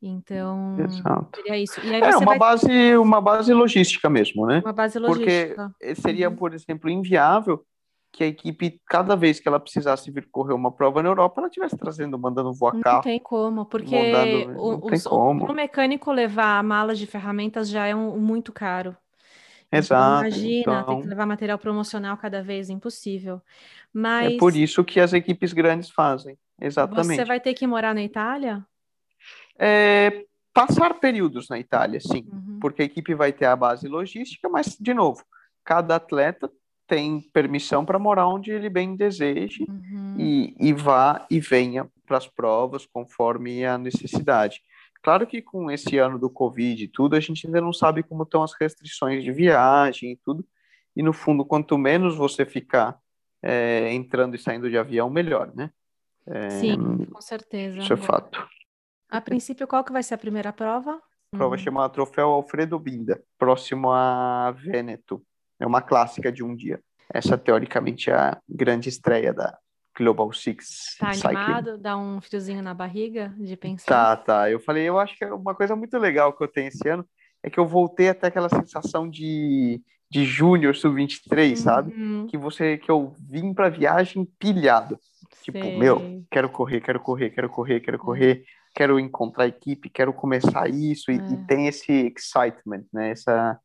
Então, 0.00 0.76
Exato. 0.80 1.28
seria 1.36 1.58
isso. 1.58 1.80
é 1.80 2.16
uma, 2.16 2.24
vai... 2.26 2.38
base, 2.38 2.96
uma 2.96 3.20
base 3.20 3.54
logística 3.54 4.10
mesmo, 4.10 4.46
né? 4.46 4.60
Uma 4.64 4.72
base 4.72 4.98
logística. 4.98 5.72
Porque 5.78 5.94
seria, 5.94 6.28
uhum. 6.28 6.34
por 6.34 6.52
exemplo, 6.52 6.90
inviável 6.90 7.64
que 8.12 8.24
a 8.24 8.26
equipe, 8.26 8.80
cada 8.86 9.16
vez 9.16 9.40
que 9.40 9.48
ela 9.48 9.58
precisasse 9.58 10.10
vir 10.10 10.28
correr 10.30 10.52
uma 10.52 10.70
prova 10.70 11.02
na 11.02 11.08
Europa, 11.08 11.40
ela 11.40 11.48
estivesse 11.48 11.78
trazendo, 11.78 12.18
mandando 12.18 12.52
voar 12.52 12.74
não 12.74 12.80
carro. 12.82 12.96
Não 12.96 13.02
tem 13.02 13.18
como, 13.18 13.64
porque 13.64 13.96
mandando, 13.96 14.60
o, 14.60 15.46
o, 15.46 15.50
o 15.50 15.54
mecânico 15.54 16.12
levar 16.12 16.62
malas 16.62 16.98
de 16.98 17.06
ferramentas 17.06 17.70
já 17.70 17.86
é 17.86 17.94
um, 17.94 18.18
muito 18.18 18.52
caro. 18.52 18.94
Então, 19.72 19.78
Exato. 19.78 20.26
Então, 20.26 20.38
imagina, 20.38 20.60
então... 20.60 20.84
tem 20.84 21.00
que 21.00 21.08
levar 21.08 21.26
material 21.26 21.58
promocional 21.58 22.16
cada 22.18 22.42
vez, 22.42 22.68
impossível. 22.68 23.40
Mas... 23.92 24.34
É 24.34 24.36
por 24.36 24.54
isso 24.54 24.84
que 24.84 25.00
as 25.00 25.14
equipes 25.14 25.54
grandes 25.54 25.88
fazem, 25.88 26.36
exatamente. 26.60 27.16
Você 27.16 27.24
vai 27.24 27.40
ter 27.40 27.54
que 27.54 27.66
morar 27.66 27.94
na 27.94 28.02
Itália? 28.02 28.64
É, 29.58 30.26
passar 30.52 30.94
períodos 31.00 31.48
na 31.48 31.58
Itália, 31.58 32.00
sim, 32.00 32.28
uhum. 32.30 32.58
porque 32.60 32.82
a 32.82 32.84
equipe 32.84 33.14
vai 33.14 33.32
ter 33.32 33.46
a 33.46 33.56
base 33.56 33.88
logística, 33.88 34.46
mas, 34.48 34.76
de 34.78 34.92
novo, 34.92 35.24
cada 35.64 35.96
atleta 35.96 36.50
tem 36.86 37.22
permissão 37.32 37.84
para 37.86 37.98
morar 37.98 38.26
onde 38.26 38.50
ele 38.50 38.68
bem 38.68 38.94
deseje 38.94 39.64
uhum. 39.66 40.16
e, 40.18 40.54
e 40.60 40.72
vá 40.74 41.26
e 41.30 41.40
venha 41.40 41.88
para 42.06 42.18
as 42.18 42.26
provas 42.26 42.84
conforme 42.84 43.64
a 43.64 43.78
necessidade. 43.78 44.60
Claro 45.02 45.26
que 45.26 45.42
com 45.42 45.70
esse 45.70 45.98
ano 45.98 46.18
do 46.18 46.30
Covid 46.30 46.84
e 46.84 46.88
tudo, 46.88 47.16
a 47.16 47.20
gente 47.20 47.46
ainda 47.46 47.60
não 47.60 47.72
sabe 47.72 48.02
como 48.02 48.22
estão 48.22 48.42
as 48.42 48.52
restrições 48.54 49.24
de 49.24 49.32
viagem 49.32 50.12
e 50.12 50.16
tudo. 50.16 50.46
E 50.94 51.02
no 51.02 51.12
fundo, 51.12 51.44
quanto 51.44 51.76
menos 51.76 52.16
você 52.16 52.46
ficar 52.46 52.98
é, 53.42 53.92
entrando 53.92 54.36
e 54.36 54.38
saindo 54.38 54.70
de 54.70 54.78
avião, 54.78 55.10
melhor, 55.10 55.52
né? 55.54 55.70
É, 56.26 56.50
Sim, 56.50 57.04
com 57.06 57.20
certeza. 57.20 57.80
Isso 57.80 57.92
é 57.92 57.96
fato. 57.96 58.46
A 59.10 59.20
princípio, 59.20 59.66
qual 59.66 59.82
que 59.82 59.92
vai 59.92 60.02
ser 60.02 60.14
a 60.14 60.18
primeira 60.18 60.52
prova? 60.52 61.02
A 61.32 61.36
prova 61.36 61.56
uhum. 61.56 61.58
chamada 61.58 61.92
Troféu 61.92 62.28
Alfredo 62.28 62.78
Binda, 62.78 63.22
próximo 63.36 63.90
a 63.90 64.52
Vêneto. 64.52 65.22
É 65.58 65.66
uma 65.66 65.82
clássica 65.82 66.30
de 66.30 66.44
um 66.44 66.54
dia. 66.54 66.80
Essa, 67.12 67.36
teoricamente, 67.36 68.08
é 68.10 68.14
a 68.14 68.40
grande 68.48 68.88
estreia 68.88 69.34
da 69.34 69.58
Global 69.96 70.32
Six. 70.32 70.96
Tá 70.98 71.10
animado? 71.10 71.78
Dá 71.78 71.96
um 71.96 72.20
friozinho 72.20 72.62
na 72.62 72.74
barriga 72.74 73.34
de 73.38 73.56
pensar? 73.56 73.86
Tá, 73.86 74.16
tá. 74.16 74.50
Eu 74.50 74.60
falei, 74.60 74.88
eu 74.88 74.98
acho 74.98 75.16
que 75.16 75.24
é 75.24 75.32
uma 75.32 75.54
coisa 75.54 75.76
muito 75.76 75.96
legal 75.98 76.32
que 76.32 76.42
eu 76.42 76.48
tenho 76.48 76.68
esse 76.68 76.88
ano 76.88 77.06
é 77.42 77.50
que 77.50 77.58
eu 77.58 77.66
voltei 77.66 78.08
até 78.08 78.28
aquela 78.28 78.48
sensação 78.48 79.08
de, 79.08 79.82
de 80.08 80.24
júnior 80.24 80.76
sub-23, 80.76 81.50
uhum. 81.50 81.56
sabe? 81.56 82.26
Que 82.28 82.38
você 82.38 82.78
que 82.78 82.88
eu 82.88 83.16
vim 83.18 83.52
pra 83.52 83.68
viagem 83.68 84.24
pilhado. 84.38 84.96
Sei. 85.32 85.52
Tipo, 85.52 85.78
meu, 85.78 86.24
quero 86.30 86.48
correr, 86.48 86.80
quero 86.80 87.00
correr, 87.00 87.30
quero 87.30 87.48
correr, 87.48 87.80
quero 87.80 87.98
correr, 87.98 88.44
quero 88.76 89.00
encontrar 89.00 89.48
equipe, 89.48 89.90
quero 89.90 90.12
começar 90.12 90.70
isso, 90.70 91.10
e, 91.10 91.18
é. 91.18 91.32
e 91.32 91.46
tem 91.46 91.66
esse 91.66 92.12
excitement, 92.16 92.84
né? 92.92 93.10
Essa, 93.10 93.58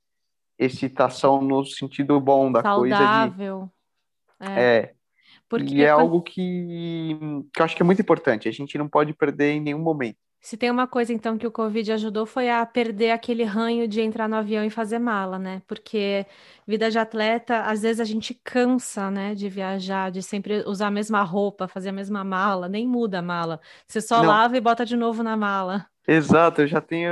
excitação 0.57 1.41
no 1.41 1.63
sentido 1.65 2.19
bom 2.19 2.51
da 2.51 2.61
Saudável. 2.61 3.71
coisa. 4.39 4.53
De... 4.53 4.59
É. 4.59 4.75
é. 4.77 4.93
Porque 5.49 5.75
e 5.75 5.83
é 5.83 5.93
quando... 5.93 6.01
algo 6.01 6.21
que, 6.21 7.17
que 7.53 7.61
eu 7.61 7.65
acho 7.65 7.75
que 7.75 7.81
é 7.81 7.85
muito 7.85 8.01
importante. 8.01 8.47
A 8.47 8.51
gente 8.51 8.77
não 8.77 8.87
pode 8.87 9.13
perder 9.13 9.51
em 9.53 9.61
nenhum 9.61 9.79
momento. 9.79 10.17
Se 10.39 10.55
tem 10.55 10.71
uma 10.71 10.87
coisa, 10.87 11.11
então, 11.11 11.37
que 11.37 11.47
o 11.47 11.51
Covid 11.51 11.91
ajudou 11.91 12.25
foi 12.25 12.49
a 12.49 12.65
perder 12.65 13.11
aquele 13.11 13.43
ranho 13.43 13.87
de 13.87 13.99
entrar 14.01 14.29
no 14.29 14.35
avião 14.35 14.63
e 14.63 14.69
fazer 14.69 14.99
mala, 14.99 15.37
né? 15.37 15.61
Porque 15.67 16.25
vida 16.65 16.89
de 16.89 16.97
atleta, 16.97 17.63
às 17.63 17.81
vezes 17.81 17.99
a 17.99 18.05
gente 18.05 18.33
cansa, 18.43 19.11
né, 19.11 19.35
de 19.35 19.49
viajar, 19.49 20.11
de 20.11 20.21
sempre 20.21 20.63
usar 20.65 20.87
a 20.87 20.91
mesma 20.91 21.21
roupa, 21.23 21.67
fazer 21.67 21.89
a 21.89 21.93
mesma 21.93 22.23
mala, 22.23 22.69
nem 22.69 22.87
muda 22.87 23.19
a 23.19 23.21
mala. 23.21 23.59
Você 23.85 23.99
só 23.99 24.19
não. 24.19 24.29
lava 24.29 24.55
e 24.55 24.61
bota 24.61 24.85
de 24.85 24.95
novo 24.95 25.21
na 25.23 25.35
mala. 25.35 25.85
Exato, 26.07 26.61
eu 26.61 26.67
já 26.67 26.79
tenho. 26.79 27.11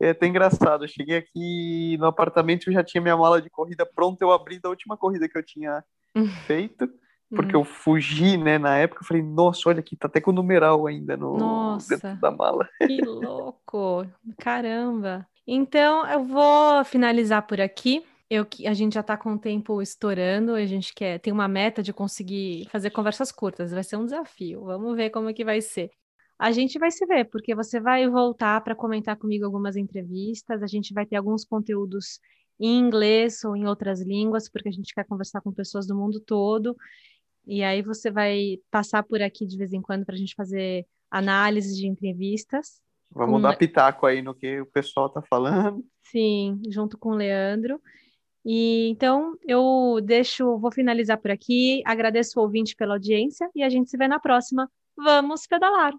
É 0.00 0.10
até 0.10 0.26
engraçado. 0.26 0.84
Eu 0.84 0.88
cheguei 0.88 1.18
aqui 1.18 1.98
no 1.98 2.06
apartamento, 2.06 2.68
eu 2.68 2.72
já 2.72 2.82
tinha 2.82 3.02
minha 3.02 3.16
mala 3.16 3.42
de 3.42 3.50
corrida 3.50 3.84
pronta. 3.84 4.24
Eu 4.24 4.32
abri 4.32 4.58
da 4.58 4.70
última 4.70 4.96
corrida 4.96 5.28
que 5.28 5.36
eu 5.36 5.44
tinha 5.44 5.84
feito, 6.46 6.88
porque 7.34 7.54
eu 7.54 7.64
fugi, 7.64 8.36
né? 8.36 8.58
Na 8.58 8.76
época, 8.76 9.02
eu 9.02 9.06
falei, 9.06 9.22
nossa, 9.22 9.68
olha 9.68 9.80
aqui, 9.80 9.96
tá 9.96 10.08
até 10.08 10.20
com 10.20 10.30
o 10.30 10.34
numeral 10.34 10.86
ainda 10.86 11.16
no 11.16 11.36
nossa, 11.36 11.96
dentro 11.96 12.20
da 12.20 12.30
mala. 12.30 12.68
Que 12.86 13.00
louco! 13.02 14.06
Caramba! 14.38 15.26
Então, 15.46 16.06
eu 16.06 16.24
vou 16.24 16.84
finalizar 16.84 17.46
por 17.46 17.60
aqui. 17.60 18.04
Eu, 18.28 18.46
a 18.66 18.74
gente 18.74 18.94
já 18.94 19.00
está 19.00 19.16
com 19.16 19.32
o 19.32 19.38
tempo 19.38 19.82
estourando, 19.82 20.54
a 20.54 20.64
gente 20.64 20.94
quer 20.94 21.18
tem 21.18 21.32
uma 21.32 21.48
meta 21.48 21.82
de 21.82 21.92
conseguir 21.92 22.68
fazer 22.70 22.90
conversas 22.90 23.32
curtas, 23.32 23.72
vai 23.72 23.82
ser 23.82 23.96
um 23.96 24.04
desafio. 24.04 24.64
Vamos 24.64 24.94
ver 24.94 25.10
como 25.10 25.28
é 25.28 25.32
que 25.32 25.44
vai 25.44 25.60
ser 25.60 25.90
a 26.40 26.52
gente 26.52 26.78
vai 26.78 26.90
se 26.90 27.04
ver, 27.04 27.26
porque 27.26 27.54
você 27.54 27.78
vai 27.78 28.08
voltar 28.08 28.62
para 28.62 28.74
comentar 28.74 29.14
comigo 29.14 29.44
algumas 29.44 29.76
entrevistas, 29.76 30.62
a 30.62 30.66
gente 30.66 30.94
vai 30.94 31.04
ter 31.04 31.16
alguns 31.16 31.44
conteúdos 31.44 32.18
em 32.58 32.78
inglês 32.78 33.44
ou 33.44 33.54
em 33.54 33.66
outras 33.66 34.00
línguas, 34.00 34.48
porque 34.48 34.70
a 34.70 34.72
gente 34.72 34.94
quer 34.94 35.04
conversar 35.04 35.42
com 35.42 35.52
pessoas 35.52 35.86
do 35.86 35.94
mundo 35.94 36.18
todo. 36.18 36.74
E 37.50 37.64
aí 37.64 37.82
você 37.82 38.12
vai 38.12 38.60
passar 38.70 39.02
por 39.02 39.20
aqui 39.20 39.44
de 39.44 39.58
vez 39.58 39.72
em 39.72 39.82
quando 39.82 40.06
para 40.06 40.14
a 40.14 40.18
gente 40.18 40.36
fazer 40.36 40.86
análise 41.10 41.76
de 41.76 41.84
entrevistas. 41.84 42.80
Vamos 43.10 43.38
com... 43.38 43.42
dar 43.42 43.56
pitaco 43.56 44.06
aí 44.06 44.22
no 44.22 44.32
que 44.32 44.60
o 44.60 44.66
pessoal 44.66 45.08
está 45.08 45.20
falando. 45.20 45.84
Sim, 46.12 46.62
junto 46.68 46.96
com 46.96 47.08
o 47.08 47.16
Leandro. 47.16 47.82
E 48.44 48.88
então 48.90 49.36
eu 49.44 49.98
deixo, 50.00 50.58
vou 50.58 50.70
finalizar 50.70 51.18
por 51.18 51.32
aqui. 51.32 51.82
Agradeço 51.84 52.38
o 52.38 52.42
ouvinte 52.44 52.76
pela 52.76 52.94
audiência 52.94 53.50
e 53.52 53.64
a 53.64 53.68
gente 53.68 53.90
se 53.90 53.96
vê 53.96 54.06
na 54.06 54.20
próxima. 54.20 54.70
Vamos 54.96 55.44
pedalar! 55.48 55.92